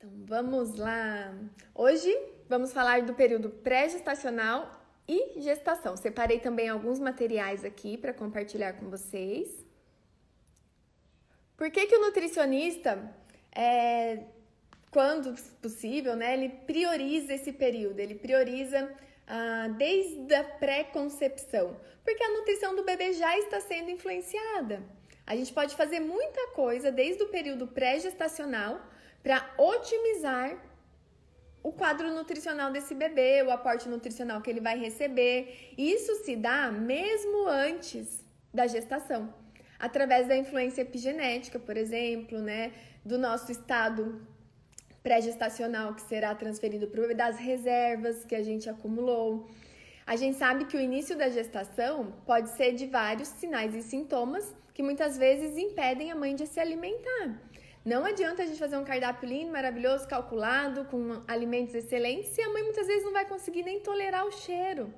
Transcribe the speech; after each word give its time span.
Então 0.00 0.12
vamos 0.24 0.76
lá. 0.76 1.30
Hoje 1.74 2.10
vamos 2.48 2.72
falar 2.72 3.02
do 3.02 3.12
período 3.12 3.50
pré-gestacional 3.50 4.82
e 5.06 5.38
gestação. 5.42 5.94
Separei 5.94 6.38
também 6.40 6.70
alguns 6.70 6.98
materiais 6.98 7.66
aqui 7.66 7.98
para 7.98 8.14
compartilhar 8.14 8.72
com 8.78 8.88
vocês. 8.88 9.62
Por 11.54 11.70
que, 11.70 11.86
que 11.86 11.96
o 11.96 12.00
nutricionista, 12.00 13.14
é, 13.54 14.22
quando 14.90 15.34
possível, 15.60 16.16
né, 16.16 16.32
ele 16.32 16.48
prioriza 16.48 17.34
esse 17.34 17.52
período? 17.52 18.00
Ele 18.00 18.14
prioriza 18.14 18.90
ah, 19.26 19.68
desde 19.76 20.34
a 20.34 20.42
pré-concepção, 20.42 21.78
porque 22.02 22.24
a 22.24 22.38
nutrição 22.38 22.74
do 22.74 22.84
bebê 22.84 23.12
já 23.12 23.36
está 23.36 23.60
sendo 23.60 23.90
influenciada. 23.90 24.82
A 25.26 25.36
gente 25.36 25.52
pode 25.52 25.76
fazer 25.76 26.00
muita 26.00 26.52
coisa 26.52 26.90
desde 26.90 27.22
o 27.22 27.28
período 27.28 27.66
pré-gestacional 27.66 28.80
para 29.22 29.48
otimizar 29.58 30.56
o 31.62 31.72
quadro 31.72 32.10
nutricional 32.12 32.70
desse 32.72 32.94
bebê, 32.94 33.42
o 33.42 33.50
aporte 33.50 33.88
nutricional 33.88 34.40
que 34.40 34.48
ele 34.48 34.60
vai 34.60 34.78
receber. 34.78 35.72
Isso 35.76 36.24
se 36.24 36.34
dá 36.36 36.70
mesmo 36.70 37.46
antes 37.46 38.24
da 38.52 38.66
gestação, 38.66 39.32
através 39.78 40.26
da 40.26 40.36
influência 40.36 40.82
epigenética, 40.82 41.58
por 41.58 41.76
exemplo, 41.76 42.38
né, 42.38 42.72
do 43.04 43.18
nosso 43.18 43.52
estado 43.52 44.26
pré-gestacional 45.02 45.94
que 45.94 46.02
será 46.02 46.34
transferido 46.34 46.86
para 46.86 46.98
o 46.98 47.02
bebê, 47.02 47.14
das 47.14 47.38
reservas 47.38 48.24
que 48.24 48.34
a 48.34 48.42
gente 48.42 48.68
acumulou. 48.68 49.48
A 50.06 50.16
gente 50.16 50.36
sabe 50.36 50.64
que 50.64 50.76
o 50.76 50.80
início 50.80 51.16
da 51.16 51.28
gestação 51.28 52.12
pode 52.26 52.50
ser 52.50 52.72
de 52.72 52.86
vários 52.86 53.28
sinais 53.28 53.74
e 53.74 53.82
sintomas 53.82 54.54
que 54.74 54.82
muitas 54.82 55.16
vezes 55.16 55.56
impedem 55.56 56.10
a 56.10 56.16
mãe 56.16 56.34
de 56.34 56.46
se 56.46 56.58
alimentar. 56.58 57.38
Não 57.84 58.04
adianta 58.04 58.42
a 58.42 58.46
gente 58.46 58.58
fazer 58.58 58.76
um 58.76 58.84
cardápio 58.84 59.26
lindo, 59.26 59.50
maravilhoso, 59.52 60.06
calculado, 60.06 60.84
com 60.84 61.22
alimentos 61.26 61.74
excelentes, 61.74 62.28
se 62.28 62.42
a 62.42 62.50
mãe 62.50 62.62
muitas 62.62 62.86
vezes 62.86 63.04
não 63.04 63.12
vai 63.12 63.24
conseguir 63.24 63.62
nem 63.62 63.80
tolerar 63.80 64.26
o 64.26 64.30
cheiro. 64.30 64.92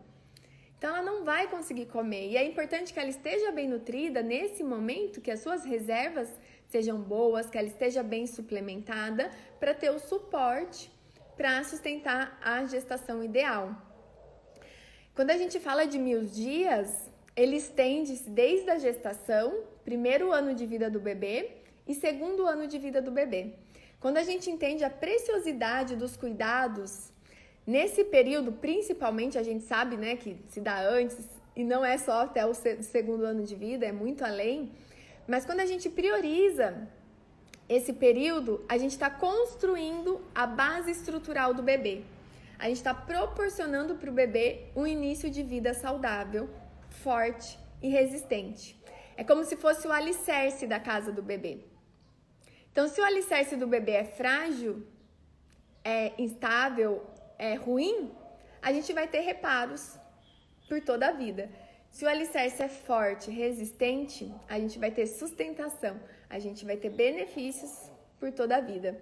Então 0.76 0.96
ela 0.96 1.04
não 1.04 1.22
vai 1.22 1.46
conseguir 1.48 1.86
comer. 1.86 2.30
E 2.30 2.36
é 2.36 2.44
importante 2.44 2.92
que 2.92 2.98
ela 2.98 3.08
esteja 3.08 3.52
bem 3.52 3.68
nutrida 3.68 4.20
nesse 4.20 4.64
momento, 4.64 5.20
que 5.20 5.30
as 5.30 5.38
suas 5.38 5.64
reservas 5.64 6.28
sejam 6.66 7.00
boas, 7.00 7.48
que 7.48 7.56
ela 7.56 7.68
esteja 7.68 8.02
bem 8.02 8.26
suplementada 8.26 9.30
para 9.60 9.74
ter 9.74 9.90
o 9.90 10.00
suporte 10.00 10.90
para 11.36 11.62
sustentar 11.62 12.36
a 12.42 12.64
gestação 12.64 13.22
ideal. 13.22 13.76
Quando 15.14 15.30
a 15.30 15.36
gente 15.36 15.60
fala 15.60 15.86
de 15.86 15.98
mil 15.98 16.24
dias, 16.24 17.08
ele 17.36 17.56
estende-se 17.56 18.28
desde 18.28 18.70
a 18.70 18.78
gestação, 18.78 19.62
primeiro 19.84 20.32
ano 20.32 20.52
de 20.52 20.66
vida 20.66 20.90
do 20.90 20.98
bebê, 20.98 21.61
e 21.86 21.94
segundo 21.94 22.46
ano 22.46 22.66
de 22.66 22.78
vida 22.78 23.00
do 23.00 23.10
bebê. 23.10 23.54
Quando 24.00 24.16
a 24.16 24.22
gente 24.22 24.50
entende 24.50 24.82
a 24.84 24.90
preciosidade 24.90 25.94
dos 25.96 26.16
cuidados, 26.16 27.12
nesse 27.66 28.04
período, 28.04 28.52
principalmente, 28.52 29.38
a 29.38 29.42
gente 29.42 29.64
sabe 29.64 29.96
né, 29.96 30.16
que 30.16 30.36
se 30.48 30.60
dá 30.60 30.80
antes, 30.80 31.18
e 31.54 31.62
não 31.62 31.84
é 31.84 31.98
só 31.98 32.22
até 32.22 32.44
o 32.46 32.54
segundo 32.54 33.24
ano 33.24 33.44
de 33.44 33.54
vida, 33.54 33.86
é 33.86 33.92
muito 33.92 34.24
além. 34.24 34.72
Mas 35.26 35.44
quando 35.44 35.60
a 35.60 35.66
gente 35.66 35.88
prioriza 35.88 36.88
esse 37.68 37.92
período, 37.92 38.64
a 38.68 38.76
gente 38.76 38.92
está 38.92 39.10
construindo 39.10 40.20
a 40.34 40.46
base 40.46 40.90
estrutural 40.90 41.54
do 41.54 41.62
bebê. 41.62 42.02
A 42.58 42.68
gente 42.68 42.78
está 42.78 42.94
proporcionando 42.94 43.96
para 43.96 44.10
o 44.10 44.12
bebê 44.12 44.66
um 44.74 44.86
início 44.86 45.30
de 45.30 45.42
vida 45.42 45.74
saudável, 45.74 46.48
forte 46.90 47.58
e 47.82 47.88
resistente. 47.88 48.80
É 49.16 49.24
como 49.24 49.44
se 49.44 49.56
fosse 49.56 49.86
o 49.86 49.92
alicerce 49.92 50.66
da 50.66 50.80
casa 50.80 51.12
do 51.12 51.22
bebê. 51.22 51.71
Então, 52.72 52.88
se 52.88 53.00
o 53.00 53.04
alicerce 53.04 53.54
do 53.54 53.66
bebê 53.66 53.92
é 53.92 54.04
frágil, 54.04 54.82
é 55.84 56.12
instável, 56.18 57.06
é 57.38 57.54
ruim, 57.54 58.10
a 58.62 58.72
gente 58.72 58.92
vai 58.92 59.06
ter 59.06 59.20
reparos 59.20 59.98
por 60.68 60.80
toda 60.80 61.08
a 61.08 61.12
vida. 61.12 61.50
Se 61.90 62.04
o 62.06 62.08
alicerce 62.08 62.62
é 62.62 62.68
forte, 62.68 63.30
resistente, 63.30 64.34
a 64.48 64.58
gente 64.58 64.78
vai 64.78 64.90
ter 64.90 65.06
sustentação, 65.06 66.00
a 66.30 66.38
gente 66.38 66.64
vai 66.64 66.78
ter 66.78 66.88
benefícios 66.88 67.90
por 68.18 68.32
toda 68.32 68.56
a 68.56 68.60
vida. 68.60 68.98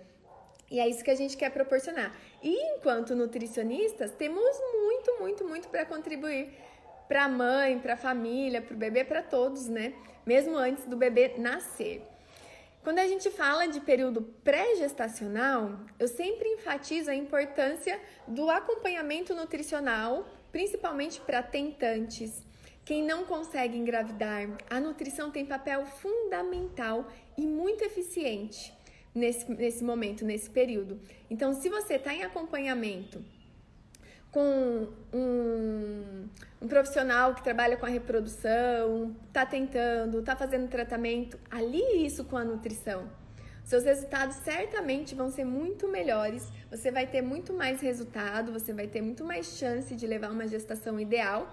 E 0.68 0.80
é 0.80 0.88
isso 0.88 1.04
que 1.04 1.10
a 1.10 1.14
gente 1.14 1.36
quer 1.36 1.50
proporcionar. 1.50 2.12
E 2.42 2.52
enquanto 2.72 3.14
nutricionistas, 3.14 4.10
temos 4.12 4.56
muito, 4.72 5.16
muito, 5.20 5.44
muito 5.44 5.68
para 5.68 5.84
contribuir 5.84 6.52
para 7.06 7.24
a 7.24 7.28
mãe, 7.28 7.76
para 7.80 7.94
a 7.94 7.96
família, 7.96 8.62
para 8.62 8.74
o 8.74 8.78
bebê, 8.78 9.04
para 9.04 9.20
todos, 9.20 9.66
né? 9.66 9.92
Mesmo 10.24 10.56
antes 10.56 10.84
do 10.84 10.96
bebê 10.96 11.34
nascer. 11.38 12.02
Quando 12.82 12.98
a 12.98 13.06
gente 13.06 13.30
fala 13.30 13.66
de 13.66 13.78
período 13.78 14.22
pré-gestacional, 14.42 15.80
eu 15.98 16.08
sempre 16.08 16.48
enfatizo 16.48 17.10
a 17.10 17.14
importância 17.14 18.00
do 18.26 18.48
acompanhamento 18.48 19.34
nutricional, 19.34 20.26
principalmente 20.50 21.20
para 21.20 21.42
tentantes. 21.42 22.42
Quem 22.82 23.04
não 23.04 23.24
consegue 23.24 23.76
engravidar, 23.76 24.48
a 24.70 24.80
nutrição 24.80 25.30
tem 25.30 25.44
papel 25.44 25.84
fundamental 25.84 27.06
e 27.36 27.46
muito 27.46 27.84
eficiente 27.84 28.72
nesse, 29.14 29.50
nesse 29.52 29.84
momento, 29.84 30.24
nesse 30.24 30.48
período. 30.48 30.98
Então, 31.28 31.52
se 31.52 31.68
você 31.68 31.96
está 31.96 32.14
em 32.14 32.22
acompanhamento 32.22 33.22
com 34.30 34.86
um, 35.12 36.28
um, 36.62 36.68
profissional 36.68 37.34
que 37.34 37.42
trabalha 37.42 37.76
com 37.76 37.86
a 37.86 37.88
reprodução, 37.88 39.16
está 39.26 39.44
tentando, 39.44 40.20
está 40.20 40.36
fazendo 40.36 40.68
tratamento, 40.68 41.38
alie 41.50 42.06
isso 42.06 42.24
com 42.24 42.36
a 42.36 42.44
nutrição. 42.44 43.08
Seus 43.64 43.84
resultados 43.84 44.36
certamente 44.36 45.14
vão 45.14 45.30
ser 45.30 45.44
muito 45.44 45.86
melhores, 45.88 46.48
você 46.70 46.90
vai 46.90 47.06
ter 47.06 47.22
muito 47.22 47.52
mais 47.52 47.80
resultado, 47.80 48.52
você 48.52 48.72
vai 48.72 48.86
ter 48.86 49.00
muito 49.00 49.24
mais 49.24 49.58
chance 49.58 49.94
de 49.94 50.06
levar 50.06 50.30
uma 50.30 50.46
gestação 50.46 50.98
ideal 50.98 51.52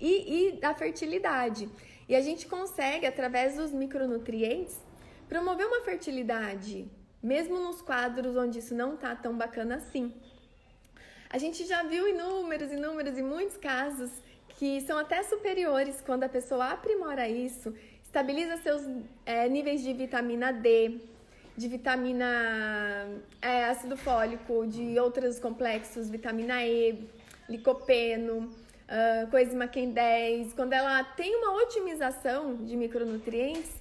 e, 0.00 0.48
e 0.48 0.60
da 0.60 0.74
fertilidade. 0.74 1.68
E 2.08 2.16
a 2.16 2.20
gente 2.20 2.46
consegue, 2.46 3.06
através 3.06 3.56
dos 3.56 3.72
micronutrientes, 3.72 4.80
promover 5.28 5.66
uma 5.66 5.82
fertilidade, 5.82 6.90
mesmo 7.22 7.58
nos 7.58 7.82
quadros 7.82 8.36
onde 8.36 8.60
isso 8.60 8.74
não 8.74 8.94
está 8.94 9.14
tão 9.14 9.36
bacana 9.36 9.76
assim. 9.76 10.14
A 11.30 11.36
gente 11.36 11.66
já 11.66 11.82
viu 11.82 12.08
inúmeros, 12.08 12.72
inúmeros 12.72 13.18
e 13.18 13.22
muitos 13.22 13.56
casos 13.56 14.10
que 14.58 14.80
são 14.80 14.98
até 14.98 15.22
superiores 15.22 16.00
quando 16.00 16.24
a 16.24 16.28
pessoa 16.28 16.70
aprimora 16.72 17.28
isso, 17.28 17.74
estabiliza 18.02 18.56
seus 18.56 18.82
é, 19.26 19.48
níveis 19.48 19.82
de 19.82 19.92
vitamina 19.92 20.52
D, 20.52 21.00
de 21.56 21.68
vitamina 21.68 23.06
é, 23.42 23.64
ácido 23.66 23.96
fólico, 23.96 24.66
de 24.66 24.98
outros 24.98 25.38
complexos, 25.38 26.08
vitamina 26.08 26.64
E, 26.64 27.06
licopeno, 27.48 28.50
uh, 28.88 29.30
coenzima 29.30 29.68
Q10. 29.68 30.54
Quando 30.54 30.72
ela 30.72 31.04
tem 31.04 31.34
uma 31.36 31.62
otimização 31.62 32.56
de 32.56 32.76
micronutrientes, 32.76 33.72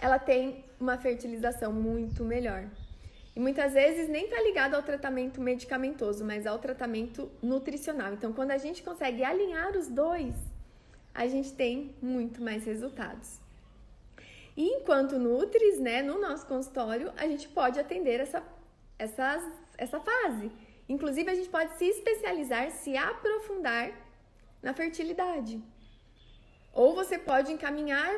ela 0.00 0.18
tem 0.18 0.64
uma 0.78 0.98
fertilização 0.98 1.72
muito 1.72 2.24
melhor. 2.24 2.64
E 3.34 3.40
muitas 3.40 3.72
vezes 3.74 4.08
nem 4.08 4.24
está 4.24 4.40
ligado 4.40 4.74
ao 4.74 4.82
tratamento 4.82 5.40
medicamentoso, 5.40 6.24
mas 6.24 6.46
ao 6.46 6.58
tratamento 6.58 7.30
nutricional. 7.42 8.12
Então, 8.12 8.32
quando 8.32 8.50
a 8.50 8.58
gente 8.58 8.82
consegue 8.82 9.22
alinhar 9.22 9.76
os 9.76 9.88
dois, 9.88 10.34
a 11.14 11.26
gente 11.26 11.52
tem 11.52 11.94
muito 12.02 12.42
mais 12.42 12.64
resultados. 12.64 13.40
E 14.56 14.64
enquanto 14.64 15.18
Nutris, 15.18 15.78
né, 15.78 16.02
no 16.02 16.20
nosso 16.20 16.46
consultório, 16.46 17.12
a 17.16 17.26
gente 17.26 17.48
pode 17.48 17.78
atender 17.78 18.20
essa, 18.20 18.42
essa, 18.98 19.52
essa 19.78 20.00
fase. 20.00 20.50
Inclusive, 20.88 21.30
a 21.30 21.34
gente 21.34 21.48
pode 21.48 21.76
se 21.78 21.84
especializar, 21.84 22.70
se 22.72 22.96
aprofundar 22.96 23.92
na 24.60 24.74
fertilidade. 24.74 25.62
Ou 26.72 26.94
você 26.94 27.16
pode 27.16 27.52
encaminhar 27.52 28.12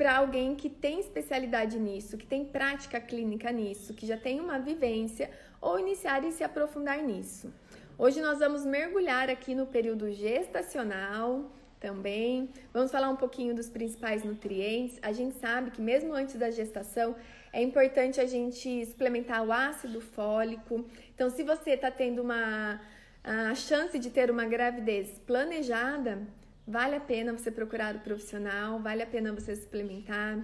para 0.00 0.16
alguém 0.16 0.54
que 0.54 0.70
tem 0.70 0.98
especialidade 0.98 1.78
nisso, 1.78 2.16
que 2.16 2.26
tem 2.26 2.42
prática 2.42 2.98
clínica 2.98 3.52
nisso, 3.52 3.92
que 3.92 4.06
já 4.06 4.16
tem 4.16 4.40
uma 4.40 4.58
vivência, 4.58 5.30
ou 5.60 5.78
iniciar 5.78 6.24
e 6.24 6.32
se 6.32 6.42
aprofundar 6.42 7.02
nisso. 7.02 7.52
Hoje 7.98 8.22
nós 8.22 8.38
vamos 8.38 8.64
mergulhar 8.64 9.28
aqui 9.28 9.54
no 9.54 9.66
período 9.66 10.10
gestacional 10.10 11.52
também. 11.78 12.48
Vamos 12.72 12.90
falar 12.90 13.10
um 13.10 13.16
pouquinho 13.16 13.54
dos 13.54 13.68
principais 13.68 14.24
nutrientes. 14.24 14.98
A 15.02 15.12
gente 15.12 15.36
sabe 15.36 15.70
que 15.70 15.82
mesmo 15.82 16.14
antes 16.14 16.36
da 16.36 16.50
gestação 16.50 17.14
é 17.52 17.62
importante 17.62 18.22
a 18.22 18.26
gente 18.26 18.86
suplementar 18.86 19.44
o 19.44 19.52
ácido 19.52 20.00
fólico. 20.00 20.82
Então, 21.14 21.28
se 21.28 21.42
você 21.42 21.72
está 21.72 21.90
tendo 21.90 22.22
uma 22.22 22.80
a 23.22 23.54
chance 23.54 23.98
de 23.98 24.08
ter 24.08 24.30
uma 24.30 24.46
gravidez 24.46 25.20
planejada, 25.26 26.26
Vale 26.70 26.94
a 26.94 27.00
pena 27.00 27.32
você 27.36 27.50
procurar 27.50 27.96
o 27.96 27.98
profissional, 27.98 28.78
vale 28.78 29.02
a 29.02 29.06
pena 29.14 29.32
você 29.32 29.56
suplementar, 29.56 30.38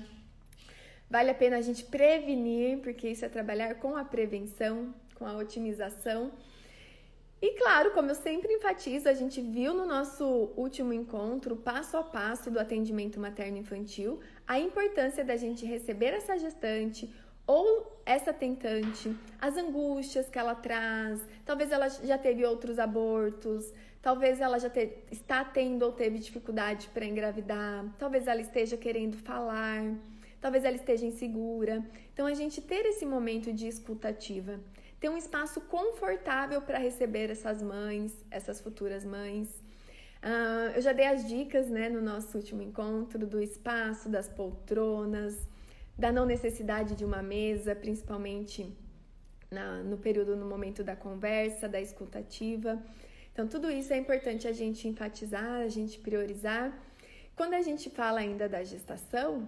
vale 1.08 1.30
a 1.30 1.34
pena 1.34 1.56
a 1.58 1.60
gente 1.60 1.84
prevenir, 1.84 2.80
porque 2.80 3.08
isso 3.08 3.24
é 3.24 3.28
trabalhar 3.28 3.76
com 3.76 3.96
a 3.96 4.04
prevenção, 4.04 4.92
com 5.14 5.24
a 5.24 5.36
otimização. 5.36 6.32
E 7.40 7.52
claro, 7.52 7.92
como 7.92 8.10
eu 8.10 8.16
sempre 8.16 8.52
enfatizo, 8.52 9.08
a 9.08 9.14
gente 9.14 9.40
viu 9.40 9.72
no 9.72 9.86
nosso 9.86 10.24
último 10.56 10.92
encontro, 10.92 11.54
passo 11.54 11.96
a 11.96 12.02
passo 12.02 12.50
do 12.50 12.58
atendimento 12.58 13.20
materno-infantil, 13.20 14.18
a 14.48 14.58
importância 14.58 15.24
da 15.24 15.36
gente 15.36 15.64
receber 15.64 16.12
essa 16.12 16.36
gestante, 16.36 17.08
ou 17.46 18.02
essa 18.04 18.32
tentante, 18.32 19.16
as 19.40 19.56
angústias 19.56 20.28
que 20.28 20.38
ela 20.38 20.56
traz, 20.56 21.20
talvez 21.44 21.70
ela 21.70 21.88
já 21.88 22.18
teve 22.18 22.44
outros 22.44 22.80
abortos, 22.80 23.72
talvez 24.06 24.40
ela 24.40 24.56
já 24.60 24.70
te, 24.70 24.88
está 25.10 25.42
tendo 25.44 25.82
ou 25.82 25.90
teve 25.90 26.20
dificuldade 26.20 26.88
para 26.94 27.04
engravidar, 27.04 27.84
talvez 27.98 28.28
ela 28.28 28.40
esteja 28.40 28.76
querendo 28.76 29.16
falar, 29.16 29.82
talvez 30.40 30.64
ela 30.64 30.76
esteja 30.76 31.04
insegura. 31.04 31.84
Então 32.12 32.24
a 32.24 32.32
gente 32.32 32.60
ter 32.60 32.86
esse 32.86 33.04
momento 33.04 33.52
de 33.52 33.66
escutativa, 33.66 34.60
ter 35.00 35.08
um 35.08 35.16
espaço 35.16 35.60
confortável 35.62 36.62
para 36.62 36.78
receber 36.78 37.30
essas 37.30 37.60
mães, 37.60 38.12
essas 38.30 38.60
futuras 38.60 39.04
mães. 39.04 39.48
Uh, 40.22 40.76
eu 40.76 40.82
já 40.82 40.92
dei 40.92 41.06
as 41.06 41.26
dicas 41.26 41.68
né, 41.68 41.88
no 41.88 42.00
nosso 42.00 42.38
último 42.38 42.62
encontro 42.62 43.26
do 43.26 43.42
espaço, 43.42 44.08
das 44.08 44.28
poltronas, 44.28 45.34
da 45.98 46.12
não 46.12 46.24
necessidade 46.24 46.94
de 46.94 47.04
uma 47.04 47.22
mesa, 47.24 47.74
principalmente 47.74 48.72
na, 49.50 49.82
no 49.82 49.96
período, 49.96 50.36
no 50.36 50.46
momento 50.46 50.84
da 50.84 50.94
conversa, 50.94 51.68
da 51.68 51.80
escutativa. 51.80 52.80
Então, 53.36 53.46
tudo 53.46 53.70
isso 53.70 53.92
é 53.92 53.98
importante 53.98 54.48
a 54.48 54.52
gente 54.52 54.88
enfatizar, 54.88 55.60
a 55.60 55.68
gente 55.68 55.98
priorizar. 55.98 56.72
Quando 57.36 57.52
a 57.52 57.60
gente 57.60 57.90
fala 57.90 58.20
ainda 58.20 58.48
da 58.48 58.64
gestação, 58.64 59.46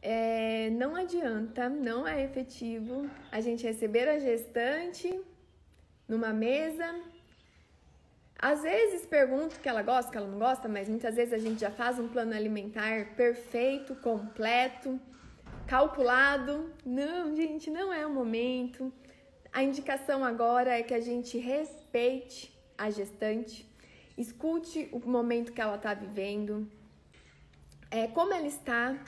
é, 0.00 0.70
não 0.70 0.94
adianta, 0.94 1.68
não 1.68 2.06
é 2.06 2.22
efetivo 2.22 3.10
a 3.32 3.40
gente 3.40 3.66
receber 3.66 4.08
a 4.08 4.20
gestante 4.20 5.20
numa 6.06 6.32
mesa 6.32 6.94
às 8.38 8.62
vezes 8.62 9.04
pergunto 9.04 9.58
que 9.58 9.68
ela 9.68 9.82
gosta, 9.82 10.12
que 10.12 10.16
ela 10.16 10.28
não 10.28 10.38
gosta, 10.38 10.68
mas 10.68 10.88
muitas 10.88 11.16
vezes 11.16 11.32
a 11.32 11.38
gente 11.38 11.60
já 11.60 11.72
faz 11.72 11.98
um 11.98 12.06
plano 12.06 12.34
alimentar 12.34 13.16
perfeito, 13.16 13.96
completo, 13.96 15.00
calculado. 15.66 16.70
Não, 16.84 17.34
gente, 17.34 17.68
não 17.68 17.92
é 17.92 18.06
o 18.06 18.12
momento. 18.12 18.92
A 19.54 19.62
indicação 19.62 20.24
agora 20.24 20.76
é 20.76 20.82
que 20.82 20.92
a 20.92 21.00
gente 21.00 21.38
respeite 21.38 22.52
a 22.76 22.90
gestante, 22.90 23.64
escute 24.18 24.88
o 24.90 24.98
momento 25.08 25.52
que 25.52 25.60
ela 25.60 25.76
está 25.76 25.94
vivendo, 25.94 26.68
é, 27.88 28.08
como 28.08 28.34
ela 28.34 28.48
está, 28.48 28.98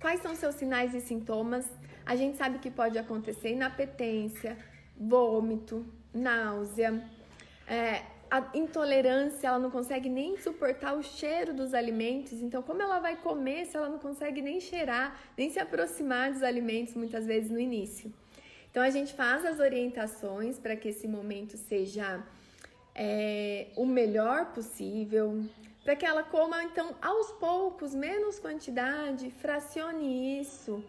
quais 0.00 0.20
são 0.20 0.34
seus 0.34 0.56
sinais 0.56 0.92
e 0.92 1.00
sintomas. 1.00 1.64
A 2.04 2.16
gente 2.16 2.36
sabe 2.36 2.58
que 2.58 2.68
pode 2.68 2.98
acontecer 2.98 3.50
inapetência, 3.50 4.58
vômito, 4.98 5.86
náusea. 6.12 7.08
É, 7.68 8.02
a 8.28 8.44
intolerância, 8.54 9.46
ela 9.46 9.60
não 9.60 9.70
consegue 9.70 10.08
nem 10.08 10.36
suportar 10.36 10.94
o 10.94 11.02
cheiro 11.04 11.54
dos 11.54 11.72
alimentos. 11.72 12.42
Então, 12.42 12.60
como 12.60 12.82
ela 12.82 12.98
vai 12.98 13.14
comer 13.14 13.66
se 13.66 13.76
ela 13.76 13.88
não 13.88 14.00
consegue 14.00 14.42
nem 14.42 14.58
cheirar, 14.58 15.16
nem 15.38 15.48
se 15.48 15.60
aproximar 15.60 16.32
dos 16.32 16.42
alimentos 16.42 16.94
muitas 16.94 17.24
vezes 17.24 17.52
no 17.52 17.60
início? 17.60 18.12
Então, 18.76 18.84
a 18.84 18.90
gente 18.90 19.14
faz 19.14 19.42
as 19.46 19.58
orientações 19.58 20.58
para 20.58 20.76
que 20.76 20.88
esse 20.88 21.08
momento 21.08 21.56
seja 21.56 22.22
é, 22.94 23.68
o 23.74 23.86
melhor 23.86 24.52
possível, 24.52 25.42
para 25.82 25.96
que 25.96 26.04
ela 26.04 26.22
coma, 26.22 26.62
então, 26.62 26.94
aos 27.00 27.32
poucos, 27.46 27.94
menos 27.94 28.38
quantidade, 28.38 29.30
fracione 29.30 30.38
isso. 30.42 30.84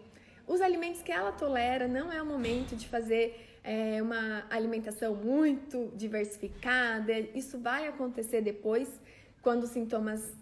Os 0.46 0.60
alimentos 0.60 1.02
que 1.02 1.14
ela 1.14 1.32
tolera, 1.32 1.88
não 1.88 2.12
é 2.12 2.22
o 2.22 2.26
momento 2.26 2.76
de 2.76 2.90
fazer 2.90 3.58
é, 3.64 4.02
uma 4.02 4.46
alimentação 4.50 5.16
muito 5.16 5.90
diversificada. 5.96 7.18
Isso 7.34 7.58
vai 7.58 7.88
acontecer 7.88 8.42
depois, 8.42 9.00
quando 9.42 9.64
os 9.64 9.70
sintomas 9.70 10.34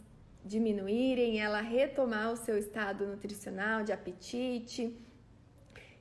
diminuírem, 0.44 1.40
ela 1.40 1.62
retomar 1.62 2.32
o 2.32 2.38
seu 2.38 2.58
estado 2.58 3.06
nutricional, 3.06 3.84
de 3.84 3.92
apetite. 3.92 5.05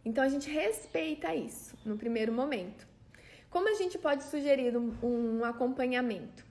Então 0.05 0.23
a 0.23 0.29
gente 0.29 0.51
respeita 0.51 1.35
isso 1.35 1.77
no 1.85 1.97
primeiro 1.97 2.33
momento. 2.33 2.87
Como 3.49 3.69
a 3.69 3.75
gente 3.75 3.97
pode 3.99 4.25
sugerir 4.25 4.77
um, 4.77 4.93
um 5.03 5.45
acompanhamento? 5.45 6.45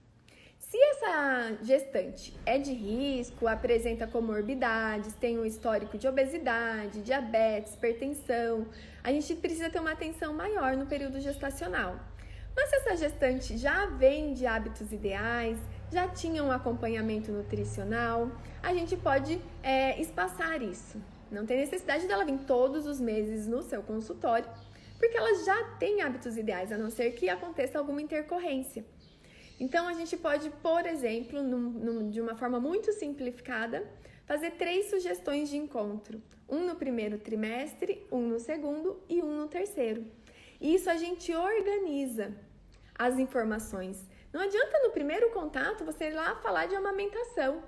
Se 0.57 0.77
essa 0.77 1.57
gestante 1.61 2.33
é 2.47 2.57
de 2.57 2.73
risco, 2.73 3.47
apresenta 3.47 4.07
comorbidades, 4.07 5.13
tem 5.13 5.37
um 5.37 5.45
histórico 5.45 5.99
de 5.99 6.07
obesidade, 6.07 7.01
diabetes, 7.01 7.75
hipertensão, 7.75 8.65
a 9.03 9.11
gente 9.11 9.35
precisa 9.35 9.69
ter 9.69 9.79
uma 9.79 9.91
atenção 9.91 10.33
maior 10.33 10.75
no 10.75 10.87
período 10.87 11.19
gestacional. 11.19 11.99
Mas 12.55 12.69
se 12.69 12.75
essa 12.77 12.95
gestante 12.95 13.55
já 13.57 13.85
vem 13.85 14.33
de 14.33 14.47
hábitos 14.47 14.91
ideais, 14.91 15.59
já 15.91 16.07
tinha 16.07 16.43
um 16.43 16.51
acompanhamento 16.51 17.31
nutricional, 17.31 18.31
a 18.63 18.73
gente 18.73 18.97
pode 18.97 19.39
é, 19.61 20.01
espaçar 20.01 20.61
isso. 20.61 20.99
Não 21.33 21.45
tem 21.45 21.57
necessidade 21.57 22.07
dela 22.07 22.23
vir 22.23 22.39
todos 22.45 22.85
os 22.85 23.01
meses 23.01 23.47
no 23.47 23.61
seu 23.61 23.81
consultório, 23.81 24.49
porque 24.99 25.17
ela 25.17 25.43
já 25.43 25.63
tem 25.79 26.01
hábitos 26.01 26.37
ideais, 26.37 26.71
a 26.71 26.77
não 26.77 26.89
ser 26.89 27.11
que 27.11 27.27
aconteça 27.27 27.77
alguma 27.79 28.01
intercorrência. 28.01 28.85
Então, 29.59 29.87
a 29.87 29.93
gente 29.93 30.15
pode, 30.15 30.49
por 30.49 30.85
exemplo, 30.85 31.41
num, 31.41 31.69
num, 31.69 32.09
de 32.09 32.21
uma 32.21 32.35
forma 32.35 32.59
muito 32.59 32.91
simplificada, 32.93 33.85
fazer 34.25 34.51
três 34.51 34.89
sugestões 34.89 35.49
de 35.49 35.57
encontro: 35.57 36.21
um 36.47 36.65
no 36.65 36.75
primeiro 36.75 37.17
trimestre, 37.17 38.05
um 38.11 38.21
no 38.21 38.39
segundo 38.39 39.01
e 39.09 39.21
um 39.21 39.39
no 39.39 39.47
terceiro. 39.47 40.05
E 40.59 40.75
isso 40.75 40.89
a 40.89 40.95
gente 40.95 41.33
organiza 41.33 42.33
as 42.95 43.19
informações. 43.19 44.07
Não 44.31 44.41
adianta 44.41 44.79
no 44.79 44.91
primeiro 44.91 45.29
contato 45.31 45.83
você 45.83 46.05
ir 46.05 46.13
lá 46.13 46.35
falar 46.37 46.65
de 46.65 46.75
amamentação. 46.75 47.61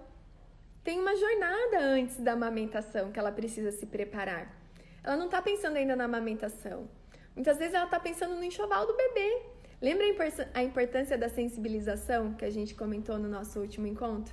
Tem 0.86 1.00
uma 1.00 1.16
jornada 1.16 1.80
antes 1.80 2.18
da 2.18 2.34
amamentação 2.34 3.12
que 3.12 3.18
ela 3.18 3.32
precisa 3.32 3.72
se 3.72 3.88
preparar. 3.88 4.56
Ela 5.04 5.18
não 5.18 5.26
está 5.26 5.42
pensando 5.42 5.78
ainda 5.78 5.96
na 5.96 6.04
amamentação. 6.04 6.88
Muitas 7.36 7.58
vezes 7.58 7.74
ela 7.74 7.86
está 7.86 8.00
pensando 8.00 8.36
no 8.36 8.44
enxoval 8.44 8.86
do 8.86 8.96
bebê. 8.96 9.42
Lembra 9.82 10.06
a 10.54 10.64
importância 10.64 11.18
da 11.18 11.28
sensibilização 11.28 12.36
que 12.36 12.46
a 12.46 12.52
gente 12.52 12.76
comentou 12.76 13.18
no 13.18 13.28
nosso 13.28 13.60
último 13.60 13.88
encontro? 13.88 14.32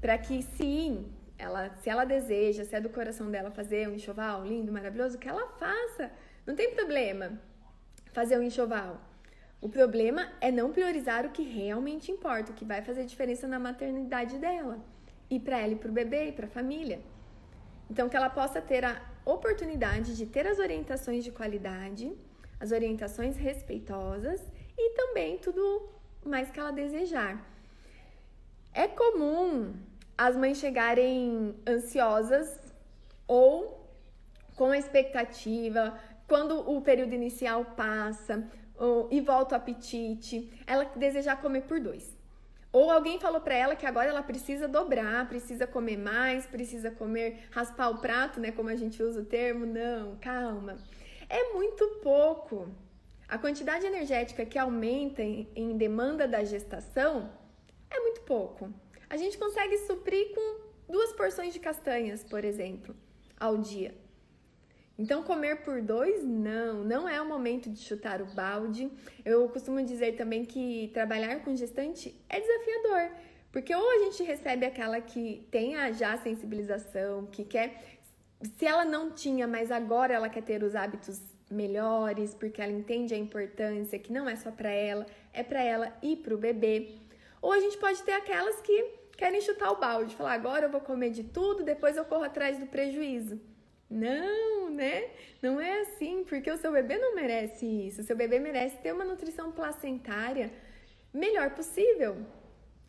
Para 0.00 0.16
que 0.16 0.42
sim, 0.42 1.12
ela, 1.38 1.68
se 1.82 1.90
ela 1.90 2.06
deseja, 2.06 2.64
se 2.64 2.74
é 2.74 2.80
do 2.80 2.88
coração 2.88 3.30
dela 3.30 3.50
fazer 3.50 3.86
um 3.90 3.94
enxoval 3.94 4.46
lindo, 4.46 4.72
maravilhoso, 4.72 5.18
que 5.18 5.28
ela 5.28 5.48
faça. 5.58 6.10
Não 6.46 6.56
tem 6.56 6.74
problema 6.74 7.38
fazer 8.14 8.38
um 8.38 8.42
enxoval. 8.42 8.98
O 9.60 9.68
problema 9.68 10.32
é 10.40 10.50
não 10.50 10.72
priorizar 10.72 11.26
o 11.26 11.30
que 11.30 11.42
realmente 11.42 12.10
importa, 12.10 12.52
o 12.52 12.54
que 12.54 12.64
vai 12.64 12.80
fazer 12.80 13.04
diferença 13.04 13.46
na 13.46 13.58
maternidade 13.58 14.38
dela, 14.38 14.80
e 15.34 15.38
para 15.46 15.58
ela 15.62 15.74
e 15.76 15.80
para 15.82 15.92
o 15.92 15.98
bebê 16.00 16.22
e 16.28 16.32
para 16.38 16.46
a 16.46 16.54
família. 16.58 16.98
Então, 17.90 18.08
que 18.10 18.16
ela 18.20 18.30
possa 18.40 18.60
ter 18.70 18.82
a 18.84 18.94
oportunidade 19.36 20.16
de 20.18 20.26
ter 20.34 20.44
as 20.52 20.58
orientações 20.66 21.22
de 21.26 21.32
qualidade 21.38 22.06
as 22.62 22.70
orientações 22.70 23.36
respeitosas 23.36 24.40
e 24.78 24.90
também 24.90 25.36
tudo 25.36 25.62
mais 26.24 26.48
que 26.48 26.60
ela 26.60 26.70
desejar. 26.70 27.44
É 28.72 28.86
comum 28.86 29.74
as 30.16 30.36
mães 30.36 30.58
chegarem 30.58 31.56
ansiosas 31.68 32.48
ou 33.26 33.50
com 34.54 34.72
expectativa, 34.72 35.98
quando 36.28 36.54
o 36.70 36.80
período 36.80 37.14
inicial 37.14 37.64
passa 37.64 38.48
e 39.10 39.20
volta 39.20 39.56
o 39.56 39.58
apetite, 39.58 40.36
ela 40.64 40.84
desejar 40.84 41.40
comer 41.40 41.62
por 41.62 41.80
dois. 41.80 42.16
Ou 42.72 42.90
alguém 42.90 43.20
falou 43.20 43.40
para 43.40 43.54
ela 43.54 43.76
que 43.76 43.84
agora 43.84 44.08
ela 44.08 44.22
precisa 44.22 44.66
dobrar, 44.66 45.28
precisa 45.28 45.66
comer 45.66 45.98
mais, 45.98 46.46
precisa 46.46 46.90
comer, 46.90 47.44
raspar 47.50 47.90
o 47.90 47.98
prato, 47.98 48.40
né? 48.40 48.50
Como 48.50 48.68
a 48.70 48.76
gente 48.76 49.02
usa 49.02 49.20
o 49.20 49.24
termo. 49.24 49.66
Não, 49.66 50.16
calma 50.16 50.78
é 51.32 51.54
muito 51.54 51.88
pouco. 52.02 52.68
A 53.26 53.38
quantidade 53.38 53.86
energética 53.86 54.44
que 54.44 54.58
aumenta 54.58 55.22
em, 55.22 55.48
em 55.56 55.74
demanda 55.78 56.28
da 56.28 56.44
gestação 56.44 57.32
é 57.90 57.98
muito 58.00 58.20
pouco. 58.20 58.70
A 59.08 59.16
gente 59.16 59.38
consegue 59.38 59.78
suprir 59.78 60.34
com 60.34 60.60
duas 60.92 61.14
porções 61.14 61.54
de 61.54 61.58
castanhas, 61.58 62.22
por 62.22 62.44
exemplo, 62.44 62.94
ao 63.40 63.56
dia. 63.56 63.94
Então, 65.02 65.24
comer 65.24 65.62
por 65.62 65.82
dois, 65.82 66.22
não, 66.22 66.84
não 66.84 67.08
é 67.08 67.20
o 67.20 67.26
momento 67.26 67.68
de 67.68 67.80
chutar 67.80 68.22
o 68.22 68.26
balde. 68.26 68.88
Eu 69.24 69.48
costumo 69.48 69.84
dizer 69.84 70.12
também 70.12 70.44
que 70.44 70.92
trabalhar 70.94 71.40
com 71.40 71.56
gestante 71.56 72.14
é 72.28 72.40
desafiador, 72.40 73.10
porque 73.50 73.74
ou 73.74 73.90
a 73.90 73.98
gente 74.04 74.22
recebe 74.22 74.64
aquela 74.64 75.00
que 75.00 75.44
tem 75.50 75.74
a 75.74 75.92
sensibilização, 76.18 77.26
que 77.26 77.42
quer 77.44 77.98
se 78.56 78.64
ela 78.64 78.84
não 78.84 79.10
tinha, 79.10 79.48
mas 79.48 79.72
agora 79.72 80.14
ela 80.14 80.28
quer 80.28 80.42
ter 80.42 80.62
os 80.62 80.76
hábitos 80.76 81.20
melhores, 81.50 82.32
porque 82.32 82.62
ela 82.62 82.70
entende 82.70 83.12
a 83.12 83.18
importância 83.18 83.98
que 83.98 84.12
não 84.12 84.28
é 84.28 84.36
só 84.36 84.52
para 84.52 84.70
ela, 84.70 85.04
é 85.32 85.42
para 85.42 85.64
ela 85.64 85.92
e 86.00 86.14
para 86.14 86.32
o 86.32 86.38
bebê. 86.38 86.94
Ou 87.40 87.50
a 87.50 87.58
gente 87.58 87.76
pode 87.76 88.00
ter 88.04 88.12
aquelas 88.12 88.60
que 88.60 88.84
querem 89.16 89.40
chutar 89.40 89.72
o 89.72 89.80
balde, 89.80 90.14
falar 90.14 90.34
agora 90.34 90.66
eu 90.66 90.70
vou 90.70 90.80
comer 90.80 91.10
de 91.10 91.24
tudo, 91.24 91.64
depois 91.64 91.96
eu 91.96 92.04
corro 92.04 92.22
atrás 92.22 92.56
do 92.56 92.66
prejuízo. 92.66 93.50
Não, 93.92 94.70
né? 94.70 95.10
Não 95.42 95.60
é 95.60 95.80
assim, 95.80 96.24
porque 96.24 96.50
o 96.50 96.56
seu 96.56 96.72
bebê 96.72 96.96
não 96.96 97.14
merece 97.14 97.66
isso. 97.66 98.00
O 98.00 98.04
seu 98.04 98.16
bebê 98.16 98.38
merece 98.38 98.78
ter 98.78 98.92
uma 98.92 99.04
nutrição 99.04 99.52
placentária 99.52 100.50
melhor 101.12 101.50
possível. 101.50 102.16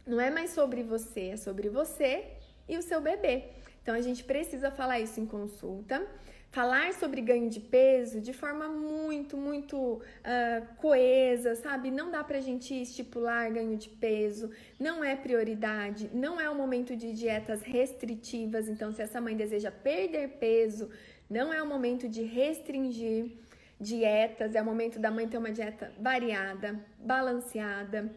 Não 0.05 0.19
é 0.19 0.29
mais 0.29 0.51
sobre 0.51 0.81
você, 0.81 1.29
é 1.29 1.37
sobre 1.37 1.67
você 1.69 2.37
e 2.69 2.77
o 2.77 2.81
seu 2.81 3.01
bebê. 3.01 3.49
Então 3.81 3.93
a 3.93 4.01
gente 4.01 4.23
precisa 4.23 4.71
falar 4.71 5.01
isso 5.01 5.19
em 5.19 5.25
consulta, 5.25 6.07
falar 6.53 6.93
sobre 6.93 7.19
ganho 7.19 7.49
de 7.49 7.59
peso 7.59 8.21
de 8.21 8.31
forma 8.31 8.69
muito, 8.69 9.35
muito 9.35 9.75
uh, 9.75 10.75
coesa, 10.77 11.55
sabe? 11.55 11.89
Não 11.89 12.11
dá 12.11 12.23
pra 12.23 12.39
gente 12.39 12.79
estipular 12.79 13.51
ganho 13.51 13.75
de 13.75 13.89
peso, 13.89 14.51
não 14.79 15.03
é 15.03 15.15
prioridade, 15.15 16.11
não 16.13 16.39
é 16.39 16.47
o 16.47 16.53
momento 16.53 16.95
de 16.95 17.11
dietas 17.11 17.63
restritivas. 17.63 18.69
Então, 18.69 18.93
se 18.93 19.01
essa 19.01 19.19
mãe 19.19 19.35
deseja 19.35 19.71
perder 19.71 20.37
peso, 20.45 20.91
não 21.27 21.51
é 21.51 21.59
o 21.59 21.65
momento 21.65 22.07
de 22.07 22.21
restringir 22.21 23.31
dietas, 23.79 24.53
é 24.53 24.61
o 24.61 24.65
momento 24.65 24.99
da 24.99 25.09
mãe 25.09 25.27
ter 25.27 25.39
uma 25.39 25.51
dieta 25.51 25.91
variada, 25.99 26.79
balanceada. 26.99 28.13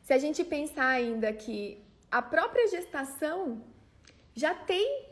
Se 0.00 0.12
a 0.12 0.18
gente 0.18 0.44
pensar 0.44 0.86
ainda 0.86 1.32
que 1.32 1.82
a 2.08 2.22
própria 2.22 2.68
gestação 2.68 3.60
já 4.32 4.54
tem 4.54 5.11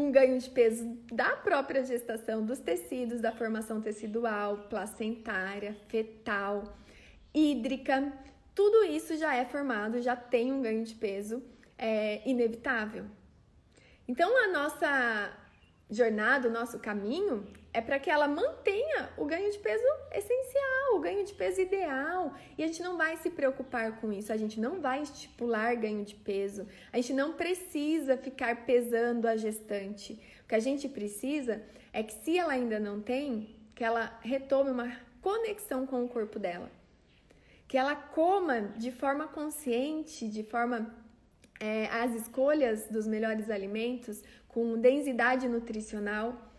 um 0.00 0.10
ganho 0.10 0.38
de 0.38 0.48
peso 0.48 0.84
da 1.12 1.36
própria 1.36 1.84
gestação, 1.84 2.44
dos 2.44 2.58
tecidos, 2.58 3.20
da 3.20 3.32
formação 3.32 3.80
tecidual, 3.80 4.66
placentária, 4.68 5.76
fetal, 5.88 6.76
hídrica, 7.34 8.12
tudo 8.54 8.84
isso 8.84 9.16
já 9.16 9.34
é 9.34 9.44
formado, 9.44 10.02
já 10.02 10.16
tem 10.16 10.52
um 10.52 10.62
ganho 10.62 10.84
de 10.84 10.94
peso 10.94 11.42
é, 11.78 12.20
inevitável. 12.28 13.04
Então, 14.08 14.36
a 14.44 14.48
nossa 14.48 15.32
jornada, 15.88 16.48
o 16.48 16.52
nosso 16.52 16.78
caminho, 16.78 17.46
é 17.72 17.80
para 17.80 17.98
que 17.98 18.10
ela 18.10 18.26
mantenha 18.26 19.10
o 19.16 19.24
ganho 19.24 19.50
de 19.50 19.58
peso 19.58 19.84
essencial, 20.12 20.96
o 20.96 21.00
ganho 21.00 21.24
de 21.24 21.32
peso 21.32 21.60
ideal. 21.60 22.34
E 22.58 22.64
a 22.64 22.66
gente 22.66 22.82
não 22.82 22.96
vai 22.96 23.16
se 23.16 23.30
preocupar 23.30 24.00
com 24.00 24.12
isso, 24.12 24.32
a 24.32 24.36
gente 24.36 24.58
não 24.58 24.80
vai 24.80 25.02
estipular 25.02 25.76
ganho 25.76 26.04
de 26.04 26.14
peso, 26.16 26.66
a 26.92 26.96
gente 26.96 27.12
não 27.12 27.34
precisa 27.34 28.16
ficar 28.16 28.66
pesando 28.66 29.26
a 29.26 29.36
gestante. 29.36 30.20
O 30.44 30.48
que 30.48 30.54
a 30.54 30.60
gente 30.60 30.88
precisa 30.88 31.62
é 31.92 32.02
que, 32.02 32.12
se 32.12 32.36
ela 32.36 32.52
ainda 32.52 32.80
não 32.80 33.00
tem, 33.00 33.54
que 33.74 33.84
ela 33.84 34.18
retome 34.20 34.70
uma 34.70 34.92
conexão 35.22 35.86
com 35.86 36.04
o 36.04 36.08
corpo 36.08 36.38
dela. 36.38 36.70
Que 37.68 37.78
ela 37.78 37.94
coma 37.94 38.62
de 38.76 38.90
forma 38.90 39.28
consciente, 39.28 40.28
de 40.28 40.42
forma. 40.42 40.92
É, 41.62 41.88
as 41.88 42.14
escolhas 42.14 42.86
dos 42.88 43.06
melhores 43.06 43.50
alimentos 43.50 44.22
com 44.48 44.80
densidade 44.80 45.46
nutricional 45.46 46.49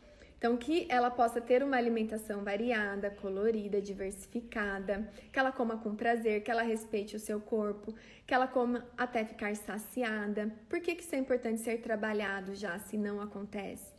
então, 0.41 0.57
que 0.57 0.87
ela 0.89 1.11
possa 1.11 1.39
ter 1.39 1.61
uma 1.61 1.77
alimentação 1.77 2.43
variada, 2.43 3.11
colorida, 3.11 3.79
diversificada, 3.79 5.07
que 5.31 5.37
ela 5.37 5.51
coma 5.51 5.77
com 5.77 5.95
prazer, 5.95 6.41
que 6.41 6.49
ela 6.49 6.63
respeite 6.63 7.15
o 7.15 7.19
seu 7.19 7.39
corpo, 7.39 7.93
que 8.25 8.33
ela 8.33 8.47
coma 8.47 8.83
até 8.97 9.23
ficar 9.23 9.55
saciada. 9.55 10.51
Por 10.67 10.81
que, 10.81 10.95
que 10.95 11.03
isso 11.03 11.13
é 11.13 11.19
importante 11.19 11.61
ser 11.61 11.79
trabalhado 11.83 12.55
já, 12.55 12.79
se 12.79 12.97
não 12.97 13.21
acontece? 13.21 13.93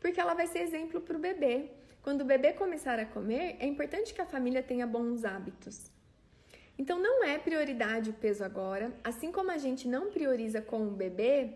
Porque 0.00 0.20
ela 0.20 0.34
vai 0.34 0.48
ser 0.48 0.62
exemplo 0.62 1.00
para 1.00 1.16
o 1.16 1.20
bebê. 1.20 1.70
Quando 2.02 2.22
o 2.22 2.24
bebê 2.24 2.52
começar 2.52 2.98
a 2.98 3.06
comer, 3.06 3.54
é 3.60 3.64
importante 3.64 4.12
que 4.12 4.20
a 4.20 4.26
família 4.26 4.64
tenha 4.64 4.88
bons 4.88 5.24
hábitos. 5.24 5.92
Então, 6.76 6.98
não 6.98 7.22
é 7.22 7.38
prioridade 7.38 8.10
o 8.10 8.14
peso 8.14 8.42
agora, 8.42 8.92
assim 9.04 9.30
como 9.30 9.52
a 9.52 9.58
gente 9.58 9.86
não 9.86 10.10
prioriza 10.10 10.60
com 10.60 10.88
o 10.88 10.90
bebê, 10.90 11.52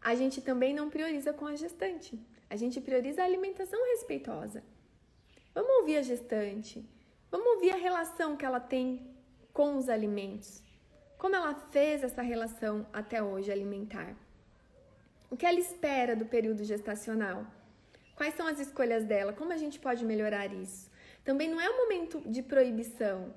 a 0.00 0.14
gente 0.14 0.40
também 0.40 0.72
não 0.72 0.88
prioriza 0.88 1.34
com 1.34 1.46
a 1.46 1.54
gestante. 1.54 2.18
A 2.48 2.56
gente 2.56 2.80
prioriza 2.80 3.22
a 3.22 3.24
alimentação 3.24 3.80
respeitosa. 3.92 4.62
Vamos 5.54 5.70
ouvir 5.78 5.96
a 5.96 6.02
gestante. 6.02 6.84
Vamos 7.30 7.46
ouvir 7.54 7.70
a 7.70 7.76
relação 7.76 8.36
que 8.36 8.44
ela 8.44 8.60
tem 8.60 9.06
com 9.52 9.76
os 9.76 9.88
alimentos. 9.88 10.62
Como 11.18 11.34
ela 11.34 11.54
fez 11.54 12.02
essa 12.02 12.22
relação 12.22 12.86
até 12.92 13.22
hoje 13.22 13.50
alimentar. 13.50 14.14
O 15.30 15.36
que 15.36 15.46
ela 15.46 15.58
espera 15.58 16.14
do 16.14 16.26
período 16.26 16.62
gestacional? 16.64 17.46
Quais 18.14 18.34
são 18.34 18.46
as 18.46 18.60
escolhas 18.60 19.04
dela? 19.04 19.32
Como 19.32 19.52
a 19.52 19.56
gente 19.56 19.80
pode 19.80 20.04
melhorar 20.04 20.52
isso? 20.52 20.90
Também 21.24 21.48
não 21.48 21.60
é 21.60 21.68
um 21.68 21.78
momento 21.78 22.20
de 22.26 22.42
proibição, 22.42 23.34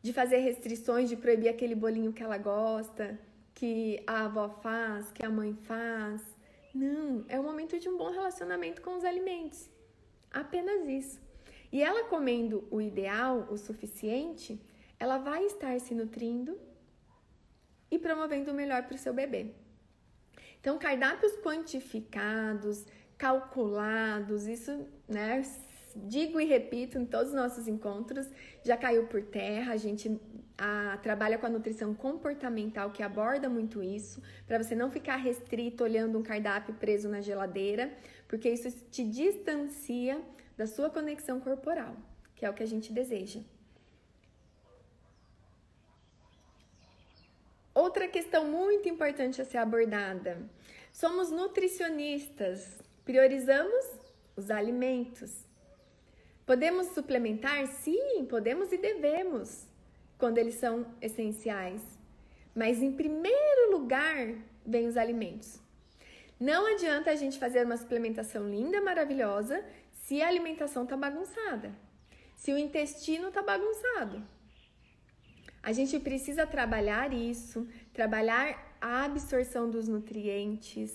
de 0.00 0.12
fazer 0.12 0.38
restrições, 0.38 1.08
de 1.08 1.16
proibir 1.16 1.48
aquele 1.48 1.74
bolinho 1.74 2.12
que 2.12 2.22
ela 2.22 2.38
gosta, 2.38 3.18
que 3.54 4.02
a 4.06 4.24
avó 4.24 4.48
faz, 4.48 5.12
que 5.12 5.24
a 5.24 5.30
mãe 5.30 5.54
faz. 5.54 6.20
Não, 6.74 7.24
é 7.28 7.38
o 7.38 7.42
momento 7.42 7.78
de 7.78 7.88
um 7.88 7.98
bom 7.98 8.10
relacionamento 8.10 8.80
com 8.80 8.96
os 8.96 9.04
alimentos. 9.04 9.68
Apenas 10.30 10.88
isso. 10.88 11.20
E 11.70 11.82
ela 11.82 12.04
comendo 12.04 12.66
o 12.70 12.80
ideal, 12.80 13.46
o 13.50 13.56
suficiente, 13.56 14.60
ela 14.98 15.18
vai 15.18 15.44
estar 15.44 15.78
se 15.80 15.94
nutrindo 15.94 16.58
e 17.90 17.98
promovendo 17.98 18.50
o 18.50 18.54
melhor 18.54 18.84
para 18.84 18.94
o 18.94 18.98
seu 18.98 19.12
bebê. 19.12 19.54
Então, 20.60 20.78
cardápios 20.78 21.32
quantificados, 21.38 22.86
calculados, 23.18 24.46
isso, 24.46 24.86
né, 25.08 25.42
digo 25.96 26.40
e 26.40 26.44
repito 26.44 26.98
em 26.98 27.04
todos 27.04 27.28
os 27.28 27.34
nossos 27.34 27.68
encontros, 27.68 28.30
já 28.64 28.76
caiu 28.76 29.06
por 29.06 29.22
terra. 29.22 29.72
A 29.72 29.76
gente 29.76 30.20
a, 30.56 30.98
trabalha 31.02 31.38
com 31.38 31.46
a 31.46 31.50
nutrição 31.50 31.94
comportamental 31.94 32.90
que 32.90 33.02
aborda 33.02 33.48
muito 33.48 33.82
isso, 33.82 34.22
para 34.46 34.62
você 34.62 34.74
não 34.74 34.90
ficar 34.90 35.16
restrito 35.16 35.84
olhando 35.84 36.18
um 36.18 36.22
cardápio 36.22 36.74
preso 36.74 37.08
na 37.08 37.20
geladeira, 37.20 37.92
porque 38.28 38.48
isso 38.48 38.70
te 38.90 39.04
distancia 39.04 40.20
da 40.56 40.66
sua 40.66 40.90
conexão 40.90 41.40
corporal, 41.40 41.96
que 42.34 42.44
é 42.44 42.50
o 42.50 42.54
que 42.54 42.62
a 42.62 42.66
gente 42.66 42.92
deseja. 42.92 43.40
Outra 47.74 48.06
questão 48.06 48.46
muito 48.46 48.88
importante 48.88 49.40
a 49.40 49.44
ser 49.44 49.58
abordada: 49.58 50.38
somos 50.92 51.30
nutricionistas, 51.30 52.78
priorizamos 53.04 53.84
os 54.36 54.50
alimentos. 54.50 55.46
Podemos 56.44 56.88
suplementar? 56.88 57.66
Sim, 57.66 58.26
podemos 58.28 58.72
e 58.72 58.76
devemos, 58.76 59.66
quando 60.22 60.38
eles 60.38 60.54
são 60.54 60.86
essenciais. 61.00 61.82
Mas 62.54 62.80
em 62.80 62.92
primeiro 62.92 63.72
lugar 63.76 64.18
vem 64.64 64.86
os 64.86 64.96
alimentos. 64.96 65.58
Não 66.38 66.64
adianta 66.72 67.10
a 67.10 67.16
gente 67.16 67.40
fazer 67.40 67.66
uma 67.66 67.76
suplementação 67.76 68.48
linda, 68.48 68.80
maravilhosa, 68.80 69.64
se 70.02 70.22
a 70.22 70.28
alimentação 70.28 70.84
está 70.84 70.96
bagunçada, 70.96 71.74
se 72.36 72.52
o 72.52 72.58
intestino 72.66 73.28
está 73.28 73.42
bagunçado. 73.42 74.22
A 75.60 75.72
gente 75.72 75.98
precisa 75.98 76.46
trabalhar 76.46 77.12
isso, 77.12 77.66
trabalhar 77.92 78.46
a 78.80 79.04
absorção 79.04 79.68
dos 79.68 79.88
nutrientes, 79.88 80.92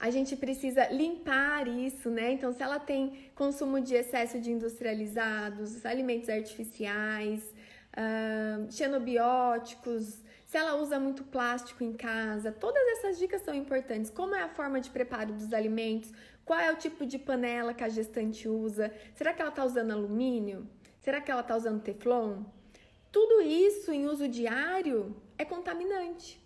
a 0.00 0.10
gente 0.10 0.34
precisa 0.34 0.88
limpar 0.88 1.68
isso, 1.68 2.10
né? 2.10 2.32
Então, 2.32 2.52
se 2.52 2.60
ela 2.60 2.80
tem 2.80 3.30
consumo 3.36 3.80
de 3.80 3.94
excesso 3.94 4.40
de 4.40 4.50
industrializados, 4.50 5.86
alimentos 5.86 6.28
artificiais, 6.28 7.51
uh, 7.96 8.70
xenobióticos, 8.70 10.22
se 10.46 10.58
ela 10.58 10.76
usa 10.76 11.00
muito 11.00 11.24
plástico 11.24 11.82
em 11.82 11.92
casa, 11.92 12.52
todas 12.52 12.82
essas 12.98 13.18
dicas 13.18 13.42
são 13.42 13.54
importantes. 13.54 14.10
Como 14.10 14.34
é 14.34 14.42
a 14.42 14.48
forma 14.48 14.80
de 14.80 14.90
preparo 14.90 15.32
dos 15.32 15.52
alimentos? 15.52 16.12
Qual 16.44 16.58
é 16.58 16.70
o 16.70 16.76
tipo 16.76 17.06
de 17.06 17.18
panela 17.18 17.72
que 17.72 17.84
a 17.84 17.88
gestante 17.88 18.48
usa? 18.48 18.92
Será 19.14 19.32
que 19.32 19.40
ela 19.40 19.50
está 19.50 19.64
usando 19.64 19.92
alumínio? 19.92 20.68
Será 21.00 21.20
que 21.20 21.30
ela 21.30 21.40
está 21.40 21.56
usando 21.56 21.82
teflon? 21.82 22.42
Tudo 23.10 23.40
isso 23.42 23.92
em 23.92 24.06
uso 24.06 24.28
diário 24.28 25.16
é 25.38 25.44
contaminante. 25.44 26.42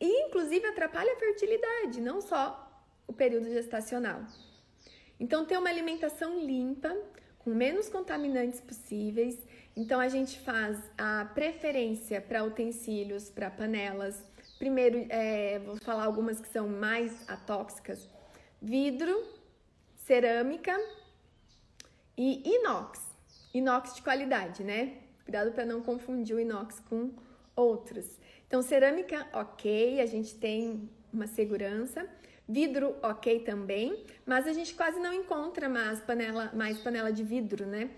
E, 0.00 0.26
inclusive, 0.26 0.66
atrapalha 0.66 1.12
a 1.12 1.16
fertilidade, 1.16 2.00
não 2.00 2.20
só 2.20 2.84
o 3.06 3.12
período 3.12 3.50
gestacional. 3.50 4.24
Então, 5.18 5.44
ter 5.44 5.58
uma 5.58 5.68
alimentação 5.68 6.40
limpa, 6.40 6.96
com 7.38 7.50
menos 7.50 7.88
contaminantes 7.88 8.60
possíveis. 8.60 9.38
Então, 9.80 9.98
a 9.98 10.08
gente 10.08 10.38
faz 10.40 10.78
a 10.98 11.24
preferência 11.24 12.20
para 12.20 12.44
utensílios, 12.44 13.30
para 13.30 13.50
panelas. 13.50 14.22
Primeiro, 14.58 15.06
é, 15.08 15.58
vou 15.60 15.78
falar 15.78 16.04
algumas 16.04 16.38
que 16.38 16.48
são 16.48 16.68
mais 16.68 17.26
atóxicas: 17.26 18.06
vidro, 18.60 19.24
cerâmica 19.96 20.78
e 22.14 22.46
inox. 22.56 23.00
Inox 23.54 23.94
de 23.94 24.02
qualidade, 24.02 24.62
né? 24.62 24.98
Cuidado 25.24 25.50
para 25.52 25.64
não 25.64 25.80
confundir 25.80 26.36
o 26.36 26.40
inox 26.40 26.78
com 26.80 27.12
outros. 27.56 28.18
Então, 28.46 28.60
cerâmica, 28.60 29.26
ok, 29.32 29.98
a 30.02 30.04
gente 30.04 30.34
tem 30.34 30.90
uma 31.10 31.26
segurança. 31.26 32.06
Vidro, 32.46 32.96
ok 33.02 33.40
também, 33.40 34.04
mas 34.26 34.46
a 34.46 34.52
gente 34.52 34.74
quase 34.74 35.00
não 35.00 35.14
encontra 35.14 35.70
mais 35.70 36.02
panela, 36.02 36.50
mais 36.52 36.78
panela 36.80 37.10
de 37.10 37.24
vidro, 37.24 37.64
né? 37.64 37.88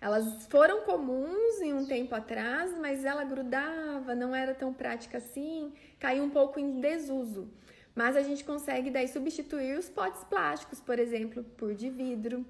Elas 0.00 0.46
foram 0.46 0.82
comuns 0.82 1.60
em 1.60 1.74
um 1.74 1.84
tempo 1.84 2.14
atrás, 2.14 2.76
mas 2.78 3.04
ela 3.04 3.22
grudava, 3.22 4.14
não 4.14 4.34
era 4.34 4.54
tão 4.54 4.72
prática 4.72 5.18
assim, 5.18 5.72
caiu 5.98 6.24
um 6.24 6.30
pouco 6.30 6.58
em 6.58 6.80
desuso. 6.80 7.48
Mas 7.94 8.16
a 8.16 8.22
gente 8.22 8.42
consegue 8.42 8.90
daí 8.90 9.06
substituir 9.06 9.78
os 9.78 9.90
potes 9.90 10.24
plásticos, 10.24 10.80
por 10.80 10.98
exemplo, 10.98 11.44
por 11.58 11.74
de 11.74 11.90
vidro. 11.90 12.46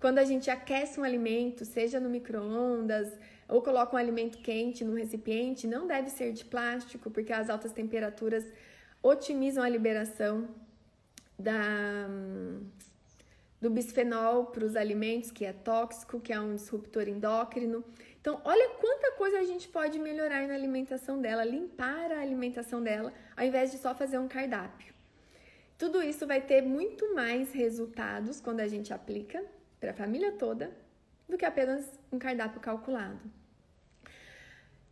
Quando 0.00 0.18
a 0.18 0.24
gente 0.24 0.50
aquece 0.50 0.98
um 0.98 1.04
alimento, 1.04 1.64
seja 1.64 2.00
no 2.00 2.08
micro-ondas 2.08 3.12
ou 3.48 3.62
coloca 3.62 3.94
um 3.94 3.98
alimento 3.98 4.38
quente 4.38 4.84
no 4.84 4.94
recipiente, 4.94 5.66
não 5.66 5.86
deve 5.86 6.10
ser 6.10 6.32
de 6.32 6.44
plástico, 6.44 7.10
porque 7.10 7.32
as 7.32 7.48
altas 7.48 7.72
temperaturas 7.72 8.44
otimizam 9.02 9.62
a 9.62 9.68
liberação 9.68 10.48
da, 11.38 12.08
do 13.60 13.70
bisfenol 13.70 14.46
para 14.46 14.64
os 14.64 14.76
alimentos, 14.76 15.30
que 15.30 15.44
é 15.44 15.52
tóxico, 15.52 16.20
que 16.20 16.32
é 16.32 16.40
um 16.40 16.54
disruptor 16.54 17.08
endócrino. 17.08 17.84
Então, 18.20 18.40
olha 18.44 18.70
quanta 18.80 19.12
coisa 19.12 19.38
a 19.38 19.44
gente 19.44 19.68
pode 19.68 19.98
melhorar 19.98 20.46
na 20.46 20.54
alimentação 20.54 21.20
dela, 21.20 21.44
limpar 21.44 22.12
a 22.12 22.20
alimentação 22.20 22.82
dela, 22.82 23.12
ao 23.36 23.44
invés 23.44 23.70
de 23.72 23.78
só 23.78 23.94
fazer 23.94 24.18
um 24.18 24.28
cardápio. 24.28 24.94
Tudo 25.76 26.02
isso 26.02 26.26
vai 26.26 26.40
ter 26.40 26.62
muito 26.62 27.14
mais 27.14 27.52
resultados 27.52 28.40
quando 28.40 28.60
a 28.60 28.68
gente 28.68 28.92
aplica 28.92 29.44
para 29.78 29.92
a 29.92 29.94
família 29.94 30.32
toda 30.32 30.70
do 31.28 31.36
que 31.36 31.44
apenas 31.44 31.84
um 32.10 32.18
cardápio 32.18 32.60
calculado. 32.60 33.20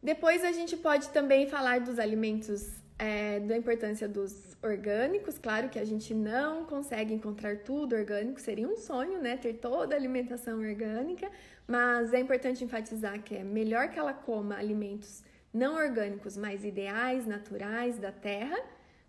Depois 0.03 0.45
a 0.45 0.53
gente 0.53 0.77
pode 0.77 1.09
também 1.09 1.49
falar 1.49 1.81
dos 1.81 1.99
alimentos, 1.99 2.71
é, 2.99 3.41
da 3.41 3.57
importância 3.57 4.09
dos 4.09 4.57
orgânicos. 4.63 5.39
Claro 5.39 5.69
que 5.69 5.79
a 5.79 5.85
gente 5.85 6.15
não 6.15 6.65
consegue 6.65 7.13
encontrar 7.13 7.59
tudo 7.59 7.95
orgânico, 7.95 8.41
seria 8.41 8.69
um 8.69 8.77
sonho, 8.77 9.21
né? 9.21 9.37
Ter 9.37 9.55
toda 9.55 9.95
a 9.95 9.99
alimentação 9.99 10.59
orgânica, 10.61 11.31
mas 11.67 12.13
é 12.13 12.21
importante 12.21 12.65
enfatizar 12.65 13.23
que 13.23 13.35
é 13.37 13.45
melhor 13.45 13.91
que 13.91 13.99
ela 13.99 14.15
coma 14.15 14.57
alimentos 14.57 15.23
não 15.53 15.75
orgânicos, 15.75 16.37
mais 16.37 16.65
ideais, 16.65 17.27
naturais, 17.27 17.99
da 17.99 18.13
terra, 18.13 18.59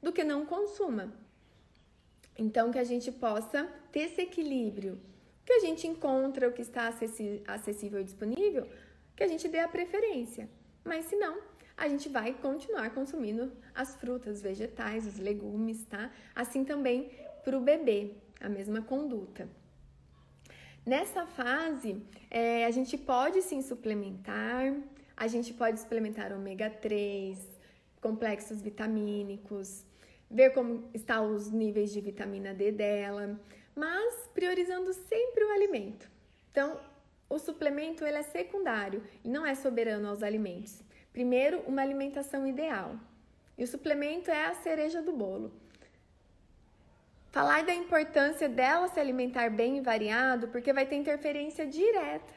do 0.02 0.14
que 0.14 0.24
não 0.24 0.46
consuma. 0.46 1.14
Então, 2.38 2.72
que 2.72 2.80
a 2.80 2.84
gente 2.84 3.12
possa 3.12 3.68
ter 3.92 4.02
esse 4.02 4.22
equilíbrio, 4.22 5.00
que 5.46 5.54
a 5.54 5.60
gente 5.60 5.88
encontra 5.88 6.48
o 6.48 6.54
que 6.54 6.62
está 6.62 6.88
acessível 6.88 8.00
e 8.00 8.04
disponível, 8.04 8.68
que 9.16 9.24
a 9.24 9.28
gente 9.28 9.48
dê 9.48 9.60
a 9.60 9.68
preferência. 9.68 10.48
Mas 10.86 11.06
se 11.06 11.16
não, 11.16 11.38
a 11.78 11.88
gente 11.88 12.10
vai 12.10 12.34
continuar 12.34 12.90
consumindo 12.90 13.52
as 13.74 13.96
frutas, 13.96 14.42
vegetais, 14.42 15.06
os 15.06 15.20
legumes, 15.20 15.86
tá? 15.86 16.12
Assim 16.36 16.66
também 16.66 17.12
para 17.44 17.56
o 17.56 17.62
bebê, 17.62 18.16
a 18.42 18.50
mesma 18.50 18.82
conduta. 18.82 19.48
Nessa 20.84 21.28
fase, 21.28 22.02
é, 22.32 22.66
a 22.66 22.72
gente 22.72 22.98
pode 22.98 23.42
sim 23.44 23.62
suplementar, 23.62 24.74
a 25.16 25.28
gente 25.28 25.54
pode 25.54 25.80
suplementar 25.80 26.34
ômega 26.34 26.70
3, 26.70 27.38
complexos 28.02 28.62
vitamínicos, 28.62 29.86
ver 30.30 30.52
como 30.54 30.90
estão 30.94 31.34
os 31.36 31.52
níveis 31.52 31.92
de 31.92 32.02
vitamina 32.02 32.54
D 32.54 32.72
dela, 32.72 33.40
mas 33.76 34.30
priorizando 34.34 34.94
sempre 34.94 35.44
o 35.44 35.52
alimento. 35.52 36.10
Então, 36.52 36.80
o 37.30 37.38
suplemento 37.38 38.06
ele 38.06 38.18
é 38.18 38.24
secundário 38.24 39.04
e 39.24 39.30
não 39.30 39.46
é 39.46 39.54
soberano 39.54 40.08
aos 40.08 40.24
alimentos. 40.24 40.82
Primeiro, 41.18 41.62
uma 41.62 41.82
alimentação 41.82 42.46
ideal. 42.46 42.96
E 43.58 43.64
o 43.64 43.68
suplemento 43.68 44.30
é 44.30 44.46
a 44.46 44.54
cereja 44.54 45.02
do 45.02 45.12
bolo. 45.12 45.52
Falar 47.32 47.64
da 47.64 47.74
importância 47.74 48.48
dela 48.48 48.88
se 48.88 49.00
alimentar 49.00 49.50
bem 49.50 49.78
e 49.78 49.82
variado, 49.82 50.48
porque 50.50 50.72
vai 50.72 50.86
ter 50.86 50.96
interferência 50.96 51.66
direta 51.66 52.36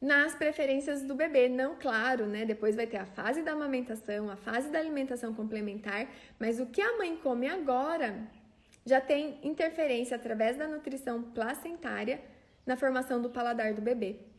nas 0.00 0.36
preferências 0.36 1.02
do 1.02 1.16
bebê. 1.16 1.48
Não, 1.48 1.74
claro, 1.74 2.26
né? 2.26 2.44
Depois 2.44 2.76
vai 2.76 2.86
ter 2.86 2.98
a 2.98 3.06
fase 3.06 3.42
da 3.42 3.54
amamentação, 3.54 4.30
a 4.30 4.36
fase 4.36 4.70
da 4.70 4.78
alimentação 4.78 5.34
complementar, 5.34 6.06
mas 6.38 6.60
o 6.60 6.66
que 6.66 6.80
a 6.80 6.96
mãe 6.96 7.16
come 7.16 7.48
agora 7.48 8.14
já 8.84 9.00
tem 9.00 9.40
interferência 9.42 10.14
através 10.14 10.56
da 10.56 10.68
nutrição 10.68 11.24
placentária 11.24 12.20
na 12.64 12.76
formação 12.76 13.20
do 13.20 13.30
paladar 13.30 13.74
do 13.74 13.82
bebê. 13.82 14.35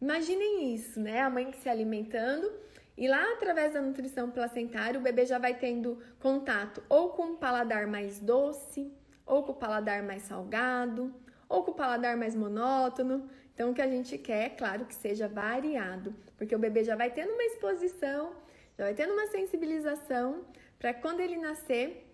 Imaginem 0.00 0.74
isso, 0.74 1.00
né? 1.00 1.20
A 1.20 1.30
mãe 1.30 1.52
se 1.52 1.68
alimentando 1.68 2.52
e 2.96 3.08
lá 3.08 3.32
através 3.32 3.74
da 3.74 3.80
nutrição 3.80 4.30
placentária 4.30 4.98
o 4.98 5.02
bebê 5.02 5.26
já 5.26 5.38
vai 5.38 5.54
tendo 5.54 5.98
contato 6.18 6.82
ou 6.88 7.10
com 7.10 7.32
o 7.32 7.36
paladar 7.36 7.86
mais 7.86 8.18
doce, 8.18 8.92
ou 9.24 9.42
com 9.42 9.52
o 9.52 9.56
paladar 9.56 10.02
mais 10.02 10.22
salgado, 10.22 11.14
ou 11.48 11.62
com 11.62 11.72
o 11.72 11.74
paladar 11.74 12.16
mais 12.16 12.34
monótono. 12.34 13.28
Então 13.54 13.70
o 13.70 13.74
que 13.74 13.82
a 13.82 13.88
gente 13.88 14.16
quer, 14.18 14.44
é 14.44 14.48
claro, 14.50 14.84
que 14.84 14.94
seja 14.94 15.26
variado, 15.26 16.14
porque 16.36 16.54
o 16.54 16.58
bebê 16.58 16.84
já 16.84 16.94
vai 16.94 17.10
tendo 17.10 17.32
uma 17.32 17.42
exposição, 17.44 18.32
já 18.76 18.84
vai 18.84 18.94
tendo 18.94 19.12
uma 19.14 19.26
sensibilização 19.28 20.44
para 20.78 20.92
quando 20.92 21.20
ele 21.20 21.38
nascer, 21.38 22.06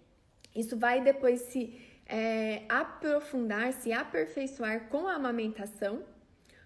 isso 0.55 0.77
vai 0.77 1.01
depois 1.01 1.41
se 1.41 1.81
é, 2.07 2.63
aprofundar, 2.69 3.73
se 3.73 3.93
aperfeiçoar 3.93 4.89
com 4.89 5.09
a 5.09 5.15
amamentação, 5.15 6.05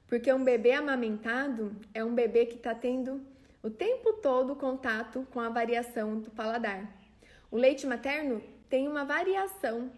porque 0.09 0.33
um 0.33 0.45
bebê 0.45 0.73
amamentado 0.73 1.75
é 1.93 2.05
um 2.05 2.15
bebê 2.15 2.47
que 2.47 2.57
está 2.57 2.75
tendo 2.75 3.21
o 3.63 3.71
tempo 3.71 4.13
todo 4.15 4.55
contato 4.55 5.27
com 5.33 5.41
a 5.41 5.49
variação 5.49 6.21
do 6.21 6.31
paladar. 6.31 6.89
O 7.51 7.57
leite 7.57 7.87
materno 7.87 8.43
tem 8.69 8.87
uma 8.87 9.05
variação 9.05 9.91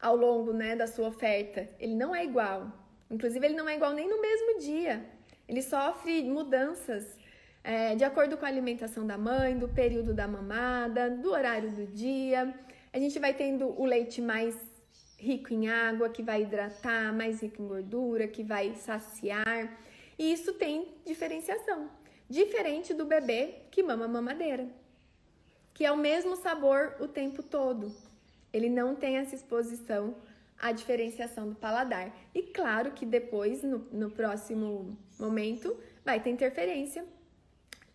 ao 0.00 0.16
longo 0.16 0.52
né, 0.52 0.76
da 0.76 0.86
sua 0.86 1.08
oferta, 1.08 1.68
ele 1.78 1.94
não 1.94 2.14
é 2.14 2.24
igual. 2.24 2.70
Inclusive, 3.10 3.46
ele 3.46 3.56
não 3.56 3.68
é 3.68 3.76
igual 3.76 3.92
nem 3.92 4.08
no 4.08 4.20
mesmo 4.20 4.58
dia. 4.58 5.04
Ele 5.48 5.62
sofre 5.62 6.22
mudanças 6.24 7.16
é, 7.62 7.94
de 7.94 8.04
acordo 8.04 8.36
com 8.36 8.44
a 8.44 8.48
alimentação 8.48 9.06
da 9.06 9.16
mãe, 9.16 9.58
do 9.58 9.68
período 9.68 10.12
da 10.12 10.28
mamada, 10.28 11.10
do 11.10 11.30
horário 11.30 11.70
do 11.70 11.86
dia. 11.86 12.54
A 12.92 12.98
gente 12.98 13.18
vai 13.18 13.34
tendo 13.34 13.68
o 13.80 13.84
leite 13.84 14.20
mais 14.20 14.56
rico 15.18 15.52
em 15.52 15.68
água, 15.68 16.08
que 16.08 16.22
vai 16.22 16.42
hidratar, 16.42 17.12
mais 17.12 17.42
rico 17.42 17.62
em 17.62 17.68
gordura, 17.68 18.28
que 18.28 18.42
vai 18.42 18.74
saciar. 18.74 19.78
E 20.18 20.32
isso 20.32 20.52
tem 20.54 20.88
diferenciação. 21.04 21.90
Diferente 22.28 22.92
do 22.92 23.04
bebê 23.04 23.54
que 23.70 23.82
mama 23.82 24.08
mamadeira, 24.08 24.68
que 25.72 25.84
é 25.84 25.92
o 25.92 25.96
mesmo 25.96 26.36
sabor 26.36 26.96
o 27.00 27.06
tempo 27.06 27.42
todo. 27.42 27.94
Ele 28.52 28.68
não 28.68 28.94
tem 28.94 29.16
essa 29.18 29.34
exposição 29.34 30.16
à 30.58 30.72
diferenciação 30.72 31.48
do 31.48 31.54
paladar. 31.54 32.12
E 32.34 32.42
claro 32.42 32.92
que 32.92 33.04
depois, 33.06 33.62
no, 33.62 33.78
no 33.92 34.10
próximo 34.10 34.96
momento, 35.18 35.76
vai 36.04 36.20
ter 36.20 36.30
interferência 36.30 37.04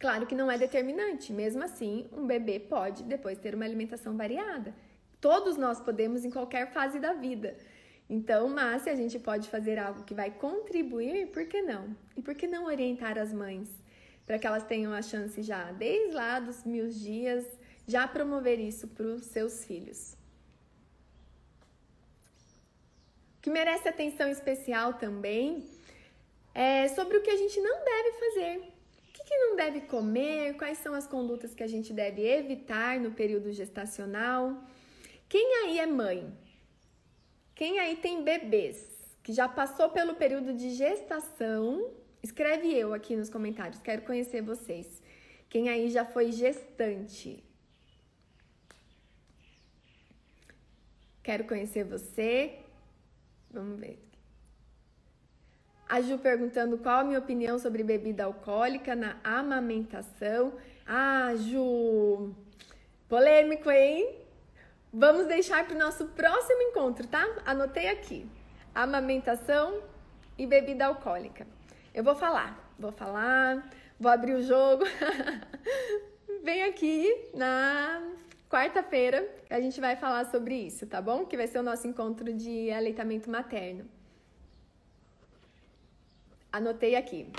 Claro 0.01 0.25
que 0.25 0.33
não 0.33 0.49
é 0.49 0.57
determinante, 0.57 1.31
mesmo 1.31 1.63
assim, 1.63 2.09
um 2.11 2.25
bebê 2.25 2.59
pode 2.59 3.03
depois 3.03 3.37
ter 3.37 3.53
uma 3.53 3.65
alimentação 3.65 4.17
variada. 4.17 4.73
Todos 5.21 5.55
nós 5.55 5.79
podemos 5.79 6.25
em 6.25 6.31
qualquer 6.31 6.73
fase 6.73 6.99
da 6.99 7.13
vida. 7.13 7.55
Então, 8.09 8.49
mas 8.49 8.81
se 8.81 8.89
a 8.89 8.95
gente 8.95 9.17
pode 9.19 9.47
fazer 9.47 9.77
algo 9.77 10.03
que 10.03 10.15
vai 10.15 10.31
contribuir, 10.31 11.27
por 11.27 11.45
que 11.45 11.61
não? 11.61 11.95
E 12.17 12.21
por 12.21 12.33
que 12.33 12.47
não 12.47 12.65
orientar 12.65 13.17
as 13.17 13.31
mães 13.31 13.69
para 14.25 14.39
que 14.39 14.47
elas 14.47 14.63
tenham 14.63 14.91
a 14.91 15.01
chance 15.01 15.41
já, 15.43 15.71
desde 15.71 16.13
lá 16.13 16.39
dos 16.39 16.63
mil 16.65 16.89
dias, 16.89 17.45
já 17.87 18.07
promover 18.07 18.59
isso 18.59 18.87
para 18.87 19.05
os 19.05 19.25
seus 19.25 19.63
filhos? 19.63 20.17
O 23.37 23.41
que 23.43 23.49
merece 23.49 23.87
atenção 23.87 24.27
especial 24.27 24.95
também 24.95 25.63
é 26.53 26.87
sobre 26.89 27.17
o 27.17 27.21
que 27.21 27.29
a 27.29 27.37
gente 27.37 27.61
não 27.61 27.85
deve 27.85 28.11
fazer. 28.19 28.57
O 29.07 29.13
que, 29.13 29.23
que 29.23 29.37
não 29.37 29.55
deve 29.55 29.81
comer? 29.81 30.57
Quais 30.57 30.79
são 30.79 30.93
as 30.93 31.07
condutas 31.07 31.53
que 31.53 31.63
a 31.63 31.67
gente 31.67 31.93
deve 31.93 32.27
evitar 32.27 32.99
no 32.99 33.11
período 33.11 33.51
gestacional? 33.51 34.61
Quem 35.31 35.63
aí 35.63 35.79
é 35.79 35.85
mãe? 35.85 36.29
Quem 37.55 37.79
aí 37.79 37.95
tem 37.95 38.21
bebês 38.21 38.77
que 39.23 39.31
já 39.31 39.47
passou 39.47 39.89
pelo 39.89 40.13
período 40.15 40.53
de 40.53 40.71
gestação? 40.71 41.89
Escreve 42.21 42.67
eu 42.77 42.93
aqui 42.93 43.15
nos 43.15 43.29
comentários, 43.29 43.79
quero 43.81 44.01
conhecer 44.01 44.41
vocês. 44.41 45.01
Quem 45.47 45.69
aí 45.69 45.89
já 45.89 46.03
foi 46.03 46.33
gestante? 46.33 47.41
Quero 51.23 51.45
conhecer 51.45 51.85
você. 51.85 52.59
Vamos 53.49 53.79
ver. 53.79 54.05
A 55.87 56.01
Ju 56.01 56.17
perguntando 56.17 56.77
qual 56.77 56.99
a 56.99 57.03
minha 57.05 57.19
opinião 57.19 57.57
sobre 57.57 57.85
bebida 57.85 58.25
alcoólica 58.25 58.97
na 58.97 59.17
amamentação. 59.23 60.59
Ah, 60.85 61.33
Ju, 61.37 62.35
polêmico, 63.07 63.71
hein? 63.71 64.20
Vamos 64.93 65.25
deixar 65.25 65.65
para 65.65 65.75
o 65.75 65.79
nosso 65.79 66.05
próximo 66.07 66.61
encontro, 66.63 67.07
tá? 67.07 67.25
Anotei 67.45 67.87
aqui: 67.87 68.29
amamentação 68.75 69.81
e 70.37 70.45
bebida 70.45 70.85
alcoólica. 70.85 71.47
Eu 71.93 72.03
vou 72.03 72.13
falar, 72.13 72.73
vou 72.77 72.91
falar, 72.91 73.69
vou 73.97 74.11
abrir 74.11 74.33
o 74.33 74.41
jogo. 74.41 74.83
Vem 76.43 76.63
aqui 76.63 77.29
na 77.33 78.01
quarta-feira, 78.49 79.25
a 79.49 79.61
gente 79.61 79.79
vai 79.79 79.95
falar 79.95 80.25
sobre 80.25 80.55
isso, 80.55 80.85
tá 80.85 81.01
bom? 81.01 81.25
Que 81.25 81.37
vai 81.37 81.47
ser 81.47 81.59
o 81.59 81.63
nosso 81.63 81.87
encontro 81.87 82.33
de 82.33 82.69
aleitamento 82.69 83.29
materno. 83.29 83.87
Anotei 86.51 86.95
aqui. 86.95 87.31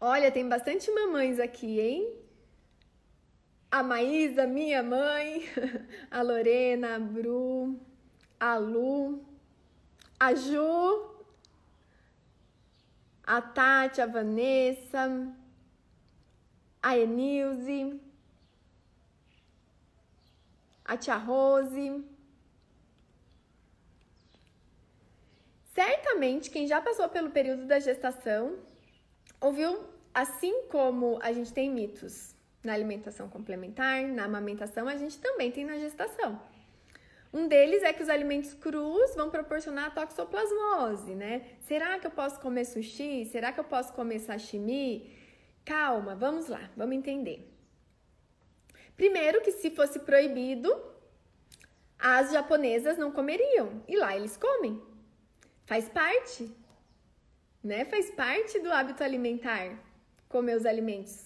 Olha, 0.00 0.32
tem 0.32 0.48
bastante 0.48 0.90
mamães 0.90 1.38
aqui, 1.38 1.80
hein? 1.80 2.25
A 3.76 3.82
Maísa, 3.82 4.46
minha 4.46 4.82
mãe, 4.82 5.44
a 6.10 6.22
Lorena, 6.22 6.96
a 6.96 6.98
Bru, 6.98 7.78
a 8.40 8.56
Lu, 8.56 9.22
a 10.18 10.34
Ju, 10.34 11.10
a 13.22 13.42
Tati, 13.42 14.00
a 14.00 14.06
Vanessa, 14.06 15.30
a 16.82 16.96
Enilze, 16.96 18.00
a 20.82 20.96
tia 20.96 21.16
Rose, 21.16 22.02
Certamente, 25.74 26.48
quem 26.48 26.66
já 26.66 26.80
passou 26.80 27.06
pelo 27.10 27.28
período 27.28 27.66
da 27.66 27.78
gestação 27.78 28.58
ouviu, 29.38 29.84
assim 30.14 30.62
como 30.70 31.18
a 31.20 31.30
gente 31.34 31.52
tem 31.52 31.70
mitos 31.70 32.35
na 32.66 32.74
alimentação 32.74 33.28
complementar, 33.28 34.02
na 34.02 34.24
amamentação, 34.24 34.88
a 34.88 34.96
gente 34.96 35.18
também 35.18 35.50
tem 35.50 35.64
na 35.64 35.78
gestação. 35.78 36.40
Um 37.32 37.46
deles 37.48 37.82
é 37.82 37.92
que 37.92 38.02
os 38.02 38.08
alimentos 38.08 38.54
crus 38.54 39.14
vão 39.14 39.30
proporcionar 39.30 39.94
toxoplasmose, 39.94 41.14
né? 41.14 41.42
Será 41.60 41.98
que 41.98 42.06
eu 42.06 42.10
posso 42.10 42.40
comer 42.40 42.64
sushi? 42.64 43.24
Será 43.26 43.52
que 43.52 43.60
eu 43.60 43.64
posso 43.64 43.92
comer 43.92 44.18
sashimi? 44.18 45.14
Calma, 45.64 46.14
vamos 46.14 46.48
lá, 46.48 46.70
vamos 46.76 46.96
entender. 46.96 47.52
Primeiro 48.96 49.42
que 49.42 49.52
se 49.52 49.70
fosse 49.70 49.98
proibido, 50.00 50.74
as 51.98 52.32
japonesas 52.32 52.96
não 52.98 53.12
comeriam 53.12 53.82
e 53.86 53.96
lá 53.96 54.16
eles 54.16 54.36
comem. 54.36 54.82
Faz 55.66 55.88
parte, 55.88 56.50
né? 57.62 57.84
Faz 57.84 58.10
parte 58.10 58.58
do 58.60 58.72
hábito 58.72 59.04
alimentar 59.04 59.78
comer 60.28 60.56
os 60.56 60.64
alimentos 60.66 61.25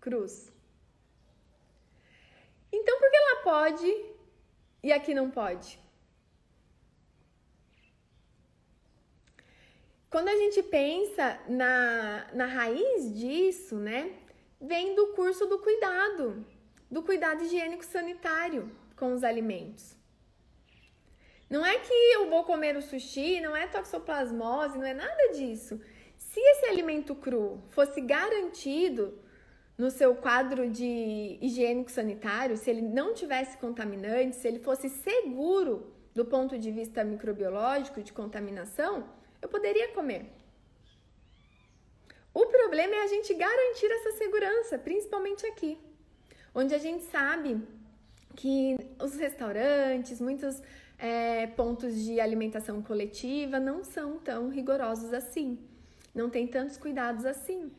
crus. 0.00 0.50
Então, 2.72 2.98
por 2.98 3.10
que 3.10 3.18
lá 3.18 3.36
pode 3.42 4.04
e 4.82 4.92
aqui 4.92 5.12
não 5.12 5.30
pode? 5.30 5.78
Quando 10.08 10.28
a 10.28 10.36
gente 10.36 10.62
pensa 10.62 11.38
na, 11.48 12.26
na 12.32 12.46
raiz 12.46 13.14
disso, 13.14 13.76
né, 13.76 14.12
vem 14.60 14.94
do 14.94 15.08
curso 15.08 15.46
do 15.46 15.58
cuidado, 15.60 16.44
do 16.90 17.02
cuidado 17.02 17.44
higiênico 17.44 17.84
sanitário 17.84 18.70
com 18.96 19.12
os 19.12 19.22
alimentos. 19.22 19.96
Não 21.48 21.64
é 21.64 21.78
que 21.78 21.92
eu 21.92 22.28
vou 22.28 22.44
comer 22.44 22.76
o 22.76 22.82
sushi, 22.82 23.40
não 23.40 23.56
é 23.56 23.66
toxoplasmose, 23.66 24.78
não 24.78 24.86
é 24.86 24.94
nada 24.94 25.32
disso. 25.32 25.80
Se 26.16 26.40
esse 26.40 26.66
alimento 26.66 27.14
cru 27.14 27.62
fosse 27.70 28.00
garantido 28.00 29.18
no 29.80 29.90
seu 29.90 30.14
quadro 30.14 30.68
de 30.68 31.38
higiênico 31.40 31.90
sanitário, 31.90 32.54
se 32.54 32.68
ele 32.68 32.82
não 32.82 33.14
tivesse 33.14 33.56
contaminantes, 33.56 34.38
se 34.38 34.46
ele 34.46 34.58
fosse 34.58 34.90
seguro 34.90 35.90
do 36.14 36.22
ponto 36.22 36.58
de 36.58 36.70
vista 36.70 37.02
microbiológico 37.02 38.02
de 38.02 38.12
contaminação, 38.12 39.08
eu 39.40 39.48
poderia 39.48 39.88
comer. 39.94 40.26
O 42.34 42.44
problema 42.44 42.94
é 42.94 43.02
a 43.04 43.06
gente 43.06 43.32
garantir 43.32 43.90
essa 43.90 44.12
segurança, 44.18 44.78
principalmente 44.78 45.46
aqui, 45.46 45.78
onde 46.54 46.74
a 46.74 46.78
gente 46.78 47.04
sabe 47.04 47.58
que 48.36 48.76
os 49.02 49.14
restaurantes, 49.16 50.20
muitos 50.20 50.62
é, 50.98 51.46
pontos 51.46 51.94
de 52.04 52.20
alimentação 52.20 52.82
coletiva 52.82 53.58
não 53.58 53.82
são 53.82 54.18
tão 54.18 54.50
rigorosos 54.50 55.14
assim, 55.14 55.58
não 56.14 56.28
tem 56.28 56.46
tantos 56.46 56.76
cuidados 56.76 57.24
assim. 57.24 57.72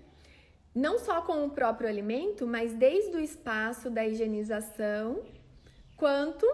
Não 0.74 0.98
só 1.00 1.22
com 1.22 1.46
o 1.46 1.50
próprio 1.50 1.90
alimento, 1.90 2.48
mas 2.48 2.74
desde 2.74 3.16
o 3.16 3.20
espaço 3.20 3.90
da 3.90 4.08
higienização, 4.08 5.24
quanto 5.98 6.46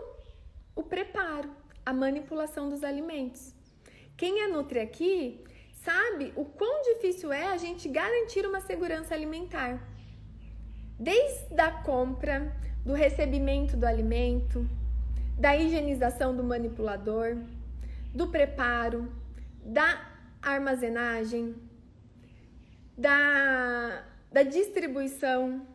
o 0.76 0.84
preparo, 0.84 1.50
a 1.86 1.94
manipulação 1.94 2.70
dos 2.70 2.84
alimentos. 2.84 3.54
Quem 4.16 4.42
é 4.42 4.48
Nutri 4.48 4.80
aqui 4.80 5.44
sabe 5.84 6.34
o 6.36 6.44
quão 6.44 6.82
difícil 6.82 7.32
é 7.32 7.48
a 7.48 7.58
gente 7.58 7.88
garantir 7.88 8.46
uma 8.46 8.60
segurança 8.60 9.14
alimentar. 9.14 9.82
Desde 11.00 11.62
a 11.62 11.72
compra, 11.84 12.56
do 12.88 12.94
recebimento 12.94 13.76
do 13.76 13.86
alimento, 13.86 14.66
da 15.38 15.58
higienização 15.58 16.34
do 16.34 16.42
manipulador, 16.42 17.36
do 18.16 18.30
preparo, 18.30 19.12
da 19.62 20.10
armazenagem, 20.42 21.54
da, 22.98 24.04
da 24.32 24.44
distribuição. 24.44 25.66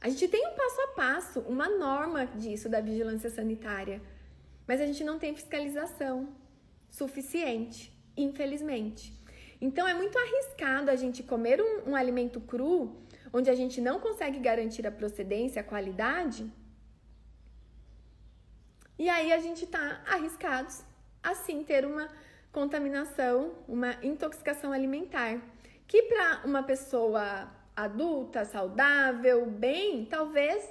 A 0.00 0.08
gente 0.08 0.28
tem 0.28 0.46
um 0.46 0.54
passo 0.54 0.80
a 0.80 0.88
passo, 0.88 1.40
uma 1.40 1.68
norma 1.68 2.26
disso 2.26 2.68
da 2.68 2.80
vigilância 2.80 3.30
sanitária, 3.30 4.02
mas 4.66 4.80
a 4.80 4.86
gente 4.86 5.04
não 5.04 5.18
tem 5.18 5.34
fiscalização 5.34 6.34
suficiente, 6.90 7.92
infelizmente. 8.16 9.12
Então 9.60 9.86
é 9.86 9.94
muito 9.94 10.18
arriscado 10.18 10.90
a 10.90 10.96
gente 10.96 11.22
comer 11.22 11.60
um, 11.60 11.90
um 11.90 11.96
alimento 11.96 12.40
cru, 12.40 13.02
onde 13.32 13.48
a 13.48 13.54
gente 13.54 13.80
não 13.80 13.98
consegue 13.98 14.38
garantir 14.38 14.86
a 14.86 14.90
procedência, 14.90 15.60
a 15.60 15.64
qualidade 15.64 16.50
e 18.96 19.08
aí 19.08 19.32
a 19.32 19.38
gente 19.38 19.64
está 19.64 20.00
arriscados 20.06 20.84
assim 21.20 21.64
ter 21.64 21.84
uma 21.84 22.08
contaminação, 22.52 23.52
uma 23.66 23.96
intoxicação 24.04 24.70
alimentar, 24.72 25.40
que 25.86 26.02
para 26.02 26.42
uma 26.44 26.62
pessoa 26.62 27.48
adulta, 27.76 28.44
saudável, 28.44 29.46
bem, 29.46 30.04
talvez 30.04 30.68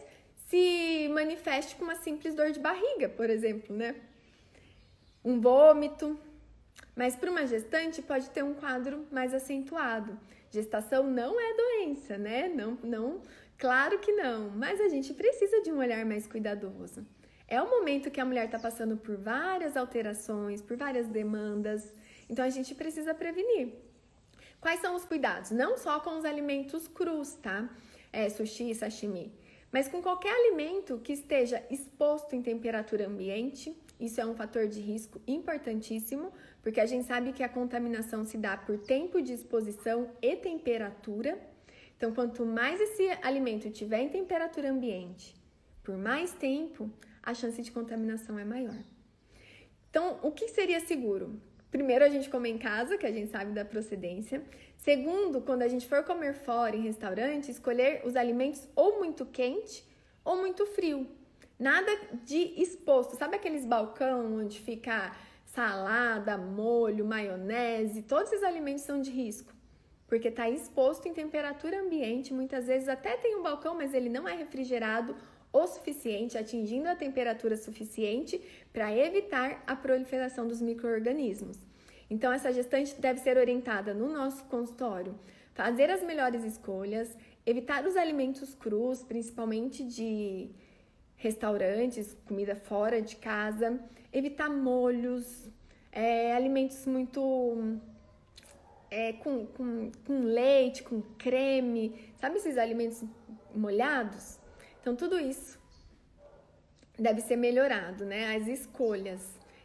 se 0.47 1.09
manifeste 1.13 1.75
com 1.75 1.83
uma 1.83 1.95
simples 1.95 2.35
dor 2.35 2.51
de 2.51 2.59
barriga, 2.59 3.09
por 3.09 3.29
exemplo, 3.29 3.75
né? 3.75 3.95
Um 5.23 5.39
vômito. 5.39 6.19
Mas 6.95 7.15
para 7.15 7.31
uma 7.31 7.47
gestante 7.47 8.01
pode 8.01 8.29
ter 8.29 8.43
um 8.43 8.53
quadro 8.53 9.07
mais 9.11 9.33
acentuado. 9.33 10.19
Gestação 10.51 11.03
não 11.03 11.39
é 11.39 11.53
doença, 11.55 12.17
né? 12.17 12.47
Não, 12.47 12.77
não, 12.83 13.21
claro 13.57 13.97
que 13.97 14.11
não, 14.11 14.51
mas 14.51 14.79
a 14.79 14.87
gente 14.87 15.13
precisa 15.13 15.61
de 15.61 15.71
um 15.71 15.79
olhar 15.79 16.05
mais 16.05 16.27
cuidadoso. 16.27 17.05
É 17.47 17.61
um 17.61 17.69
momento 17.69 18.11
que 18.11 18.21
a 18.21 18.25
mulher 18.25 18.45
está 18.45 18.59
passando 18.59 18.95
por 18.95 19.17
várias 19.17 19.75
alterações, 19.75 20.61
por 20.61 20.77
várias 20.77 21.07
demandas, 21.07 21.91
então 22.29 22.45
a 22.45 22.49
gente 22.49 22.75
precisa 22.75 23.13
prevenir. 23.13 23.73
Quais 24.63 24.79
são 24.79 24.95
os 24.95 25.03
cuidados? 25.03 25.51
Não 25.51 25.75
só 25.77 25.99
com 25.99 26.17
os 26.17 26.23
alimentos 26.23 26.87
crus, 26.87 27.33
tá? 27.33 27.69
É, 28.13 28.29
sushi, 28.29 28.73
sashimi, 28.73 29.29
mas 29.69 29.89
com 29.89 30.01
qualquer 30.01 30.33
alimento 30.33 31.01
que 31.03 31.11
esteja 31.11 31.61
exposto 31.69 32.33
em 32.33 32.41
temperatura 32.41 33.05
ambiente. 33.05 33.77
Isso 33.99 34.21
é 34.21 34.25
um 34.25 34.33
fator 34.33 34.65
de 34.65 34.79
risco 34.79 35.19
importantíssimo, 35.27 36.31
porque 36.61 36.79
a 36.79 36.85
gente 36.85 37.05
sabe 37.05 37.33
que 37.33 37.43
a 37.43 37.49
contaminação 37.49 38.23
se 38.23 38.37
dá 38.37 38.55
por 38.55 38.77
tempo 38.77 39.21
de 39.21 39.33
exposição 39.33 40.09
e 40.21 40.33
temperatura. 40.37 41.37
Então, 41.97 42.13
quanto 42.13 42.45
mais 42.45 42.79
esse 42.79 43.05
alimento 43.21 43.69
tiver 43.69 43.99
em 43.99 44.07
temperatura 44.07 44.71
ambiente 44.71 45.35
por 45.83 45.97
mais 45.97 46.31
tempo, 46.31 46.89
a 47.21 47.33
chance 47.33 47.61
de 47.61 47.69
contaminação 47.69 48.39
é 48.39 48.45
maior. 48.45 48.81
Então, 49.89 50.19
o 50.23 50.31
que 50.31 50.47
seria 50.47 50.79
seguro? 50.79 51.37
Primeiro, 51.73 52.05
a 52.05 52.07
gente 52.07 52.29
comer 52.29 52.49
em 52.49 52.57
casa, 52.59 52.99
que 52.99 53.05
a 53.07 53.11
gente 53.11 53.31
sabe 53.31 53.51
da 53.51 53.65
procedência. 53.65 54.43
Segundo, 54.77 55.41
quando 55.41 55.63
a 55.63 55.67
gente 55.67 55.87
for 55.87 56.03
comer 56.03 56.35
fora 56.35 56.75
em 56.75 56.81
restaurante, 56.81 57.49
escolher 57.49 58.03
os 58.05 58.15
alimentos 58.15 58.69
ou 58.75 58.99
muito 58.99 59.25
quente 59.25 59.83
ou 60.23 60.37
muito 60.37 60.67
frio. 60.67 61.07
Nada 61.57 61.91
de 62.23 62.61
exposto. 62.61 63.15
Sabe 63.15 63.37
aqueles 63.37 63.65
balcão 63.65 64.37
onde 64.37 64.59
fica 64.59 65.15
salada, 65.47 66.37
molho, 66.37 67.03
maionese? 67.05 68.03
Todos 68.03 68.31
esses 68.31 68.43
alimentos 68.43 68.83
são 68.83 69.01
de 69.01 69.09
risco. 69.09 69.51
Porque 70.07 70.27
está 70.27 70.47
exposto 70.47 71.07
em 71.07 71.13
temperatura 71.13 71.81
ambiente, 71.81 72.35
muitas 72.35 72.67
vezes 72.67 72.87
até 72.87 73.17
tem 73.17 73.35
um 73.35 73.41
balcão, 73.41 73.73
mas 73.73 73.95
ele 73.95 74.09
não 74.09 74.27
é 74.27 74.35
refrigerado 74.35 75.15
o 75.53 75.67
suficiente, 75.67 76.37
atingindo 76.37 76.89
a 76.89 76.95
temperatura 76.95 77.55
suficiente 77.55 78.41
para 78.73 78.91
evitar 78.93 79.63
a 79.67 79.75
proliferação 79.75 80.47
dos 80.47 80.59
micro-organismos. 80.59 81.57
Então, 82.09 82.33
essa 82.33 82.51
gestante 82.51 82.99
deve 82.99 83.19
ser 83.19 83.37
orientada 83.37 83.93
no 83.93 84.11
nosso 84.11 84.43
consultório, 84.45 85.17
fazer 85.53 85.91
as 85.91 86.03
melhores 86.03 86.43
escolhas, 86.43 87.15
evitar 87.45 87.85
os 87.85 87.95
alimentos 87.95 88.55
crus, 88.55 89.03
principalmente 89.03 89.83
de 89.83 90.49
restaurantes, 91.15 92.17
comida 92.25 92.55
fora 92.55 93.01
de 93.01 93.15
casa, 93.15 93.79
evitar 94.11 94.49
molhos, 94.49 95.47
é, 95.91 96.35
alimentos 96.35 96.85
muito 96.87 97.79
é, 98.89 99.13
com, 99.13 99.45
com, 99.45 99.91
com 100.05 100.23
leite, 100.23 100.83
com 100.83 101.01
creme, 101.17 102.13
sabe 102.19 102.37
esses 102.37 102.57
alimentos 102.57 103.03
molhados? 103.55 104.42
Então, 104.83 104.97
tudo 104.97 105.17
isso 105.17 105.57
deve 106.99 107.21
ser 107.21 107.37
melhorado, 107.37 108.03
né? 108.03 108.35
As 108.35 108.47
escolhas. 108.47 109.21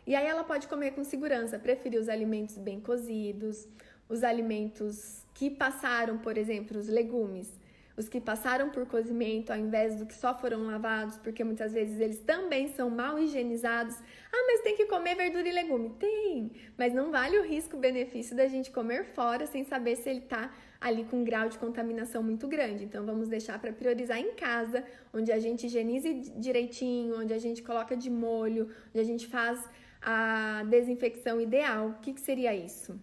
E 0.07 0.15
aí 0.15 0.25
ela 0.25 0.45
pode 0.45 0.69
comer 0.69 0.93
com 0.93 1.03
segurança, 1.03 1.59
preferir 1.59 2.01
os 2.01 2.09
alimentos 2.09 2.57
bem 2.57 2.81
cozidos, 2.81 3.67
os 4.09 4.23
alimentos 4.23 5.25
que 5.35 5.51
passaram, 5.51 6.19
por 6.19 6.39
exemplo, 6.39 6.79
os 6.79 6.87
legumes, 6.87 7.53
os 7.97 8.09
que 8.09 8.21
passaram 8.21 8.71
por 8.71 8.87
cozimento 8.87 9.53
ao 9.53 9.59
invés 9.59 9.97
do 9.97 10.07
que 10.07 10.15
só 10.15 10.39
foram 10.39 10.65
lavados, 10.69 11.19
porque 11.19 11.43
muitas 11.43 11.73
vezes 11.73 11.99
eles 11.99 12.21
também 12.21 12.69
são 12.69 12.89
mal 12.89 13.19
higienizados. 13.19 13.97
Ah, 14.33 14.45
mas 14.47 14.61
tem 14.61 14.77
que 14.77 14.87
comer 14.87 15.17
verdura 15.17 15.49
e 15.49 15.53
legume. 15.53 15.91
Tem, 15.99 16.53
mas 16.77 16.95
não 16.95 17.11
vale 17.11 17.37
o 17.41 17.43
risco-benefício 17.43 18.37
da 18.37 18.47
gente 18.47 18.71
comer 18.71 19.05
fora 19.05 19.49
sem 19.49 19.65
saber 19.65 19.97
se 19.97 20.09
ele 20.09 20.21
está 20.21 20.55
ali 20.81 21.05
com 21.05 21.19
um 21.19 21.25
grau 21.25 21.49
de 21.49 21.59
contaminação 21.59 22.23
muito 22.23 22.47
grande. 22.47 22.85
Então 22.85 23.05
vamos 23.05 23.29
deixar 23.29 23.59
para 23.59 23.73
priorizar 23.73 24.19
em 24.19 24.33
casa, 24.33 24.85
onde 25.13 25.33
a 25.33 25.39
gente 25.39 25.67
higienize 25.67 26.13
direitinho, 26.37 27.19
onde 27.21 27.33
a 27.33 27.39
gente 27.39 27.63
coloca 27.63 27.97
de 27.97 28.11
molho, 28.11 28.71
onde 28.91 29.01
a 29.01 29.05
gente 29.05 29.27
faz 29.27 29.63
a 30.01 30.65
desinfecção 30.69 31.41
ideal. 31.41 31.89
O 31.89 31.95
que, 31.95 32.13
que 32.13 32.21
seria 32.21 32.55
isso? 32.55 33.01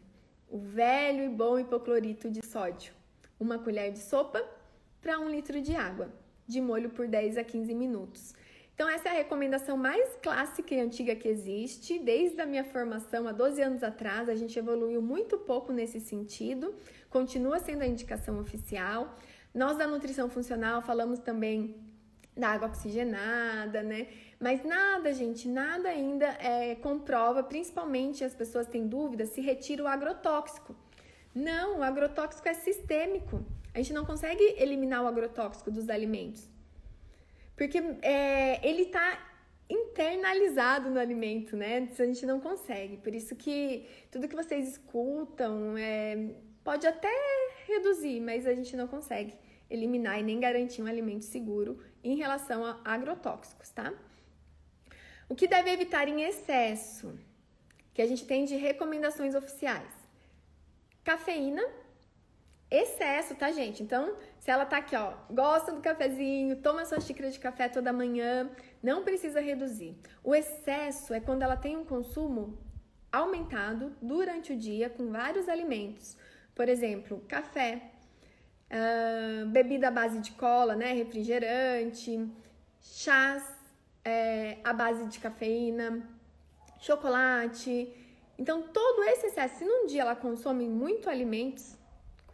O 0.50 0.58
velho 0.58 1.24
e 1.24 1.30
bom 1.30 1.60
hipoclorito 1.60 2.30
de 2.30 2.46
sódio. 2.46 2.94
Uma 3.40 3.60
colher 3.60 3.92
de 3.92 4.00
sopa 4.00 4.42
para 5.02 5.20
um 5.20 5.30
litro 5.30 5.62
de 5.62 5.76
água, 5.76 6.10
de 6.48 6.62
molho 6.62 6.90
por 6.90 7.08
10 7.08 7.38
a 7.38 7.44
15 7.44 7.74
minutos. 7.74 8.34
Então, 8.76 8.90
essa 8.90 9.08
é 9.08 9.12
a 9.14 9.16
recomendação 9.16 9.78
mais 9.78 10.18
clássica 10.22 10.76
e 10.76 10.82
antiga 10.82 11.16
que 11.16 11.30
existe. 11.30 11.98
Desde 11.98 12.42
a 12.42 12.46
minha 12.46 12.66
formação, 12.66 13.26
há 13.26 13.32
12 13.32 13.62
anos 13.62 13.84
atrás, 13.84 14.28
a 14.28 14.36
gente 14.36 14.60
evoluiu 14.60 15.02
muito 15.02 15.38
pouco 15.38 15.72
nesse 15.72 16.02
sentido, 16.02 16.76
continua 17.10 17.58
sendo 17.60 17.84
a 17.84 17.88
indicação 17.88 18.38
oficial. 18.38 19.18
Nós 19.54 19.78
da 19.78 19.88
nutrição 19.88 20.30
funcional 20.30 20.82
falamos 20.82 21.20
também 21.20 21.78
da 22.36 22.50
água 22.50 22.68
oxigenada, 22.68 23.82
né? 23.82 24.08
Mas 24.38 24.62
nada, 24.66 25.14
gente, 25.14 25.48
nada 25.48 25.88
ainda 25.88 26.26
é, 26.26 26.76
comprova, 26.76 27.42
principalmente 27.42 28.26
as 28.26 28.36
pessoas 28.36 28.68
têm 28.68 28.86
dúvidas, 28.86 29.30
se 29.30 29.40
retira 29.40 29.84
o 29.84 29.88
agrotóxico. 29.88 30.76
Não, 31.34 31.80
o 31.80 31.84
agrotóxico 31.84 32.50
é 32.50 32.54
sistêmico. 32.54 33.42
A 33.74 33.78
gente 33.78 33.94
não 33.94 34.04
consegue 34.04 34.44
eliminar 34.58 35.02
o 35.02 35.08
agrotóxico 35.08 35.72
dos 35.72 35.90
alimentos. 35.90 36.55
Porque 37.56 37.78
é, 38.02 38.68
ele 38.68 38.84
está 38.84 39.32
internalizado 39.70 40.89
no 40.89 41.00
alimento, 41.00 41.56
né? 41.56 41.89
A 41.98 42.06
gente 42.06 42.26
não 42.26 42.39
consegue. 42.39 42.98
Por 42.98 43.15
isso 43.15 43.36
que 43.36 43.88
tudo 44.12 44.28
que 44.28 44.36
vocês 44.36 44.68
escutam 44.68 45.78
é, 45.78 46.36
pode 46.63 46.86
até 46.86 47.12
reduzir, 47.68 48.20
mas 48.20 48.46
a 48.46 48.54
gente 48.54 48.76
não 48.76 48.88
consegue 48.88 49.34
eliminar 49.70 50.20
e 50.20 50.24
nem 50.24 50.39
garantir 50.39 50.82
um 50.82 50.86
alimento 50.86 51.26
seguro 51.26 51.80
em 52.04 52.15
relação 52.15 52.63
a 52.63 52.80
agrotóxicos, 52.84 53.70
tá? 53.70 53.94
O 55.28 55.36
que 55.36 55.48
deve 55.48 55.72
evitar 55.72 56.08
em 56.08 56.22
excesso, 56.22 57.18
que 57.94 58.02
a 58.02 58.06
gente 58.06 58.26
tem 58.26 58.46
de 58.46 58.56
recomendações 58.56 59.34
oficiais? 59.34 59.91
Cafeína, 61.04 61.63
excesso, 62.70 63.34
tá, 63.36 63.52
gente? 63.52 63.82
Então, 63.82 64.15
se 64.46 64.52
ela 64.52 64.64
tá 64.64 64.78
aqui, 64.78 64.96
ó, 64.96 65.14
gosta 65.32 65.72
do 65.72 65.82
cafezinho, 65.82 66.58
toma 66.58 66.86
sua 66.86 67.00
xícara 67.00 67.32
de 67.32 67.40
café 67.40 67.68
toda 67.68 67.92
manhã, 67.92 68.48
não 68.82 69.04
precisa 69.04 69.42
reduzir. 69.42 69.98
O 70.24 70.36
excesso 70.36 71.16
é 71.16 71.20
quando 71.20 71.42
ela 71.42 71.58
tem 71.58 71.76
um 71.76 71.84
consumo 71.84 72.56
aumentado 73.12 73.96
durante 74.00 74.54
o 74.54 74.56
dia 74.56 74.88
com 74.88 75.12
vários 75.12 75.50
alimentos. 75.50 76.16
Por 76.54 76.70
exemplo, 76.70 77.26
café, 77.28 77.90
uh, 78.70 79.48
bebida 79.48 79.88
à 79.88 79.92
base 79.92 80.20
de 80.20 80.34
cola, 80.34 80.76
né, 80.76 80.94
refrigerante, 80.94 82.30
chás 82.80 83.44
é, 84.04 84.60
à 84.64 84.72
base 84.74 85.08
de 85.08 85.18
cafeína, 85.18 86.08
chocolate. 86.80 87.92
Então, 88.38 88.62
todo 88.62 89.06
esse 89.06 89.26
excesso, 89.26 89.58
se 89.58 89.66
num 89.66 89.88
dia 89.88 90.04
ela 90.04 90.16
consome 90.16 90.68
muito 90.68 91.10
alimentos 91.10 91.76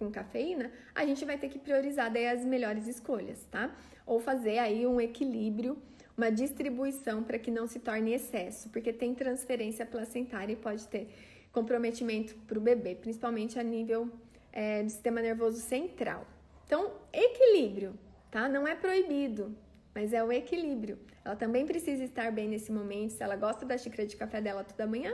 com 0.01 0.11
cafeína, 0.11 0.71
a 0.95 1.05
gente 1.05 1.23
vai 1.23 1.37
ter 1.37 1.47
que 1.47 1.59
priorizar 1.59 2.11
daí 2.11 2.27
as 2.27 2.43
melhores 2.43 2.87
escolhas, 2.87 3.45
tá? 3.51 3.71
Ou 4.03 4.19
fazer 4.19 4.57
aí 4.57 4.87
um 4.87 4.99
equilíbrio, 4.99 5.77
uma 6.17 6.31
distribuição 6.31 7.23
para 7.23 7.37
que 7.37 7.51
não 7.51 7.67
se 7.67 7.79
torne 7.79 8.13
excesso, 8.13 8.69
porque 8.69 8.91
tem 8.91 9.13
transferência 9.13 9.85
placentária 9.85 10.53
e 10.53 10.55
pode 10.55 10.87
ter 10.87 11.07
comprometimento 11.51 12.33
para 12.47 12.57
o 12.57 12.61
bebê, 12.61 12.95
principalmente 12.95 13.59
a 13.59 13.63
nível 13.63 14.09
é, 14.51 14.81
do 14.81 14.89
sistema 14.89 15.21
nervoso 15.21 15.59
central. 15.59 16.25
Então, 16.65 16.91
equilíbrio, 17.13 17.93
tá? 18.31 18.49
Não 18.49 18.67
é 18.67 18.73
proibido, 18.73 19.55
mas 19.93 20.13
é 20.13 20.23
o 20.23 20.31
equilíbrio. 20.31 20.97
Ela 21.23 21.35
também 21.35 21.63
precisa 21.67 22.03
estar 22.03 22.31
bem 22.31 22.47
nesse 22.47 22.71
momento. 22.71 23.11
Se 23.11 23.21
ela 23.21 23.35
gosta 23.35 23.65
da 23.65 23.77
xícara 23.77 24.07
de 24.07 24.15
café 24.15 24.41
dela 24.41 24.63
toda 24.63 24.87
manhã, 24.87 25.13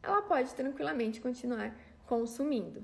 ela 0.00 0.22
pode 0.22 0.54
tranquilamente 0.54 1.20
continuar 1.20 1.76
consumindo. 2.06 2.82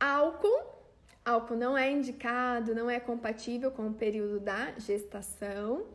Álcool. 0.00 0.76
Álcool 1.24 1.56
não 1.56 1.76
é 1.76 1.90
indicado, 1.90 2.74
não 2.74 2.88
é 2.88 2.98
compatível 2.98 3.70
com 3.70 3.88
o 3.88 3.94
período 3.94 4.40
da 4.40 4.72
gestação. 4.78 5.86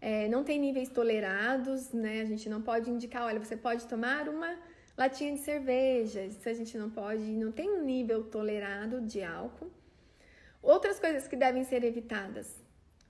É, 0.00 0.26
não 0.28 0.42
tem 0.42 0.58
níveis 0.58 0.88
tolerados, 0.88 1.92
né? 1.92 2.22
A 2.22 2.24
gente 2.24 2.48
não 2.48 2.60
pode 2.60 2.90
indicar, 2.90 3.24
olha, 3.24 3.38
você 3.38 3.56
pode 3.56 3.86
tomar 3.86 4.28
uma 4.28 4.56
latinha 4.96 5.32
de 5.32 5.38
cerveja. 5.38 6.24
Isso 6.24 6.48
a 6.48 6.54
gente 6.54 6.76
não 6.76 6.90
pode, 6.90 7.22
não 7.22 7.52
tem 7.52 7.70
um 7.70 7.84
nível 7.84 8.24
tolerado 8.24 9.00
de 9.00 9.22
álcool. 9.22 9.70
Outras 10.60 10.98
coisas 10.98 11.28
que 11.28 11.36
devem 11.36 11.64
ser 11.64 11.84
evitadas: 11.84 12.60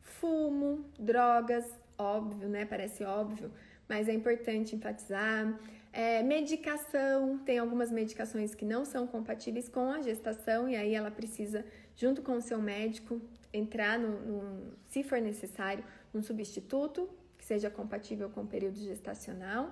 fumo, 0.00 0.85
drogas, 0.98 1.66
óbvio, 1.96 2.48
né? 2.48 2.66
Parece 2.66 3.05
óbvio, 3.05 3.50
mas 3.88 4.09
é 4.09 4.12
importante 4.12 4.76
enfatizar. 4.76 5.59
É, 5.92 6.22
medicação, 6.22 7.38
tem 7.38 7.59
algumas 7.59 7.90
medicações 7.90 8.55
que 8.55 8.64
não 8.64 8.85
são 8.85 9.07
compatíveis 9.07 9.68
com 9.68 9.90
a 9.92 10.00
gestação 10.00 10.66
e 10.66 10.74
aí 10.74 10.94
ela 10.94 11.11
precisa, 11.11 11.66
junto 11.94 12.22
com 12.22 12.37
o 12.37 12.40
seu 12.40 12.61
médico, 12.62 13.20
entrar 13.52 13.98
no, 13.98 14.20
no 14.20 14.72
se 14.87 15.02
for 15.02 15.20
necessário, 15.20 15.85
um 16.14 16.22
substituto 16.22 17.09
que 17.37 17.44
seja 17.44 17.68
compatível 17.68 18.31
com 18.31 18.42
o 18.42 18.46
período 18.46 18.78
gestacional. 18.78 19.70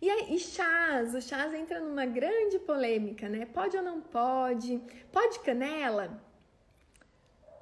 E 0.00 0.34
e 0.34 0.38
chás, 0.38 1.14
o 1.14 1.20
chás 1.20 1.52
entra 1.52 1.80
numa 1.80 2.06
grande 2.06 2.58
polêmica, 2.58 3.28
né? 3.28 3.46
Pode 3.46 3.76
ou 3.76 3.82
não 3.82 4.00
pode? 4.00 4.80
Pode 5.12 5.40
canela? 5.40 6.20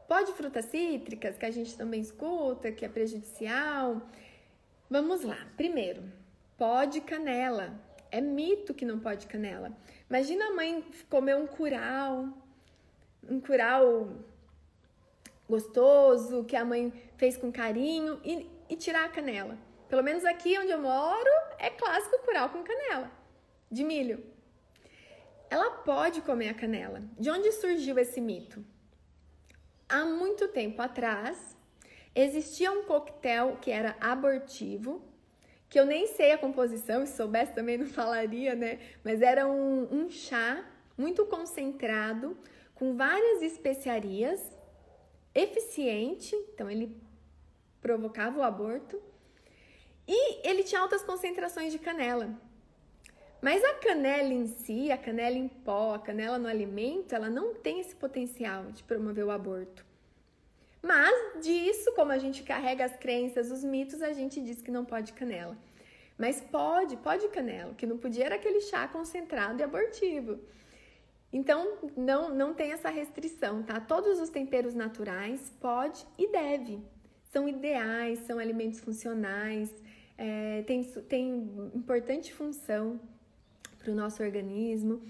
Pode 0.07 0.33
frutas 0.33 0.67
cítricas, 0.67 1.39
que 1.39 1.47
a 1.47 1.51
gente 1.51 1.77
também 1.77 2.01
escuta, 2.01 2.71
que 2.71 2.85
é 2.85 2.89
prejudicial? 2.89 4.03
Vamos 4.91 5.23
lá. 5.23 5.39
Primeiro, 5.57 6.03
pode 6.63 7.01
canela. 7.01 7.75
É 8.09 8.21
mito 8.21 8.73
que 8.73 8.85
não 8.85 9.01
pode 9.01 9.27
canela. 9.27 9.77
Imagina 10.09 10.47
a 10.47 10.53
mãe 10.53 10.85
comer 11.11 11.35
um 11.35 11.45
curau, 11.45 12.29
um 13.29 13.41
curau 13.41 14.13
gostoso, 15.49 16.45
que 16.45 16.55
a 16.55 16.65
mãe 16.65 16.93
fez 17.17 17.37
com 17.37 17.51
carinho 17.51 18.21
e, 18.23 18.49
e 18.69 18.77
tirar 18.77 19.07
a 19.07 19.09
canela. 19.09 19.59
Pelo 19.89 20.05
menos 20.05 20.25
aqui 20.25 20.57
onde 20.57 20.71
eu 20.71 20.81
moro, 20.81 21.31
é 21.59 21.69
clássico 21.69 22.25
curau 22.25 22.49
com 22.51 22.63
canela, 22.63 23.11
de 23.69 23.83
milho. 23.83 24.25
Ela 25.51 25.69
pode 25.79 26.21
comer 26.21 26.51
a 26.51 26.55
canela. 26.55 27.03
De 27.19 27.29
onde 27.29 27.51
surgiu 27.51 27.99
esse 27.99 28.21
mito? 28.21 28.65
Há 29.89 30.05
muito 30.05 30.47
tempo 30.47 30.81
atrás, 30.81 31.57
existia 32.15 32.71
um 32.71 32.85
coquetel 32.85 33.59
que 33.61 33.73
era 33.73 33.97
abortivo, 34.01 35.11
que 35.73 35.81
eu 35.81 35.87
nem 35.87 36.07
sei 36.07 36.33
a 36.33 36.37
composição, 36.37 37.07
se 37.07 37.17
soubesse 37.17 37.55
também 37.55 37.79
não 37.79 37.87
falaria, 37.99 38.55
né? 38.55 38.79
Mas 39.03 39.23
era 39.23 39.49
um, 39.49 39.89
um 39.91 40.11
chá 40.11 40.63
muito 40.99 41.25
concentrado, 41.25 42.37
com 42.75 42.95
várias 42.95 43.41
especiarias, 43.41 44.39
eficiente, 45.35 46.37
então 46.53 46.69
ele 46.69 46.95
provocava 47.81 48.39
o 48.39 48.43
aborto, 48.43 49.01
e 50.07 50.47
ele 50.47 50.63
tinha 50.63 50.79
altas 50.79 51.03
concentrações 51.03 51.73
de 51.73 51.79
canela. 51.79 52.29
Mas 53.41 53.65
a 53.65 53.73
canela 53.77 54.31
em 54.31 54.49
si, 54.49 54.93
a 54.93 54.99
canela 54.99 55.37
em 55.37 55.49
pó, 55.49 55.95
a 55.95 55.99
canela 55.99 56.39
no 56.39 56.49
alimento, 56.49 57.15
ela 57.15 57.31
não 57.31 57.55
tem 57.55 57.81
esse 57.81 57.97
potencial 57.97 58.67
de 58.67 58.83
promover 58.83 59.25
o 59.25 59.31
aborto. 59.31 59.87
Mas 60.83 61.41
disso, 61.41 61.93
como 61.95 62.11
a 62.11 62.19
gente 62.19 62.43
carrega 62.43 62.85
as 62.85 62.97
crenças, 62.97 63.53
os 63.53 63.63
mitos, 63.63 64.03
a 64.03 64.13
gente 64.13 64.41
diz 64.41 64.61
que 64.61 64.71
não 64.71 64.85
pode 64.85 65.13
canela. 65.13 65.57
Mas 66.19 66.41
pode, 66.41 66.97
pode 66.97 67.29
canela. 67.29 67.71
O 67.71 67.75
que 67.75 67.87
não 67.87 67.99
podia 67.99 68.27
era 68.27 68.35
aquele 68.35 68.61
chá 68.61 68.89
concentrado 68.89 69.61
e 69.61 69.63
abortivo. 69.63 70.41
Então, 71.33 71.79
não, 71.97 72.35
não 72.35 72.53
tem 72.53 72.73
essa 72.73 72.91
restrição, 72.91 73.63
tá? 73.63 73.81
Todos 73.81 74.21
os 74.21 74.29
temperos 74.29 74.75
naturais 74.75 75.51
pode 75.61 76.05
e 76.19 76.31
deve. 76.31 76.83
São 77.31 77.49
ideais, 77.49 78.19
são 78.27 78.39
alimentos 78.39 78.81
funcionais, 78.81 79.75
é, 80.19 80.63
tem, 80.67 80.85
tem 80.85 81.71
importante 81.75 82.35
função 82.35 83.01
para 83.79 83.91
o 83.91 83.95
nosso 83.95 84.23
organismo. 84.23 85.01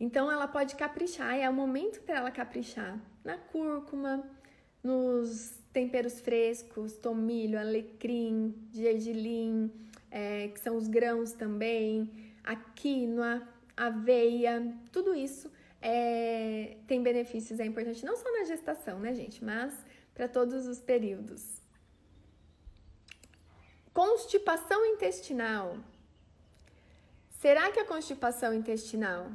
Então, 0.00 0.32
ela 0.32 0.48
pode 0.48 0.76
caprichar, 0.76 1.36
é 1.38 1.48
o 1.50 1.52
momento 1.52 2.00
para 2.02 2.16
ela 2.16 2.30
caprichar 2.30 2.98
na 3.22 3.36
cúrcuma, 3.36 4.24
nos 4.86 5.52
temperos 5.72 6.20
frescos, 6.20 6.96
tomilho, 6.96 7.58
alecrim, 7.58 8.54
gergelim, 8.72 9.70
é, 10.10 10.48
que 10.48 10.60
são 10.60 10.76
os 10.76 10.86
grãos 10.86 11.32
também, 11.32 12.10
a 12.44 12.54
quinoa, 12.54 13.42
aveia, 13.76 14.74
tudo 14.92 15.14
isso 15.14 15.50
é, 15.82 16.76
tem 16.86 17.02
benefícios, 17.02 17.58
é 17.58 17.66
importante 17.66 18.04
não 18.04 18.16
só 18.16 18.30
na 18.32 18.44
gestação, 18.44 19.00
né, 19.00 19.12
gente, 19.12 19.44
mas 19.44 19.74
para 20.14 20.28
todos 20.28 20.66
os 20.66 20.80
períodos. 20.80 21.60
Constipação 23.92 24.84
intestinal. 24.86 25.78
Será 27.40 27.70
que 27.72 27.80
a 27.80 27.84
constipação 27.84 28.54
intestinal 28.54 29.30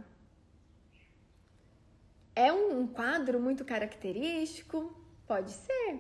é 2.36 2.52
um 2.52 2.88
quadro 2.88 3.40
muito 3.40 3.64
característico? 3.66 5.01
Pode 5.28 5.52
ser, 5.52 6.00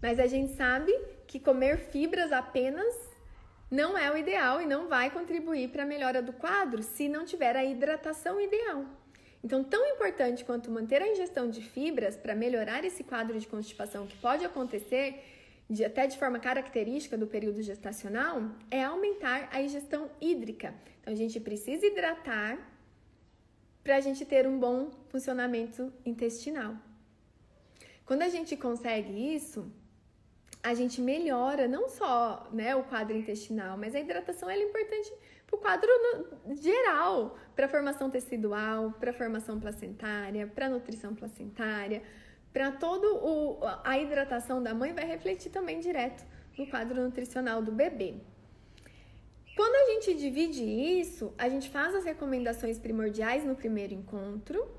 mas 0.00 0.18
a 0.18 0.26
gente 0.26 0.54
sabe 0.54 0.92
que 1.26 1.38
comer 1.38 1.78
fibras 1.78 2.32
apenas 2.32 2.94
não 3.70 3.96
é 3.96 4.10
o 4.12 4.16
ideal 4.18 4.60
e 4.60 4.66
não 4.66 4.88
vai 4.88 5.10
contribuir 5.10 5.68
para 5.68 5.84
a 5.84 5.86
melhora 5.86 6.20
do 6.20 6.32
quadro 6.32 6.82
se 6.82 7.08
não 7.08 7.24
tiver 7.24 7.56
a 7.56 7.64
hidratação 7.64 8.40
ideal. 8.40 8.84
Então, 9.42 9.64
tão 9.64 9.84
importante 9.86 10.44
quanto 10.44 10.70
manter 10.70 11.02
a 11.02 11.08
ingestão 11.08 11.48
de 11.48 11.62
fibras 11.62 12.16
para 12.16 12.34
melhorar 12.34 12.84
esse 12.84 13.02
quadro 13.02 13.38
de 13.38 13.46
constipação 13.46 14.06
que 14.06 14.16
pode 14.18 14.44
acontecer 14.44 15.24
de, 15.68 15.84
até 15.84 16.06
de 16.06 16.18
forma 16.18 16.38
característica 16.38 17.16
do 17.16 17.26
período 17.26 17.62
gestacional, 17.62 18.42
é 18.70 18.84
aumentar 18.84 19.48
a 19.50 19.60
ingestão 19.60 20.10
hídrica. 20.20 20.74
Então, 21.00 21.12
a 21.12 21.16
gente 21.16 21.40
precisa 21.40 21.86
hidratar 21.86 22.58
para 23.82 23.96
a 23.96 24.00
gente 24.00 24.24
ter 24.24 24.46
um 24.46 24.58
bom 24.58 24.90
funcionamento 25.08 25.92
intestinal. 26.04 26.76
Quando 28.12 28.24
a 28.24 28.28
gente 28.28 28.58
consegue 28.58 29.34
isso, 29.34 29.72
a 30.62 30.74
gente 30.74 31.00
melhora 31.00 31.66
não 31.66 31.88
só 31.88 32.46
né, 32.52 32.76
o 32.76 32.82
quadro 32.82 33.16
intestinal, 33.16 33.78
mas 33.78 33.94
a 33.94 34.00
hidratação 34.00 34.50
é 34.50 34.58
importante 34.62 35.10
para 35.46 35.56
o 35.56 35.58
quadro 35.58 35.88
geral, 36.60 37.38
para 37.56 37.64
a 37.64 37.68
formação 37.70 38.10
tecidual, 38.10 38.92
para 39.00 39.12
a 39.12 39.14
formação 39.14 39.58
placentária, 39.58 40.46
para 40.46 40.66
a 40.66 40.68
nutrição 40.68 41.14
placentária, 41.14 42.02
para 42.52 42.70
todo 42.72 43.16
o, 43.16 43.58
a 43.82 43.98
hidratação 43.98 44.62
da 44.62 44.74
mãe 44.74 44.92
vai 44.92 45.06
refletir 45.06 45.50
também 45.50 45.80
direto 45.80 46.22
no 46.58 46.66
quadro 46.66 47.02
nutricional 47.02 47.62
do 47.62 47.72
bebê. 47.72 48.16
Quando 49.56 49.74
a 49.74 49.92
gente 49.94 50.18
divide 50.18 50.62
isso, 50.62 51.32
a 51.38 51.48
gente 51.48 51.70
faz 51.70 51.94
as 51.94 52.04
recomendações 52.04 52.78
primordiais 52.78 53.42
no 53.42 53.56
primeiro 53.56 53.94
encontro, 53.94 54.70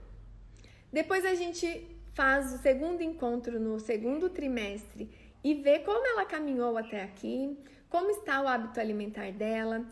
depois 0.91 1.25
a 1.25 1.33
gente 1.33 1.89
faz 2.13 2.53
o 2.53 2.57
segundo 2.59 3.01
encontro 3.01 3.59
no 3.59 3.79
segundo 3.79 4.29
trimestre 4.29 5.09
e 5.43 5.55
vê 5.55 5.79
como 5.79 6.05
ela 6.07 6.25
caminhou 6.25 6.77
até 6.77 7.03
aqui, 7.03 7.57
como 7.89 8.09
está 8.11 8.41
o 8.41 8.47
hábito 8.47 8.79
alimentar 8.79 9.31
dela, 9.31 9.85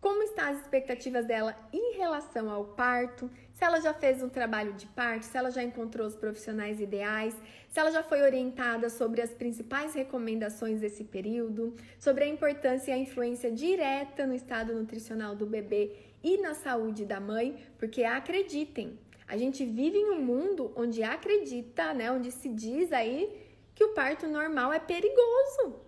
como 0.00 0.22
estão 0.22 0.48
as 0.48 0.60
expectativas 0.60 1.26
dela 1.26 1.56
em 1.72 1.96
relação 1.96 2.50
ao 2.50 2.64
parto, 2.64 3.28
se 3.52 3.64
ela 3.64 3.80
já 3.80 3.92
fez 3.92 4.22
um 4.22 4.28
trabalho 4.28 4.72
de 4.74 4.86
parto, 4.86 5.24
se 5.24 5.36
ela 5.36 5.50
já 5.50 5.62
encontrou 5.62 6.06
os 6.06 6.14
profissionais 6.14 6.80
ideais, 6.80 7.36
se 7.68 7.80
ela 7.80 7.90
já 7.90 8.02
foi 8.02 8.22
orientada 8.22 8.88
sobre 8.88 9.20
as 9.20 9.30
principais 9.30 9.94
recomendações 9.94 10.80
desse 10.80 11.02
período, 11.02 11.74
sobre 11.98 12.24
a 12.24 12.28
importância 12.28 12.92
e 12.92 12.94
a 12.94 12.98
influência 12.98 13.50
direta 13.50 14.26
no 14.26 14.34
estado 14.34 14.72
nutricional 14.72 15.34
do 15.34 15.46
bebê 15.46 15.96
e 16.22 16.38
na 16.38 16.54
saúde 16.54 17.04
da 17.04 17.18
mãe, 17.18 17.56
porque 17.76 18.04
acreditem, 18.04 18.96
a 19.28 19.36
gente 19.36 19.64
vive 19.64 19.98
em 19.98 20.10
um 20.10 20.22
mundo 20.22 20.72
onde 20.74 21.02
acredita, 21.02 21.92
né, 21.92 22.10
onde 22.10 22.32
se 22.32 22.48
diz 22.48 22.92
aí 22.92 23.46
que 23.74 23.84
o 23.84 23.92
parto 23.92 24.26
normal 24.26 24.72
é 24.72 24.80
perigoso, 24.80 25.80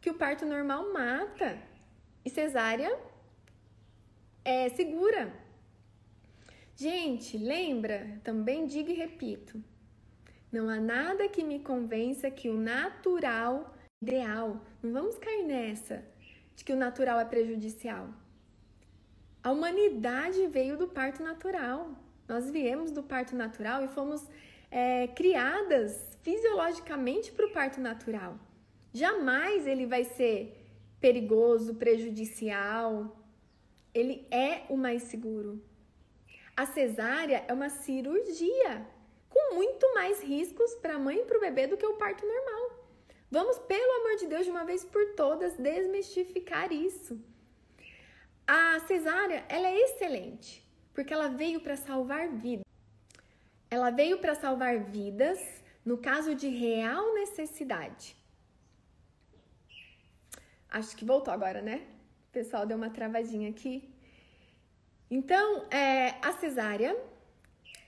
que 0.00 0.08
o 0.08 0.14
parto 0.14 0.46
normal 0.46 0.92
mata. 0.92 1.58
E 2.24 2.30
cesárea 2.30 2.96
é 4.44 4.68
segura. 4.68 5.32
Gente, 6.76 7.36
lembra? 7.36 8.20
Também 8.22 8.66
digo 8.66 8.90
e 8.90 8.94
repito. 8.94 9.62
Não 10.50 10.68
há 10.68 10.78
nada 10.78 11.28
que 11.28 11.42
me 11.42 11.58
convença 11.58 12.30
que 12.30 12.48
o 12.48 12.56
natural 12.56 13.74
é 13.74 14.04
ideal. 14.06 14.64
Não 14.82 14.92
vamos 14.92 15.18
cair 15.18 15.44
nessa 15.44 16.04
de 16.54 16.64
que 16.64 16.72
o 16.72 16.76
natural 16.76 17.18
é 17.18 17.24
prejudicial. 17.24 18.08
A 19.42 19.50
humanidade 19.50 20.46
veio 20.46 20.78
do 20.78 20.88
parto 20.88 21.22
natural. 21.22 21.90
Nós 22.28 22.50
viemos 22.50 22.90
do 22.90 23.02
parto 23.02 23.34
natural 23.34 23.82
e 23.84 23.88
fomos 23.88 24.22
é, 24.70 25.06
criadas 25.08 26.06
fisiologicamente 26.22 27.32
para 27.32 27.46
o 27.46 27.50
parto 27.50 27.80
natural. 27.80 28.38
Jamais 28.92 29.66
ele 29.66 29.86
vai 29.86 30.04
ser 30.04 30.36
perigoso, 31.00 31.76
prejudicial, 31.76 33.16
ele 33.94 34.26
é 34.30 34.64
o 34.68 34.76
mais 34.76 35.04
seguro. 35.04 35.62
A 36.56 36.66
cesárea 36.66 37.44
é 37.48 37.52
uma 37.52 37.70
cirurgia 37.70 38.86
com 39.28 39.54
muito 39.54 39.94
mais 39.94 40.22
riscos 40.22 40.74
para 40.76 40.96
a 40.96 40.98
mãe 40.98 41.18
e 41.18 41.24
para 41.24 41.38
o 41.38 41.40
bebê 41.40 41.66
do 41.66 41.76
que 41.76 41.86
o 41.86 41.96
parto 41.96 42.26
normal. 42.26 42.88
Vamos, 43.30 43.58
pelo 43.60 43.92
amor 44.00 44.16
de 44.16 44.26
Deus, 44.26 44.44
de 44.44 44.50
uma 44.50 44.64
vez 44.64 44.84
por 44.84 45.14
todas, 45.14 45.54
desmistificar 45.56 46.72
isso. 46.72 47.20
A 48.46 48.80
cesárea, 48.80 49.44
ela 49.48 49.68
é 49.68 49.78
excelente, 49.82 50.67
porque 50.98 51.14
ela 51.14 51.28
veio 51.28 51.60
para 51.60 51.76
salvar 51.76 52.28
vidas. 52.28 52.64
Ela 53.70 53.88
veio 53.88 54.18
para 54.18 54.34
salvar 54.34 54.80
vidas 54.80 55.38
no 55.84 55.96
caso 55.96 56.34
de 56.34 56.48
real 56.48 57.14
necessidade. 57.14 58.16
Acho 60.68 60.96
que 60.96 61.04
voltou 61.04 61.32
agora, 61.32 61.62
né? 61.62 61.86
O 62.28 62.32
pessoal 62.32 62.66
deu 62.66 62.76
uma 62.76 62.90
travadinha 62.90 63.48
aqui. 63.48 63.88
Então, 65.08 65.68
é, 65.70 66.16
a 66.20 66.32
cesárea 66.32 66.98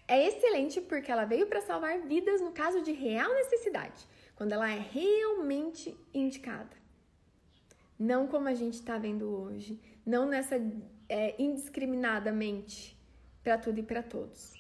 é 0.07 0.29
excelente 0.29 0.81
porque 0.81 1.11
ela 1.11 1.25
veio 1.25 1.49
para 1.49 1.62
salvar 1.62 1.99
vidas 2.03 2.40
no 2.40 2.53
caso 2.53 2.81
de 2.81 2.92
real 2.92 3.35
necessidade, 3.35 4.07
quando 4.37 4.53
ela 4.53 4.70
é 4.70 4.79
realmente 4.79 5.99
indicada. 6.14 6.77
Não 7.99 8.29
como 8.29 8.46
a 8.46 8.55
gente 8.55 8.75
está 8.75 8.99
vendo 8.99 9.29
hoje, 9.29 9.81
não 10.07 10.27
nessa 10.27 10.55
é, 11.09 11.35
indiscriminadamente 11.42 13.00
para 13.42 13.59
tudo 13.59 13.81
e 13.81 13.83
para 13.83 14.03
todos, 14.03 14.53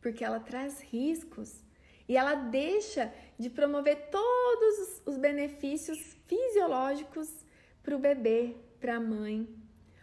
porque 0.00 0.24
ela 0.24 0.40
traz 0.40 0.80
riscos 0.80 1.62
e 2.08 2.16
ela 2.16 2.34
deixa 2.34 3.12
de 3.38 3.48
promover 3.48 4.10
todos 4.10 5.02
os 5.06 5.16
benefícios 5.16 5.98
fisiológicos 6.26 7.44
para 7.82 7.96
o 7.96 7.98
bebê, 7.98 8.56
para 8.80 8.96
a 8.96 9.00
mãe. 9.00 9.48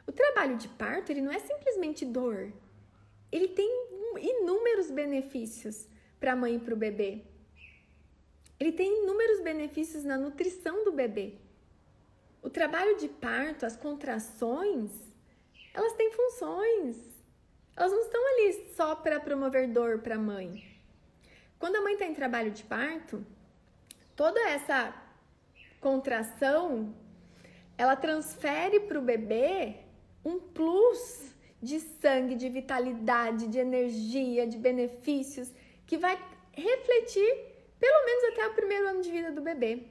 O 0.07 0.11
trabalho 0.11 0.57
de 0.57 0.67
parto, 0.67 1.11
ele 1.11 1.21
não 1.21 1.31
é 1.31 1.39
simplesmente 1.39 2.05
dor. 2.05 2.51
Ele 3.31 3.47
tem 3.47 3.69
inúmeros 4.19 4.91
benefícios 4.91 5.87
para 6.19 6.33
a 6.33 6.35
mãe 6.35 6.55
e 6.55 6.59
para 6.59 6.73
o 6.73 6.77
bebê. 6.77 7.23
Ele 8.59 8.71
tem 8.71 9.03
inúmeros 9.03 9.41
benefícios 9.41 10.03
na 10.03 10.17
nutrição 10.17 10.83
do 10.83 10.91
bebê. 10.91 11.35
O 12.43 12.49
trabalho 12.49 12.97
de 12.97 13.07
parto, 13.07 13.65
as 13.65 13.75
contrações, 13.75 14.91
elas 15.73 15.93
têm 15.93 16.11
funções. 16.11 17.10
Elas 17.75 17.91
não 17.91 18.01
estão 18.01 18.21
ali 18.27 18.73
só 18.75 18.95
para 18.95 19.19
promover 19.19 19.67
dor 19.67 19.99
para 19.99 20.15
a 20.15 20.19
mãe. 20.19 20.63
Quando 21.57 21.75
a 21.77 21.81
mãe 21.81 21.93
está 21.93 22.05
em 22.05 22.13
trabalho 22.13 22.51
de 22.51 22.63
parto, 22.63 23.25
toda 24.15 24.39
essa 24.49 24.93
contração 25.79 26.93
ela 27.77 27.95
transfere 27.95 28.79
para 28.81 28.99
o 28.99 29.01
bebê 29.01 29.77
um 30.23 30.39
plus 30.39 31.33
de 31.61 31.79
sangue, 31.79 32.35
de 32.35 32.49
vitalidade, 32.49 33.47
de 33.47 33.59
energia, 33.59 34.45
de 34.47 34.57
benefícios 34.57 35.51
que 35.85 35.97
vai 35.97 36.19
refletir 36.51 37.51
pelo 37.79 38.05
menos 38.05 38.23
até 38.31 38.47
o 38.47 38.53
primeiro 38.53 38.87
ano 38.89 39.01
de 39.01 39.11
vida 39.11 39.31
do 39.31 39.41
bebê. 39.41 39.87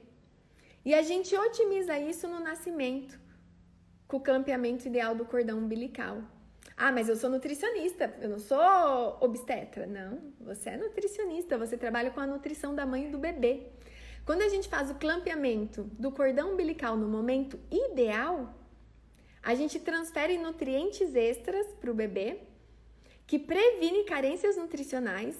E 0.83 0.93
a 0.93 1.01
gente 1.01 1.35
otimiza 1.35 1.99
isso 1.99 2.27
no 2.27 2.39
nascimento, 2.39 3.19
com 4.07 4.17
o 4.17 4.21
campeamento 4.21 4.87
ideal 4.87 5.13
do 5.13 5.25
cordão 5.25 5.59
umbilical. 5.59 6.23
Ah, 6.83 6.91
mas 6.91 7.07
eu 7.07 7.15
sou 7.15 7.29
nutricionista, 7.29 8.11
eu 8.19 8.27
não 8.27 8.39
sou 8.39 9.17
obstetra. 9.21 9.85
Não, 9.85 10.19
você 10.39 10.71
é 10.71 10.77
nutricionista, 10.77 11.55
você 11.55 11.77
trabalha 11.77 12.09
com 12.09 12.19
a 12.19 12.25
nutrição 12.25 12.73
da 12.73 12.87
mãe 12.87 13.05
e 13.05 13.11
do 13.11 13.19
bebê. 13.19 13.67
Quando 14.25 14.41
a 14.41 14.49
gente 14.49 14.67
faz 14.67 14.89
o 14.89 14.95
clampeamento 14.95 15.83
do 15.99 16.11
cordão 16.11 16.53
umbilical 16.53 16.97
no 16.97 17.07
momento 17.07 17.59
ideal, 17.69 18.51
a 19.43 19.53
gente 19.53 19.79
transfere 19.79 20.39
nutrientes 20.39 21.13
extras 21.13 21.67
para 21.79 21.91
o 21.91 21.93
bebê, 21.93 22.39
que 23.27 23.37
previne 23.37 24.03
carências 24.03 24.57
nutricionais, 24.57 25.37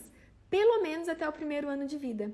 pelo 0.48 0.84
menos 0.84 1.10
até 1.10 1.28
o 1.28 1.34
primeiro 1.34 1.68
ano 1.68 1.88
de 1.88 1.98
vida. 1.98 2.32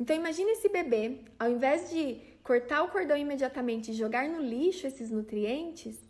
Então 0.00 0.16
imagine 0.16 0.52
esse 0.52 0.70
bebê, 0.70 1.18
ao 1.38 1.50
invés 1.50 1.90
de 1.90 2.22
cortar 2.42 2.82
o 2.84 2.88
cordão 2.88 3.18
imediatamente 3.18 3.90
e 3.90 3.94
jogar 3.94 4.26
no 4.30 4.40
lixo 4.40 4.86
esses 4.86 5.10
nutrientes, 5.10 6.05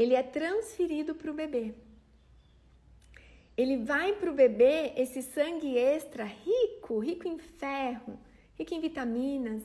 ele 0.00 0.14
é 0.14 0.22
transferido 0.22 1.14
para 1.14 1.30
o 1.30 1.34
bebê. 1.34 1.74
Ele 3.54 3.76
vai 3.76 4.14
para 4.14 4.30
o 4.30 4.34
bebê 4.34 4.94
esse 4.96 5.20
sangue 5.22 5.76
extra 5.76 6.24
rico, 6.24 6.98
rico 6.98 7.28
em 7.28 7.38
ferro, 7.38 8.18
rico 8.58 8.72
em 8.72 8.80
vitaminas. 8.80 9.62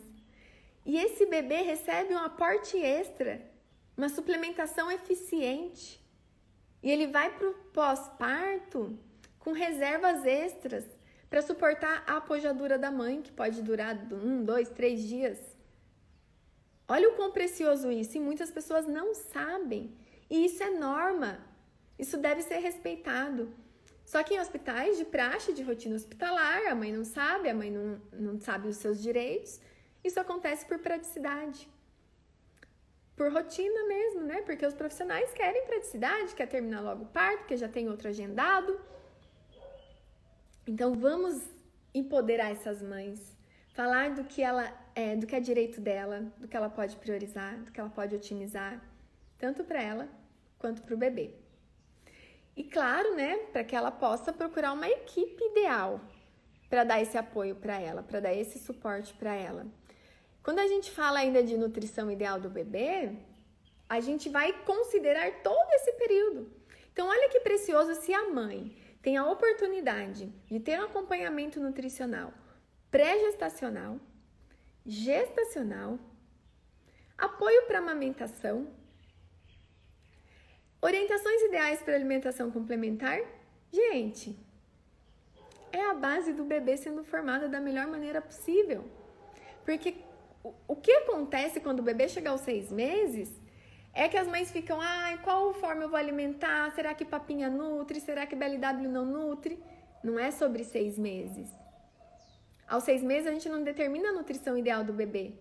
E 0.86 0.98
esse 0.98 1.26
bebê 1.26 1.62
recebe 1.62 2.14
um 2.14 2.18
aporte 2.18 2.78
extra, 2.78 3.42
uma 3.96 4.10
suplementação 4.10 4.92
eficiente. 4.92 6.04
E 6.84 6.92
ele 6.92 7.08
vai 7.08 7.34
para 7.34 7.50
o 7.50 7.54
pós-parto 7.72 9.00
com 9.40 9.54
reservas 9.54 10.26
extras 10.26 10.84
para 11.30 11.42
suportar 11.42 12.04
a 12.06 12.18
apojadura 12.18 12.78
da 12.78 12.92
mãe, 12.92 13.22
que 13.22 13.32
pode 13.32 13.62
durar 13.62 13.96
um, 14.12 14.44
dois, 14.44 14.70
três 14.70 15.02
dias. 15.08 15.40
Olha 16.90 17.10
o 17.10 17.16
quão 17.16 17.32
precioso 17.32 17.90
isso, 17.90 18.18
e 18.18 18.20
muitas 18.20 18.52
pessoas 18.52 18.86
não 18.86 19.16
sabem. 19.16 19.96
E 20.30 20.46
isso 20.46 20.62
é 20.64 20.70
norma, 20.72 21.40
isso 21.98 22.18
deve 22.18 22.42
ser 22.42 22.58
respeitado. 22.58 23.54
Só 24.06 24.22
que 24.24 24.34
em 24.36 24.40
hospitais 24.40 24.98
de 24.98 25.06
praxe, 25.06 25.54
de 25.54 25.64
rotina 25.64 25.96
hospitalar, 25.96 26.68
a 26.68 26.76
mãe 26.76 26.92
não 26.92 27.04
sabe, 27.04 27.50
a 27.50 27.56
mãe 27.56 27.72
não, 27.72 28.02
não 28.14 28.40
sabe 28.40 28.68
os 28.68 28.78
seus 28.78 29.02
direitos. 29.02 29.60
Isso 30.04 30.20
acontece 30.20 30.66
por 30.66 30.78
praticidade. 30.80 31.68
por 33.16 33.32
rotina 33.32 33.88
mesmo, 33.88 34.22
né? 34.22 34.42
Porque 34.42 34.66
os 34.66 34.74
profissionais 34.74 35.32
querem 35.34 35.66
praticidade, 35.66 36.36
quer 36.36 36.48
terminar 36.48 36.82
logo 36.82 37.04
o 37.04 37.08
parto, 37.08 37.40
porque 37.40 37.58
já 37.58 37.68
tem 37.68 37.90
outro 37.90 38.10
agendado. 38.10 38.80
Então 40.68 40.94
vamos 40.94 41.42
empoderar 41.94 42.52
essas 42.52 42.82
mães, 42.82 43.36
falar 43.74 44.12
do 44.16 44.24
que 44.26 44.42
ela 44.42 44.72
é, 44.94 45.16
do 45.16 45.26
que 45.26 45.36
é 45.36 45.40
direito 45.40 45.80
dela, 45.80 46.22
do 46.38 46.48
que 46.48 46.58
ela 46.58 46.70
pode 46.70 46.96
priorizar, 46.98 47.58
do 47.64 47.72
que 47.72 47.80
ela 47.80 47.90
pode 47.90 48.16
otimizar, 48.16 48.82
tanto 49.38 49.64
para 49.64 49.82
ela 49.82 50.08
quanto 50.58 50.82
para 50.82 50.96
o 50.96 50.98
bebê. 50.98 51.34
E 52.56 52.64
claro, 52.64 53.16
né, 53.16 53.38
para 53.52 53.64
que 53.64 53.76
ela 53.76 53.92
possa 53.92 54.32
procurar 54.32 54.72
uma 54.74 54.88
equipe 54.88 55.44
ideal 55.44 56.00
para 56.70 56.84
dar 56.84 57.02
esse 57.02 57.18
apoio 57.18 57.56
para 57.56 57.80
ela, 57.80 58.02
para 58.02 58.20
dar 58.20 58.34
esse 58.34 58.58
suporte 58.60 59.14
para 59.14 59.34
ela. 59.36 59.66
Quando 60.42 60.60
a 60.60 60.68
gente 60.68 60.92
fala 60.92 61.20
ainda 61.20 61.44
de 61.44 61.58
nutrição 61.58 62.10
ideal 62.10 62.40
do 62.40 62.50
bebê, 62.50 63.12
a 63.90 64.00
gente 64.00 64.30
vai 64.30 64.54
considerar 64.64 65.42
todo 65.44 65.70
esse 65.74 65.92
período. 65.94 66.52
Então, 66.92 67.08
olha 67.08 67.30
que 67.30 67.42
precioso 67.42 67.94
se 67.96 68.14
a 68.14 68.30
mãe 68.30 68.76
tem 69.02 69.18
a 69.18 69.26
oportunidade 69.26 70.32
de 70.50 70.60
ter 70.60 70.80
um 70.80 70.86
acompanhamento 70.86 71.60
nutricional 71.60 72.34
pré-gestacional, 72.96 74.00
gestacional, 74.86 76.00
apoio 77.18 77.68
para 77.68 77.80
amamentação, 77.80 78.68
orientações 80.86 81.42
ideais 81.42 81.82
para 81.82 81.96
alimentação 81.96 82.52
complementar. 82.52 83.20
Gente, 83.72 84.38
é 85.72 85.82
a 85.90 85.94
base 85.94 86.32
do 86.32 86.44
bebê 86.44 86.78
sendo 86.78 87.04
formada 87.04 87.50
da 87.50 87.60
melhor 87.60 87.88
maneira 87.88 88.22
possível. 88.22 88.86
Porque 89.66 89.96
o 90.68 90.76
que 90.76 90.92
acontece 90.92 91.60
quando 91.60 91.80
o 91.80 91.88
bebê 91.90 92.08
chega 92.08 92.30
aos 92.30 92.42
seis 92.42 92.72
meses 92.72 93.30
é 93.94 94.08
que 94.08 94.18
as 94.18 94.28
mães 94.28 94.52
ficam, 94.52 94.80
ai, 94.80 95.18
qual 95.24 95.54
forma 95.56 95.84
eu 95.84 95.90
vou 95.90 95.98
alimentar? 95.98 96.72
Será 96.76 96.94
que 96.94 97.04
papinha 97.04 97.50
nutre? 97.50 98.00
Será 98.00 98.26
que 98.28 98.36
BLW 98.36 98.88
não 98.88 99.06
nutre? 99.06 99.62
Não 100.04 100.20
é 100.20 100.30
sobre 100.30 100.64
seis 100.64 101.00
meses. 101.00 101.50
Aos 102.68 102.84
seis 102.84 103.02
meses 103.02 103.28
a 103.28 103.32
gente 103.32 103.50
não 103.50 103.64
determina 103.64 104.10
a 104.10 104.14
nutrição 104.14 104.58
ideal 104.58 104.84
do 104.84 104.94
bebê. 104.94 105.34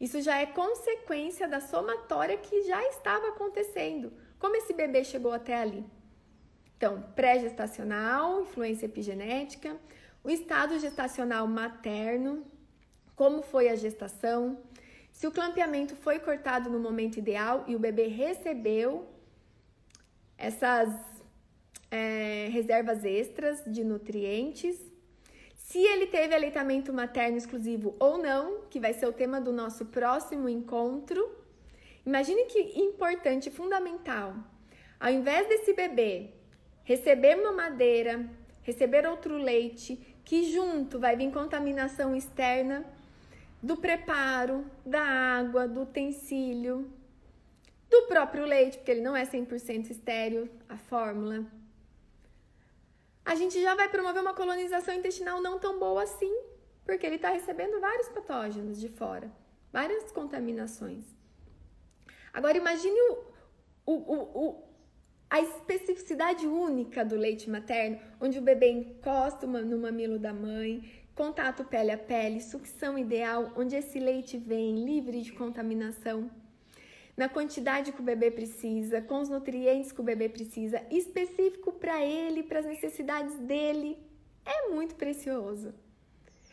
Isso 0.00 0.20
já 0.20 0.38
é 0.38 0.46
consequência 0.46 1.46
da 1.46 1.60
somatória 1.60 2.38
que 2.38 2.62
já 2.62 2.82
estava 2.88 3.28
acontecendo. 3.28 4.12
Como 4.42 4.56
esse 4.56 4.72
bebê 4.72 5.04
chegou 5.04 5.32
até 5.32 5.54
ali? 5.54 5.84
Então, 6.76 7.00
pré-gestacional, 7.14 8.40
influência 8.40 8.86
epigenética, 8.86 9.76
o 10.24 10.28
estado 10.28 10.80
gestacional 10.80 11.46
materno, 11.46 12.44
como 13.14 13.40
foi 13.40 13.68
a 13.68 13.76
gestação, 13.76 14.58
se 15.12 15.28
o 15.28 15.30
clampeamento 15.30 15.94
foi 15.94 16.18
cortado 16.18 16.68
no 16.68 16.80
momento 16.80 17.18
ideal 17.18 17.62
e 17.68 17.76
o 17.76 17.78
bebê 17.78 18.08
recebeu 18.08 19.08
essas 20.36 20.92
é, 21.88 22.48
reservas 22.50 23.04
extras 23.04 23.62
de 23.64 23.84
nutrientes, 23.84 24.76
se 25.54 25.78
ele 25.78 26.08
teve 26.08 26.34
aleitamento 26.34 26.92
materno 26.92 27.36
exclusivo 27.36 27.94
ou 28.00 28.18
não, 28.18 28.62
que 28.62 28.80
vai 28.80 28.92
ser 28.92 29.06
o 29.06 29.12
tema 29.12 29.40
do 29.40 29.52
nosso 29.52 29.86
próximo 29.86 30.48
encontro. 30.48 31.41
Imagine 32.04 32.44
que 32.46 32.80
importante, 32.80 33.50
fundamental. 33.50 34.34
Ao 34.98 35.10
invés 35.10 35.48
desse 35.48 35.72
bebê 35.72 36.30
receber 36.84 37.36
mamadeira, 37.36 38.28
receber 38.62 39.06
outro 39.06 39.36
leite, 39.36 39.96
que 40.24 40.52
junto 40.52 40.98
vai 40.98 41.16
vir 41.16 41.30
contaminação 41.30 42.14
externa, 42.14 42.84
do 43.62 43.76
preparo, 43.76 44.66
da 44.84 45.00
água, 45.00 45.68
do 45.68 45.82
utensílio, 45.82 46.92
do 47.88 48.02
próprio 48.02 48.44
leite, 48.44 48.78
porque 48.78 48.90
ele 48.90 49.00
não 49.00 49.14
é 49.14 49.24
100% 49.24 49.90
estéreo, 49.90 50.50
a 50.68 50.76
fórmula. 50.76 51.46
A 53.24 53.36
gente 53.36 53.60
já 53.62 53.74
vai 53.76 53.88
promover 53.88 54.20
uma 54.20 54.34
colonização 54.34 54.94
intestinal 54.94 55.40
não 55.40 55.60
tão 55.60 55.78
boa 55.78 56.02
assim, 56.02 56.34
porque 56.84 57.06
ele 57.06 57.16
está 57.16 57.30
recebendo 57.30 57.80
vários 57.80 58.08
patógenos 58.08 58.80
de 58.80 58.88
fora, 58.88 59.30
várias 59.72 60.10
contaminações. 60.10 61.04
Agora 62.32 62.56
imagine 62.56 62.98
o, 63.00 63.18
o, 63.86 63.92
o, 63.92 64.48
o 64.48 64.72
a 65.32 65.40
especificidade 65.40 66.46
única 66.46 67.04
do 67.04 67.16
leite 67.16 67.48
materno, 67.48 67.98
onde 68.20 68.38
o 68.38 68.42
bebê 68.42 68.70
encosta 68.70 69.46
no 69.46 69.78
mamilo 69.78 70.18
da 70.18 70.32
mãe, 70.32 71.02
contato 71.14 71.64
pele 71.64 71.90
a 71.90 71.96
pele, 71.96 72.38
sucção 72.40 72.98
ideal, 72.98 73.50
onde 73.56 73.74
esse 73.74 73.98
leite 73.98 74.36
vem 74.36 74.84
livre 74.84 75.22
de 75.22 75.32
contaminação, 75.32 76.30
na 77.16 77.30
quantidade 77.30 77.92
que 77.92 78.00
o 78.00 78.04
bebê 78.04 78.30
precisa, 78.30 79.00
com 79.00 79.20
os 79.20 79.30
nutrientes 79.30 79.90
que 79.90 80.00
o 80.00 80.04
bebê 80.04 80.28
precisa, 80.28 80.82
específico 80.90 81.72
para 81.72 82.04
ele, 82.04 82.42
para 82.42 82.60
as 82.60 82.66
necessidades 82.66 83.38
dele, 83.38 83.98
é 84.44 84.68
muito 84.68 84.94
precioso. 84.96 85.74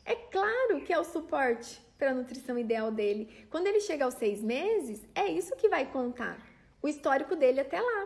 É 0.05 0.15
claro 0.15 0.81
que 0.85 0.93
é 0.93 0.99
o 0.99 1.03
suporte 1.03 1.81
para 1.99 2.11
a 2.11 2.15
nutrição 2.15 2.57
ideal 2.57 2.89
dele. 2.89 3.45
Quando 3.51 3.67
ele 3.67 3.81
chega 3.81 4.05
aos 4.05 4.15
seis 4.15 4.41
meses, 4.41 5.05
é 5.13 5.27
isso 5.27 5.55
que 5.57 5.69
vai 5.69 5.85
contar, 5.91 6.41
o 6.81 6.87
histórico 6.87 7.35
dele 7.35 7.59
até 7.59 7.79
lá. 7.79 8.01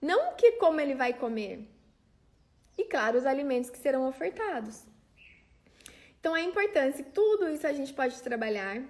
Não 0.00 0.34
que 0.34 0.52
como 0.52 0.80
ele 0.80 0.94
vai 0.94 1.12
comer. 1.12 1.68
E 2.76 2.84
claro, 2.84 3.18
os 3.18 3.26
alimentos 3.26 3.70
que 3.70 3.78
serão 3.78 4.08
ofertados. 4.08 4.84
Então, 6.18 6.34
a 6.34 6.40
importância, 6.40 7.04
tudo 7.04 7.48
isso 7.48 7.66
a 7.66 7.72
gente 7.72 7.92
pode 7.92 8.20
trabalhar 8.22 8.82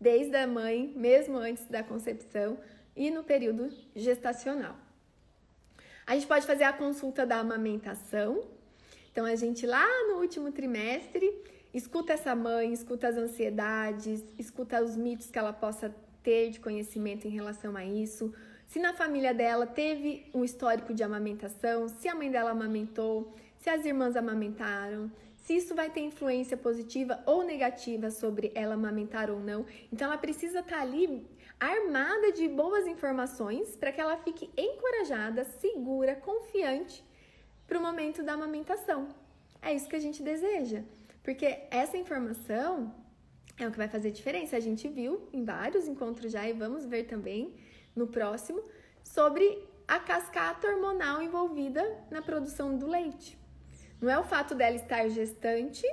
desde 0.00 0.36
a 0.36 0.46
mãe, 0.46 0.92
mesmo 0.96 1.36
antes 1.36 1.66
da 1.66 1.82
concepção 1.82 2.58
e 2.96 3.10
no 3.10 3.22
período 3.22 3.68
gestacional. 3.94 4.76
A 6.06 6.14
gente 6.14 6.26
pode 6.26 6.46
fazer 6.46 6.64
a 6.64 6.72
consulta 6.72 7.26
da 7.26 7.38
amamentação. 7.38 8.48
Então, 9.10 9.24
a 9.26 9.34
gente 9.34 9.66
lá 9.66 9.86
no 10.08 10.20
último 10.20 10.52
trimestre 10.52 11.26
escuta 11.76 12.14
essa 12.14 12.34
mãe, 12.34 12.72
escuta 12.72 13.08
as 13.08 13.16
ansiedades, 13.16 14.24
escuta 14.38 14.82
os 14.82 14.96
mitos 14.96 15.30
que 15.30 15.38
ela 15.38 15.52
possa 15.52 15.94
ter 16.22 16.48
de 16.48 16.58
conhecimento 16.58 17.26
em 17.26 17.30
relação 17.30 17.76
a 17.76 17.84
isso. 17.84 18.32
Se 18.66 18.78
na 18.78 18.94
família 18.94 19.34
dela 19.34 19.66
teve 19.66 20.28
um 20.32 20.42
histórico 20.42 20.94
de 20.94 21.02
amamentação, 21.02 21.86
se 21.86 22.08
a 22.08 22.14
mãe 22.14 22.30
dela 22.30 22.50
amamentou, 22.52 23.34
se 23.58 23.68
as 23.68 23.84
irmãs 23.84 24.16
amamentaram, 24.16 25.12
se 25.36 25.54
isso 25.54 25.74
vai 25.74 25.90
ter 25.90 26.00
influência 26.00 26.56
positiva 26.56 27.22
ou 27.26 27.44
negativa 27.44 28.10
sobre 28.10 28.50
ela 28.54 28.74
amamentar 28.74 29.30
ou 29.30 29.38
não. 29.38 29.66
Então 29.92 30.06
ela 30.06 30.18
precisa 30.18 30.60
estar 30.60 30.76
tá 30.76 30.82
ali 30.82 31.26
armada 31.60 32.32
de 32.32 32.48
boas 32.48 32.86
informações 32.86 33.76
para 33.76 33.92
que 33.92 34.00
ela 34.00 34.16
fique 34.16 34.50
encorajada, 34.56 35.44
segura, 35.44 36.16
confiante 36.16 37.04
para 37.66 37.78
o 37.78 37.82
momento 37.82 38.22
da 38.22 38.32
amamentação. 38.32 39.08
É 39.60 39.74
isso 39.74 39.88
que 39.88 39.96
a 39.96 40.00
gente 40.00 40.22
deseja, 40.22 40.82
porque 41.26 41.58
essa 41.72 41.96
informação 41.96 42.94
é 43.58 43.66
o 43.66 43.72
que 43.72 43.76
vai 43.76 43.88
fazer 43.88 44.12
diferença. 44.12 44.56
A 44.56 44.60
gente 44.60 44.86
viu 44.86 45.28
em 45.32 45.44
vários 45.44 45.88
encontros 45.88 46.30
já 46.30 46.48
e 46.48 46.52
vamos 46.52 46.86
ver 46.86 47.02
também 47.02 47.52
no 47.96 48.06
próximo 48.06 48.62
sobre 49.02 49.66
a 49.88 49.98
cascata 49.98 50.68
hormonal 50.68 51.20
envolvida 51.20 51.82
na 52.12 52.22
produção 52.22 52.78
do 52.78 52.86
leite. 52.86 53.36
Não 54.00 54.08
é 54.08 54.16
o 54.16 54.22
fato 54.22 54.54
dela 54.54 54.76
estar 54.76 55.08
gestante 55.08 55.84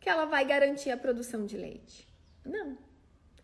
que 0.00 0.08
ela 0.08 0.24
vai 0.24 0.46
garantir 0.46 0.90
a 0.90 0.96
produção 0.96 1.44
de 1.44 1.58
leite. 1.58 2.08
Não. 2.42 2.78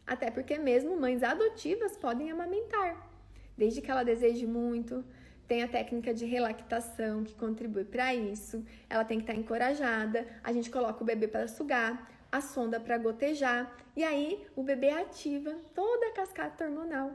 Até 0.07 0.31
porque 0.31 0.57
mesmo 0.57 0.99
mães 0.99 1.23
adotivas 1.23 1.99
podem 1.99 2.31
amamentar, 2.31 3.11
desde 3.59 3.83
que 3.83 3.91
ela 3.91 4.03
deseje 4.03 4.47
muito. 4.47 5.05
Tem 5.47 5.63
a 5.63 5.69
técnica 5.69 6.13
de 6.13 6.25
relactação 6.25 7.23
que 7.25 7.35
contribui 7.35 7.85
para 7.85 8.15
isso. 8.15 8.65
Ela 8.91 9.05
tem 9.05 9.19
que 9.19 9.25
estar 9.25 9.35
tá 9.35 9.39
encorajada. 9.39 10.27
A 10.43 10.53
gente 10.53 10.71
coloca 10.71 11.03
o 11.03 11.07
bebê 11.07 11.29
para 11.29 11.47
sugar, 11.47 12.11
a 12.31 12.41
sonda 12.41 12.81
para 12.81 12.99
gotejar 12.99 13.75
e 13.97 14.03
aí 14.03 14.45
o 14.57 14.63
bebê 14.63 14.91
ativa 14.91 15.55
toda 15.75 16.09
a 16.09 16.13
cascata 16.13 16.65
hormonal 16.65 17.13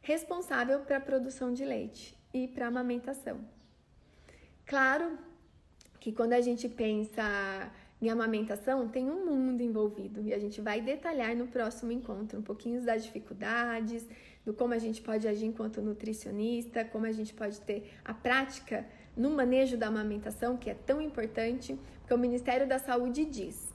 responsável 0.00 0.80
para 0.80 0.96
a 0.96 1.00
produção 1.00 1.52
de 1.52 1.64
leite 1.64 2.16
e 2.32 2.48
para 2.48 2.66
a 2.66 2.68
amamentação. 2.68 3.40
Claro 4.64 5.18
que 6.00 6.12
quando 6.12 6.32
a 6.32 6.40
gente 6.40 6.68
pensa 6.68 7.22
em 8.00 8.08
amamentação, 8.08 8.88
tem 8.88 9.10
um 9.10 9.26
mundo 9.26 9.60
envolvido 9.60 10.22
e 10.22 10.32
a 10.32 10.38
gente 10.38 10.60
vai 10.60 10.80
detalhar 10.80 11.34
no 11.34 11.48
próximo 11.48 11.90
encontro 11.90 12.38
um 12.38 12.42
pouquinho 12.42 12.80
das 12.80 13.04
dificuldades, 13.04 14.06
do 14.48 14.54
como 14.54 14.72
a 14.72 14.78
gente 14.78 15.02
pode 15.02 15.28
agir 15.28 15.44
enquanto 15.44 15.82
nutricionista, 15.82 16.82
como 16.82 17.04
a 17.04 17.12
gente 17.12 17.34
pode 17.34 17.60
ter 17.60 17.92
a 18.02 18.14
prática 18.14 18.86
no 19.14 19.30
manejo 19.30 19.76
da 19.76 19.88
amamentação, 19.88 20.56
que 20.56 20.70
é 20.70 20.74
tão 20.74 21.02
importante, 21.02 21.78
porque 22.00 22.14
o 22.14 22.18
Ministério 22.18 22.66
da 22.66 22.78
Saúde 22.78 23.26
diz: 23.26 23.68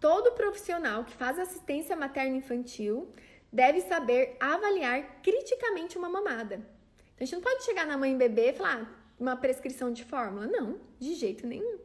todo 0.00 0.32
profissional 0.32 1.04
que 1.04 1.12
faz 1.12 1.38
assistência 1.38 1.94
materno-infantil 1.94 3.12
deve 3.52 3.82
saber 3.82 4.34
avaliar 4.40 5.20
criticamente 5.22 5.98
uma 5.98 6.08
mamada. 6.08 6.54
Então, 6.54 7.20
a 7.20 7.24
gente 7.24 7.34
não 7.34 7.42
pode 7.42 7.64
chegar 7.64 7.86
na 7.86 7.98
mãe 7.98 8.14
e 8.14 8.16
bebê 8.16 8.48
e 8.48 8.54
falar, 8.54 8.80
ah, 8.80 8.88
uma 9.20 9.36
prescrição 9.36 9.92
de 9.92 10.04
fórmula? 10.04 10.46
Não, 10.46 10.80
de 10.98 11.14
jeito 11.16 11.46
nenhum. 11.46 11.80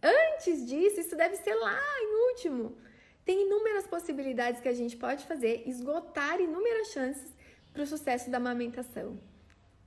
Antes 0.00 0.64
disso, 0.64 1.00
isso 1.00 1.16
deve 1.16 1.34
ser 1.34 1.54
lá 1.54 1.80
em 2.02 2.30
último. 2.30 2.76
Tem 3.24 3.46
inúmeras 3.46 3.86
possibilidades 3.88 4.60
que 4.60 4.68
a 4.68 4.72
gente 4.72 4.96
pode 4.96 5.26
fazer, 5.26 5.64
esgotar 5.66 6.40
inúmeras 6.40 6.88
chances 6.92 7.37
para 7.78 7.84
o 7.84 7.86
sucesso 7.86 8.28
da 8.28 8.38
amamentação. 8.38 9.16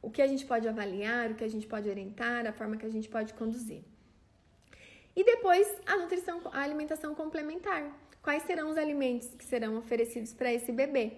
O 0.02 0.10
que 0.10 0.22
a 0.22 0.28
gente 0.28 0.46
pode 0.46 0.66
avaliar, 0.66 1.30
o 1.30 1.36
que 1.36 1.44
a 1.44 1.50
gente 1.50 1.68
pode 1.68 1.90
orientar, 1.90 2.48
a 2.48 2.54
forma 2.54 2.78
que 2.78 2.86
a 2.86 2.90
gente 2.90 3.10
pode 3.10 3.34
conduzir. 3.34 3.82
E 5.14 5.26
depois 5.26 5.68
a 5.86 5.98
nutrição, 5.98 6.40
a 6.54 6.62
alimentação 6.62 7.14
complementar. 7.14 7.84
Quais 8.24 8.44
serão 8.44 8.70
os 8.70 8.78
alimentos 8.78 9.28
que 9.38 9.44
serão 9.44 9.78
oferecidos 9.78 10.32
para 10.34 10.54
esse 10.54 10.72
bebê? 10.72 11.18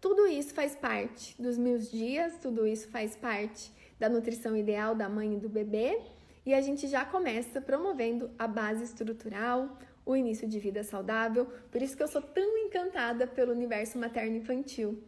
Tudo 0.00 0.26
isso 0.26 0.52
faz 0.52 0.74
parte 0.74 1.40
dos 1.40 1.56
meus 1.56 1.88
dias, 1.88 2.32
tudo 2.42 2.66
isso 2.66 2.88
faz 2.88 3.14
parte 3.14 3.72
da 3.96 4.08
nutrição 4.08 4.56
ideal 4.56 4.96
da 4.96 5.08
mãe 5.08 5.34
e 5.34 5.38
do 5.38 5.48
bebê, 5.48 6.00
e 6.44 6.52
a 6.52 6.60
gente 6.60 6.88
já 6.88 7.04
começa 7.04 7.60
promovendo 7.60 8.28
a 8.36 8.48
base 8.48 8.82
estrutural, 8.82 9.78
o 10.04 10.16
início 10.16 10.48
de 10.48 10.58
vida 10.58 10.82
saudável. 10.82 11.46
Por 11.70 11.80
isso 11.80 11.96
que 11.96 12.02
eu 12.02 12.08
sou 12.08 12.22
tão 12.22 12.58
encantada 12.58 13.24
pelo 13.24 13.52
universo 13.52 13.96
materno 13.98 14.36
infantil. 14.36 15.00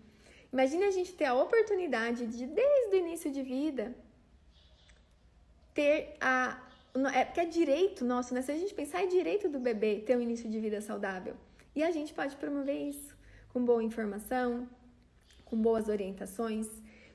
Imagine 0.52 0.84
a 0.84 0.90
gente 0.90 1.12
ter 1.12 1.26
a 1.26 1.34
oportunidade 1.34 2.26
de, 2.26 2.46
desde 2.46 2.96
o 2.96 2.98
início 2.98 3.30
de 3.30 3.42
vida, 3.42 3.94
ter 5.72 6.16
a. 6.20 6.60
É, 7.14 7.24
porque 7.24 7.40
é 7.40 7.46
direito 7.46 8.04
nosso, 8.04 8.34
né? 8.34 8.42
Se 8.42 8.50
a 8.50 8.56
gente 8.56 8.74
pensar, 8.74 9.04
é 9.04 9.06
direito 9.06 9.48
do 9.48 9.60
bebê 9.60 10.00
ter 10.00 10.16
um 10.16 10.20
início 10.20 10.50
de 10.50 10.58
vida 10.58 10.80
saudável. 10.80 11.36
E 11.74 11.84
a 11.84 11.90
gente 11.92 12.12
pode 12.12 12.34
promover 12.34 12.74
isso 12.74 13.16
com 13.52 13.64
boa 13.64 13.82
informação, 13.82 14.68
com 15.44 15.56
boas 15.56 15.88
orientações, 15.88 16.68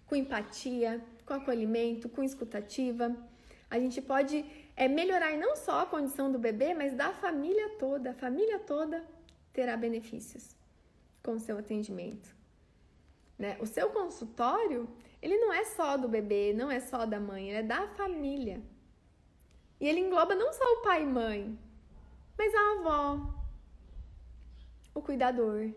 com 0.08 0.16
empatia, 0.16 1.04
com 1.26 1.34
acolhimento, 1.34 2.08
com 2.08 2.24
escutativa. 2.24 3.16
A 3.70 3.78
gente 3.78 4.02
pode 4.02 4.46
é, 4.78 4.88
melhorar 4.88 5.38
não 5.38 5.56
só 5.56 5.82
a 5.82 5.86
condição 5.86 6.32
do 6.32 6.40
bebê, 6.40 6.74
mas 6.74 6.94
da 6.94 7.12
família 7.12 7.70
toda. 7.78 8.12
A 8.12 8.14
família 8.14 8.60
toda 8.60 9.04
terá 9.52 9.76
benefícios 9.76 10.56
com 11.22 11.34
o 11.34 11.40
seu 11.40 11.58
atendimento. 11.58 12.35
Né? 13.38 13.58
O 13.60 13.66
seu 13.66 13.90
consultório, 13.90 14.88
ele 15.22 15.38
não 15.38 15.52
é 15.52 15.64
só 15.66 15.98
do 15.98 16.08
bebê, 16.08 16.54
não 16.54 16.72
é 16.72 16.80
só 16.80 17.06
da 17.06 17.20
mãe, 17.20 17.50
ele 17.50 17.58
é 17.58 17.64
da 17.64 17.88
família. 17.90 18.62
E 19.80 19.88
ele 19.88 20.00
engloba 20.00 20.36
não 20.36 20.54
só 20.54 20.64
o 20.64 20.82
pai 20.82 21.04
e 21.04 21.06
mãe, 21.06 21.60
mas 22.38 22.54
a 22.54 22.80
avó, 22.80 23.36
o 24.94 25.02
cuidador. 25.02 25.72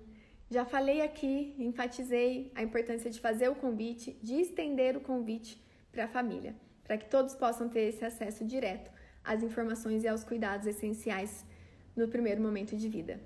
Já 0.51 0.65
falei 0.65 1.03
aqui, 1.03 1.55
enfatizei 1.59 2.51
a 2.55 2.63
importância 2.63 3.11
de 3.11 3.21
fazer 3.21 3.49
o 3.49 3.55
convite, 3.55 4.19
de 4.23 4.41
estender 4.41 4.97
o 4.97 5.01
convite 5.01 5.63
para 5.93 6.05
a 6.05 6.09
família, 6.09 6.55
para 6.85 6.97
que 6.97 7.11
todos 7.11 7.35
possam 7.35 7.69
ter 7.69 7.89
esse 7.89 8.05
acesso 8.05 8.45
direto 8.45 8.91
às 9.23 9.43
informações 9.43 10.05
e 10.05 10.09
aos 10.09 10.25
cuidados 10.25 10.67
essenciais 10.67 11.45
no 11.95 12.09
primeiro 12.09 12.41
momento 12.41 12.77
de 12.77 12.89
vida. 12.89 13.21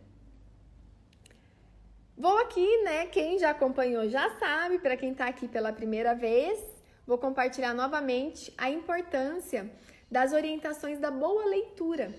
Vou 2.17 2.39
aqui, 2.39 2.83
né? 2.83 3.07
Quem 3.07 3.39
já 3.39 3.51
acompanhou 3.51 4.09
já 4.09 4.29
sabe, 4.39 4.79
para 4.79 4.97
quem 4.97 5.13
está 5.13 5.27
aqui 5.27 5.49
pela 5.49 5.73
primeira 5.73 6.15
vez, 6.15 6.61
vou 7.07 7.17
compartilhar 7.17 7.73
novamente 7.75 8.53
a 8.59 8.71
importância 8.71 9.71
das 10.11 10.33
orientações 10.33 10.99
da 10.99 11.11
boa 11.11 11.47
leitura. 11.47 12.13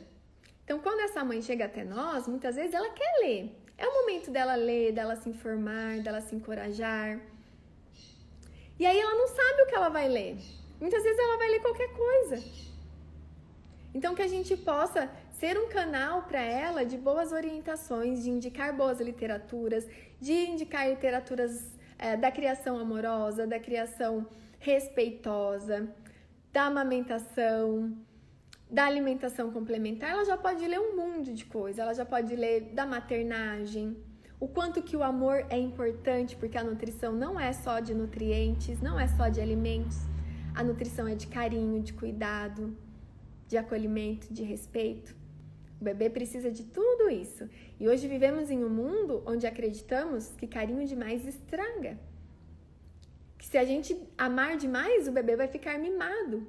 Então, 0.64 0.80
quando 0.80 1.02
essa 1.02 1.24
mãe 1.24 1.42
chega 1.42 1.66
até 1.66 1.84
nós, 1.84 2.28
muitas 2.28 2.56
vezes 2.56 2.74
ela 2.74 2.90
quer 2.90 3.20
ler. 3.22 3.56
É 3.78 3.88
o 3.88 3.94
momento 3.94 4.32
dela 4.32 4.56
ler, 4.56 4.94
dela 4.94 5.16
se 5.16 5.30
informar, 5.30 6.00
dela 6.00 6.22
se 6.22 6.36
encorajar. 6.36 7.20
E 8.80 8.86
aí 8.86 9.00
ela 9.00 9.14
não 9.14 9.28
sabe 9.28 9.62
o 9.62 9.68
que 9.68 9.76
ela 9.76 9.90
vai 9.90 10.08
ler. 10.08 10.38
Muitas 10.80 11.04
vezes 11.04 11.20
ela 11.20 11.38
vai 11.38 11.50
ler 11.50 11.62
qualquer 11.62 11.90
coisa. 11.94 12.44
Então, 13.94 14.16
que 14.16 14.22
a 14.24 14.28
gente 14.28 14.58
possa 14.58 15.10
ser 15.44 15.58
um 15.58 15.68
canal 15.68 16.22
para 16.22 16.42
ela 16.42 16.86
de 16.86 16.98
boas 16.98 17.34
orientações, 17.34 18.24
de 18.24 18.30
indicar 18.30 18.74
boas 18.74 19.02
literaturas, 19.02 19.86
de 20.18 20.32
indicar 20.32 20.88
literaturas 20.88 21.78
é, 22.00 22.16
da 22.16 22.32
criação 22.32 22.80
amorosa, 22.80 23.46
da 23.46 23.60
criação 23.60 24.26
respeitosa, 24.58 25.90
da 26.54 26.68
amamentação, 26.68 27.92
da 28.72 28.86
alimentação 28.86 29.52
complementar. 29.52 30.12
Ela 30.12 30.24
já 30.24 30.38
pode 30.38 30.66
ler 30.66 30.80
um 30.80 30.96
mundo 30.96 31.34
de 31.34 31.44
coisas, 31.44 31.78
ela 31.78 31.94
já 31.94 32.06
pode 32.06 32.34
ler 32.38 32.72
da 32.74 32.86
maternagem, 32.86 33.98
o 34.40 34.48
quanto 34.48 34.82
que 34.82 34.96
o 34.96 35.04
amor 35.04 35.46
é 35.50 35.58
importante, 35.58 36.38
porque 36.38 36.58
a 36.58 36.64
nutrição 36.64 37.12
não 37.12 37.38
é 37.38 37.52
só 37.52 37.82
de 37.82 37.94
nutrientes, 37.94 38.80
não 38.80 38.98
é 38.98 39.10
só 39.10 39.28
de 39.28 39.42
alimentos. 39.42 39.98
A 40.56 40.64
nutrição 40.64 41.06
é 41.06 41.16
de 41.16 41.28
carinho, 41.28 41.84
de 41.84 41.92
cuidado, 41.92 42.74
de 43.46 43.58
acolhimento, 43.58 44.34
de 44.34 44.44
respeito. 44.44 45.23
O 45.84 45.90
bebê 45.92 46.10
precisa 46.10 46.50
de 46.50 46.64
tudo 46.64 47.10
isso. 47.10 47.50
E 47.78 47.90
hoje 47.90 48.08
vivemos 48.08 48.50
em 48.50 48.64
um 48.64 48.70
mundo 48.70 49.22
onde 49.26 49.46
acreditamos 49.46 50.30
que 50.38 50.48
carinho 50.48 50.88
demais 50.88 51.28
estraga. 51.28 52.00
Que 53.38 53.46
se 53.46 53.58
a 53.58 53.66
gente 53.66 53.94
amar 54.18 54.56
demais, 54.56 55.10
o 55.10 55.12
bebê 55.12 55.36
vai 55.36 55.50
ficar 55.50 55.78
mimado. 55.78 56.48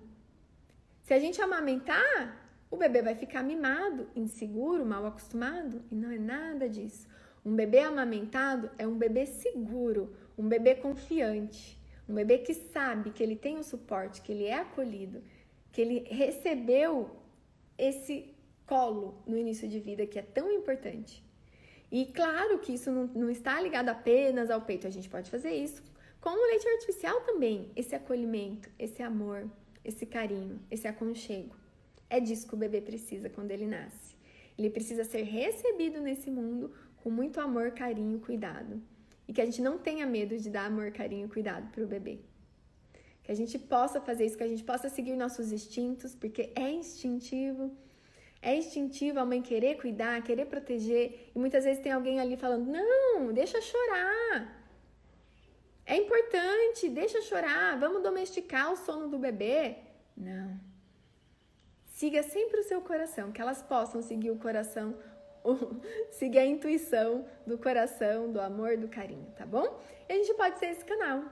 Se 1.02 1.12
a 1.12 1.18
gente 1.18 1.42
amamentar, 1.42 2.48
o 2.70 2.76
bebê 2.76 3.02
vai 3.02 3.16
ficar 3.16 3.42
mimado, 3.42 4.06
inseguro, 4.14 4.86
mal 4.86 5.04
acostumado. 5.04 5.82
E 5.90 5.96
não 5.96 6.12
é 6.12 6.18
nada 6.18 6.68
disso. 6.68 7.08
Um 7.44 7.56
bebê 7.56 7.80
amamentado 7.80 8.70
é 8.78 8.86
um 8.86 8.96
bebê 8.96 9.26
seguro, 9.26 10.14
um 10.38 10.46
bebê 10.46 10.76
confiante, 10.76 11.76
um 12.08 12.14
bebê 12.14 12.38
que 12.38 12.54
sabe 12.54 13.10
que 13.10 13.20
ele 13.20 13.34
tem 13.34 13.58
o 13.58 13.64
suporte, 13.64 14.22
que 14.22 14.30
ele 14.30 14.44
é 14.44 14.60
acolhido, 14.60 15.20
que 15.72 15.80
ele 15.80 16.06
recebeu 16.08 17.10
esse 17.76 18.33
colo 18.74 19.22
no 19.24 19.38
início 19.38 19.68
de 19.68 19.78
vida 19.78 20.04
que 20.04 20.18
é 20.18 20.22
tão 20.22 20.50
importante. 20.50 21.24
E 21.92 22.06
claro 22.06 22.58
que 22.58 22.72
isso 22.74 22.90
não, 22.90 23.06
não 23.22 23.30
está 23.30 23.60
ligado 23.60 23.88
apenas 23.88 24.50
ao 24.50 24.62
peito, 24.62 24.84
a 24.84 24.90
gente 24.90 25.08
pode 25.08 25.30
fazer 25.30 25.52
isso 25.66 25.80
com 26.20 26.30
o 26.30 26.46
leite 26.50 26.66
artificial 26.66 27.20
também, 27.20 27.70
esse 27.76 27.94
acolhimento, 27.94 28.68
esse 28.76 29.00
amor, 29.00 29.48
esse 29.84 30.04
carinho, 30.04 30.58
esse 30.68 30.88
aconchego. 30.88 31.54
É 32.10 32.18
disso 32.18 32.48
que 32.48 32.54
o 32.54 32.62
bebê 32.64 32.80
precisa 32.80 33.30
quando 33.30 33.52
ele 33.52 33.66
nasce. 33.66 34.16
Ele 34.58 34.70
precisa 34.70 35.04
ser 35.04 35.22
recebido 35.22 36.00
nesse 36.00 36.28
mundo 36.28 36.72
com 36.96 37.10
muito 37.10 37.38
amor, 37.40 37.70
carinho, 37.72 38.18
cuidado. 38.18 38.82
E 39.28 39.32
que 39.32 39.40
a 39.40 39.44
gente 39.44 39.62
não 39.62 39.78
tenha 39.78 40.04
medo 40.04 40.36
de 40.36 40.50
dar 40.50 40.66
amor, 40.66 40.90
carinho 40.90 41.28
cuidado 41.28 41.70
para 41.70 41.84
o 41.84 41.86
bebê 41.86 42.18
que 43.24 43.32
a 43.32 43.34
gente 43.34 43.58
possa 43.58 44.02
fazer 44.02 44.26
isso, 44.26 44.36
que 44.36 44.44
a 44.44 44.48
gente 44.48 44.62
possa 44.62 44.90
seguir 44.90 45.16
nossos 45.16 45.50
instintos, 45.50 46.14
porque 46.14 46.52
é 46.54 46.70
instintivo. 46.70 47.74
É 48.50 48.54
instintivo 48.54 49.18
a 49.18 49.24
mãe 49.24 49.40
querer 49.50 49.76
cuidar, 49.82 50.22
querer 50.22 50.46
proteger, 50.46 51.30
e 51.34 51.38
muitas 51.38 51.64
vezes 51.64 51.82
tem 51.82 51.92
alguém 51.92 52.20
ali 52.20 52.36
falando: 52.36 52.66
"Não, 52.76 53.32
deixa 53.32 53.60
chorar". 53.60 54.36
É 55.86 55.96
importante, 55.96 56.88
deixa 56.88 57.20
chorar, 57.22 57.78
vamos 57.84 58.02
domesticar 58.02 58.72
o 58.72 58.76
sono 58.76 59.08
do 59.08 59.18
bebê. 59.18 59.60
Não. 60.16 60.48
Siga 61.86 62.22
sempre 62.22 62.60
o 62.60 62.64
seu 62.70 62.80
coração, 62.90 63.32
que 63.32 63.40
elas 63.40 63.62
possam 63.62 64.00
seguir 64.02 64.30
o 64.30 64.38
coração, 64.46 64.86
seguir 66.20 66.40
a 66.40 66.46
intuição 66.46 67.26
do 67.46 67.56
coração, 67.66 68.30
do 68.32 68.40
amor, 68.40 68.76
do 68.76 68.88
carinho, 68.88 69.28
tá 69.38 69.46
bom? 69.46 69.80
E 70.08 70.12
a 70.12 70.16
gente 70.16 70.34
pode 70.34 70.58
ser 70.58 70.66
esse 70.66 70.84
canal 70.84 71.24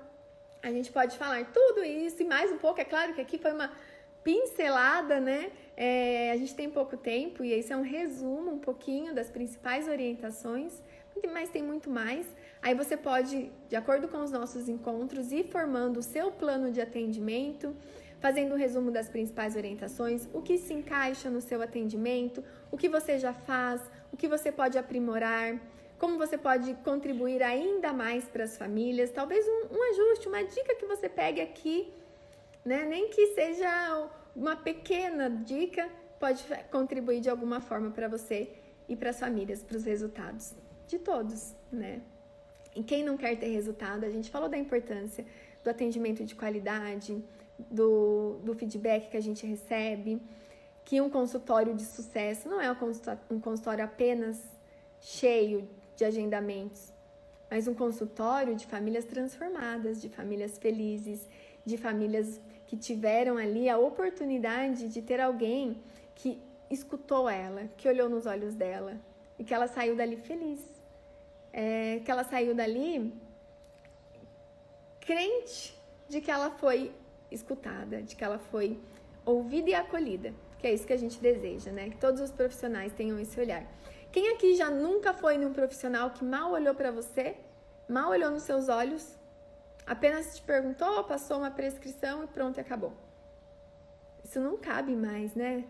a 0.63 0.71
gente 0.71 0.93
pode 0.93 1.19
falar 1.19 1.45
tudo 1.53 1.83
isso 1.85 2.23
e 2.23 2.25
mais 2.25 2.51
um 2.53 2.59
pouco. 2.59 2.81
É 2.81 2.85
claro 2.85 3.13
que 3.13 3.21
aqui 3.21 3.37
foi 3.37 3.53
uma 3.53 3.71
pincelada, 4.23 5.19
né? 5.19 5.51
É, 5.85 6.31
a 6.31 6.37
gente 6.37 6.55
tem 6.55 6.71
pouco 6.71 6.97
tempo 6.97 7.43
e 7.43 7.53
esse 7.53 7.73
é 7.73 7.77
um 7.77 7.83
resumo 7.83 8.53
um 8.53 8.59
pouquinho 8.61 9.13
das 9.13 9.29
principais 9.29 9.89
orientações, 9.89 10.81
mas 11.33 11.49
tem 11.49 11.61
muito 11.61 11.91
mais. 11.91 12.25
Aí 12.63 12.73
você 12.73 12.97
pode, 12.97 13.51
de 13.69 13.75
acordo 13.75 14.07
com 14.07 14.19
os 14.23 14.31
nossos 14.31 14.69
encontros, 14.69 15.33
ir 15.33 15.45
formando 15.51 15.97
o 15.97 16.03
seu 16.03 16.31
plano 16.31 16.71
de 16.71 16.81
atendimento, 16.81 17.75
fazendo 18.21 18.55
um 18.55 18.57
resumo 18.57 18.93
das 18.93 19.09
principais 19.09 19.57
orientações, 19.57 20.29
o 20.33 20.41
que 20.41 20.57
se 20.57 20.73
encaixa 20.73 21.29
no 21.29 21.41
seu 21.41 21.61
atendimento, 21.61 22.45
o 22.71 22.77
que 22.77 22.89
você 22.89 23.19
já 23.19 23.33
faz, 23.33 23.81
o 24.13 24.17
que 24.17 24.29
você 24.29 24.53
pode 24.53 24.79
aprimorar 24.79 25.59
como 25.99 26.17
você 26.17 26.39
pode 26.39 26.75
contribuir 26.85 27.43
ainda 27.43 27.93
mais 27.93 28.25
para 28.25 28.45
as 28.45 28.57
famílias, 28.57 29.11
talvez 29.11 29.47
um, 29.49 29.77
um, 29.77 29.83
ajuste, 29.91 30.29
uma 30.29 30.43
dica 30.43 30.77
que 30.77 30.87
você 30.87 31.09
pegue 31.09 31.41
aqui, 31.41 31.93
né? 32.65 32.85
Nem 32.85 33.09
que 33.09 33.35
seja 33.35 34.11
uma 34.35 34.57
pequena 34.57 35.29
dica, 35.29 35.89
pode 36.19 36.45
contribuir 36.71 37.21
de 37.21 37.29
alguma 37.29 37.61
forma 37.61 37.91
para 37.91 38.09
você 38.09 38.51
e 38.89 38.97
para 38.97 39.11
as 39.11 39.19
famílias, 39.21 39.63
para 39.63 39.77
os 39.77 39.85
resultados 39.85 40.55
de 40.87 40.99
todos, 40.99 41.55
né? 41.71 42.01
E 42.75 42.83
quem 42.83 43.05
não 43.05 43.17
quer 43.17 43.39
ter 43.39 43.49
resultado, 43.49 44.05
a 44.05 44.11
gente 44.11 44.31
falou 44.31 44.49
da 44.49 44.57
importância 44.57 45.25
do 45.63 45.71
atendimento 45.71 46.25
de 46.25 46.35
qualidade, 46.35 47.23
do, 47.71 48.39
do 48.43 48.55
feedback 48.55 49.11
que 49.11 49.17
a 49.17 49.21
gente 49.21 49.47
recebe, 49.47 50.21
que 50.85 51.01
um 51.01 51.11
consultório 51.11 51.75
de 51.75 51.85
sucesso 51.85 52.49
não 52.49 52.61
é 52.61 52.71
um 53.31 53.41
consultório 53.41 53.85
apenas 53.85 54.41
cheio 55.01 55.69
de 55.97 56.05
agendamentos, 56.05 56.93
mas 57.51 57.69
um 57.69 57.75
consultório 57.75 58.55
de 58.55 58.67
famílias 58.67 59.05
transformadas, 59.05 60.01
de 60.01 60.09
famílias 60.09 60.59
felizes, 60.59 61.29
de 61.65 61.77
famílias 61.77 62.41
que 62.73 62.77
tiveram 62.79 63.37
ali 63.37 63.69
a 63.69 63.77
oportunidade 63.77 64.89
de 64.89 65.03
ter 65.03 65.21
alguém 65.21 65.83
que 66.15 66.41
escutou 66.71 67.29
ela, 67.29 67.69
que 67.77 67.87
olhou 67.87 68.09
nos 68.09 68.25
olhos 68.25 68.55
dela 68.55 68.99
e 69.39 69.45
que 69.45 69.53
ela 69.53 69.69
saiu 69.69 69.95
dali 69.95 70.17
feliz. 70.17 70.59
É, 71.53 72.01
que 72.03 72.11
ela 72.11 72.25
saiu 72.25 72.55
dali 72.55 73.13
crente 75.01 75.79
de 76.09 76.23
que 76.23 76.31
ela 76.31 76.49
foi 76.49 76.91
escutada, 77.31 78.01
de 78.01 78.17
que 78.17 78.25
ela 78.25 78.39
foi 78.39 78.81
ouvida 79.27 79.69
e 79.69 79.75
acolhida, 79.75 80.33
que 80.59 80.67
é 80.67 80.73
isso 80.73 80.87
que 80.87 80.95
a 80.95 81.03
gente 81.05 81.21
deseja, 81.21 81.71
né? 81.71 81.91
Que 81.91 81.99
todos 81.99 82.23
os 82.23 82.33
profissionais 82.33 82.95
tenham 82.95 83.21
esse 83.21 83.39
olhar. 83.39 83.67
Quem 84.11 84.33
aqui 84.33 84.55
já 84.55 84.71
nunca 84.71 85.13
foi 85.13 85.37
num 85.37 85.53
profissional 85.53 86.09
que 86.09 86.25
mal 86.25 86.53
olhou 86.53 86.75
para 86.75 86.91
você, 86.91 87.37
mal 87.87 88.13
olhou 88.13 88.31
nos 88.31 88.45
seus 88.45 88.71
olhos, 88.71 89.15
apenas 89.87 90.37
te 90.37 90.43
perguntou, 90.43 91.05
passou 91.05 91.39
uma 91.39 91.51
prescrição 91.51 92.25
e 92.25 92.27
pronto, 92.27 92.61
acabou? 92.61 92.93
Isso 94.25 94.41
não 94.41 94.57
cabe 94.57 94.95
mais, 94.95 95.35
né? 95.35 95.65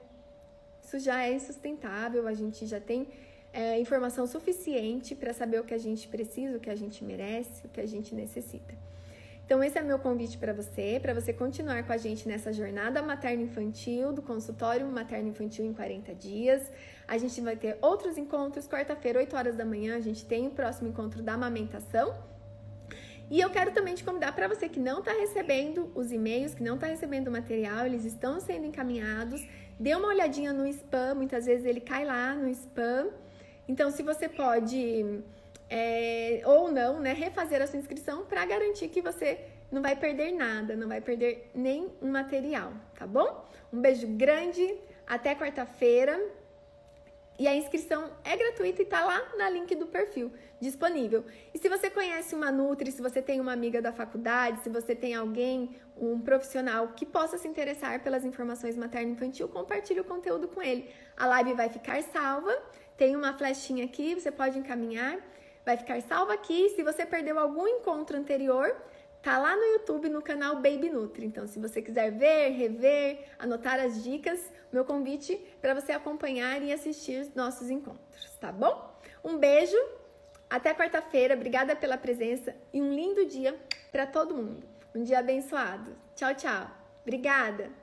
Isso 0.83 0.99
já 0.99 1.25
é 1.25 1.33
insustentável, 1.33 2.27
a 2.27 2.35
gente 2.35 2.67
já 2.67 2.81
tem 2.81 3.09
é, 3.53 3.79
informação 3.79 4.27
suficiente 4.27 5.15
para 5.15 5.33
saber 5.33 5.61
o 5.61 5.65
que 5.65 5.75
a 5.75 5.79
gente 5.79 6.09
precisa, 6.09 6.57
o 6.57 6.61
que 6.61 6.71
a 6.71 6.75
gente 6.75 7.05
merece, 7.05 7.67
o 7.67 7.69
que 7.69 7.81
a 7.81 7.87
gente 7.87 8.15
necessita. 8.15 8.75
Então, 9.45 9.63
esse 9.63 9.79
é 9.79 9.83
meu 9.83 9.99
convite 9.99 10.39
para 10.39 10.53
você, 10.53 10.99
para 11.03 11.13
você 11.13 11.33
continuar 11.33 11.85
com 11.85 11.93
a 11.93 11.97
gente 11.97 12.27
nessa 12.27 12.53
jornada 12.53 13.03
materno-infantil, 13.03 14.13
do 14.13 14.23
consultório 14.23 14.87
materno-infantil 14.87 15.67
em 15.67 15.75
40 15.75 16.15
dias. 16.15 16.73
A 17.07 17.19
gente 17.19 17.41
vai 17.41 17.57
ter 17.57 17.77
outros 17.83 18.17
encontros, 18.17 18.67
quarta-feira, 18.67 19.19
8 19.19 19.37
horas 19.37 19.57
da 19.57 19.65
manhã, 19.65 19.97
a 19.97 20.01
gente 20.01 20.25
tem 20.25 20.47
o 20.47 20.51
próximo 20.51 20.89
encontro 20.89 21.23
da 21.23 21.35
amamentação. 21.35 22.15
E 23.33 23.41
eu 23.41 23.49
quero 23.49 23.71
também 23.73 23.95
te 23.95 24.05
convidar 24.05 24.33
para 24.33 24.47
você 24.47 24.69
que 24.69 24.79
não 24.79 24.99
está 24.99 25.11
recebendo 25.11 25.91
os 25.95 26.13
e-mails, 26.13 26.55
que 26.55 26.63
não 26.63 26.75
está 26.75 26.87
recebendo 26.87 27.29
o 27.29 27.31
material, 27.31 27.87
eles 27.87 28.05
estão 28.05 28.39
sendo 28.39 28.67
encaminhados. 28.67 29.41
Dê 29.81 29.95
uma 29.95 30.09
olhadinha 30.09 30.53
no 30.53 30.67
spam, 30.67 31.15
muitas 31.15 31.47
vezes 31.47 31.65
ele 31.65 31.81
cai 31.81 32.05
lá 32.05 32.35
no 32.35 32.47
spam. 32.51 33.09
Então, 33.67 33.91
se 33.91 34.03
você 34.03 34.29
pode 34.29 35.23
é, 35.71 36.43
ou 36.45 36.71
não, 36.71 37.01
né, 37.01 37.15
refazer 37.15 37.63
a 37.63 37.67
sua 37.67 37.79
inscrição 37.79 38.27
para 38.27 38.45
garantir 38.45 38.89
que 38.89 39.01
você 39.01 39.41
não 39.71 39.81
vai 39.81 39.97
perder 39.97 40.31
nada, 40.33 40.77
não 40.77 40.87
vai 40.87 41.01
perder 41.01 41.51
nem 41.55 41.91
um 42.03 42.11
material, 42.11 42.71
tá 42.99 43.07
bom? 43.07 43.49
Um 43.73 43.81
beijo 43.81 44.09
grande, 44.09 44.75
até 45.07 45.35
quarta-feira. 45.35 46.21
E 47.43 47.49
a 47.49 47.57
inscrição 47.57 48.09
é 48.23 48.37
gratuita 48.37 48.83
e 48.83 48.85
tá 48.85 49.05
lá 49.05 49.21
na 49.37 49.51
link 49.51 49.75
do 49.75 49.89
perfil 49.89 50.31
disponível. 50.61 51.25
E 51.53 51.59
se 51.59 51.69
você 51.69 51.91
conhece 51.91 52.37
uma 52.37 52.53
Nutri, 52.53 52.93
se 52.93 53.03
você 53.03 53.21
tem 53.21 53.41
uma 53.41 53.53
amiga 53.53 53.83
da 53.83 53.91
faculdade, 53.91 54.61
se 54.61 54.71
você 54.71 54.95
tem 54.95 55.13
alguém, 55.13 55.75
um 55.97 56.21
profissional 56.21 56.93
que 56.95 57.05
possa 57.05 57.37
se 57.37 57.49
interessar 57.49 57.99
pelas 58.05 58.25
informações 58.25 58.77
materno-infantil, 58.77 59.49
compartilhe 59.49 59.99
o 59.99 60.05
conteúdo 60.05 60.47
com 60.47 60.63
ele. 60.63 60.89
A 61.17 61.27
live 61.27 61.55
vai 61.55 61.69
ficar 61.69 62.01
salva, 62.05 62.57
tem 62.97 63.17
uma 63.17 63.37
flechinha 63.37 63.87
aqui, 63.87 64.15
você 64.15 64.31
pode 64.31 64.57
encaminhar 64.57 65.19
vai 65.65 65.77
ficar 65.77 66.01
salvo 66.03 66.33
aqui. 66.33 66.71
Se 66.71 66.83
você 66.83 67.07
perdeu 67.07 67.39
algum 67.39 67.67
encontro 67.67 68.17
anterior, 68.17 68.75
tá 69.23 69.39
lá 69.39 69.57
no 69.57 69.63
YouTube 69.63 70.09
no 70.09 70.21
canal 70.21 70.57
Baby 70.57 70.91
Nutri. 70.91 71.25
Então, 71.25 71.47
se 71.47 71.59
você 71.59 71.81
quiser 71.81 72.11
ver, 72.11 72.51
rever, 72.51 73.25
anotar 73.39 73.79
as 73.79 74.03
dicas, 74.03 74.41
meu 74.73 74.85
convite 74.85 75.37
para 75.61 75.75
você 75.75 75.93
acompanhar 75.93 76.61
e 76.63 76.73
assistir 76.73 77.31
nossos 77.35 77.71
encontros, 77.71 78.31
tá 78.41 78.51
bom? 78.51 78.93
Um 79.25 79.39
beijo, 79.39 79.77
até 80.51 80.75
quarta-feira. 80.75 81.35
Obrigada 81.35 81.77
pela 81.77 81.97
presença 81.97 82.55
e 82.73 82.83
um 82.83 82.93
lindo 82.93 83.25
dia 83.25 83.59
para 83.91 84.07
todo 84.07 84.35
mundo. 84.35 84.67
Um 84.95 85.03
dia 85.03 85.21
abençoado. 85.21 85.97
Tchau, 86.15 86.35
tchau. 86.35 86.71
Obrigada. 87.03 87.82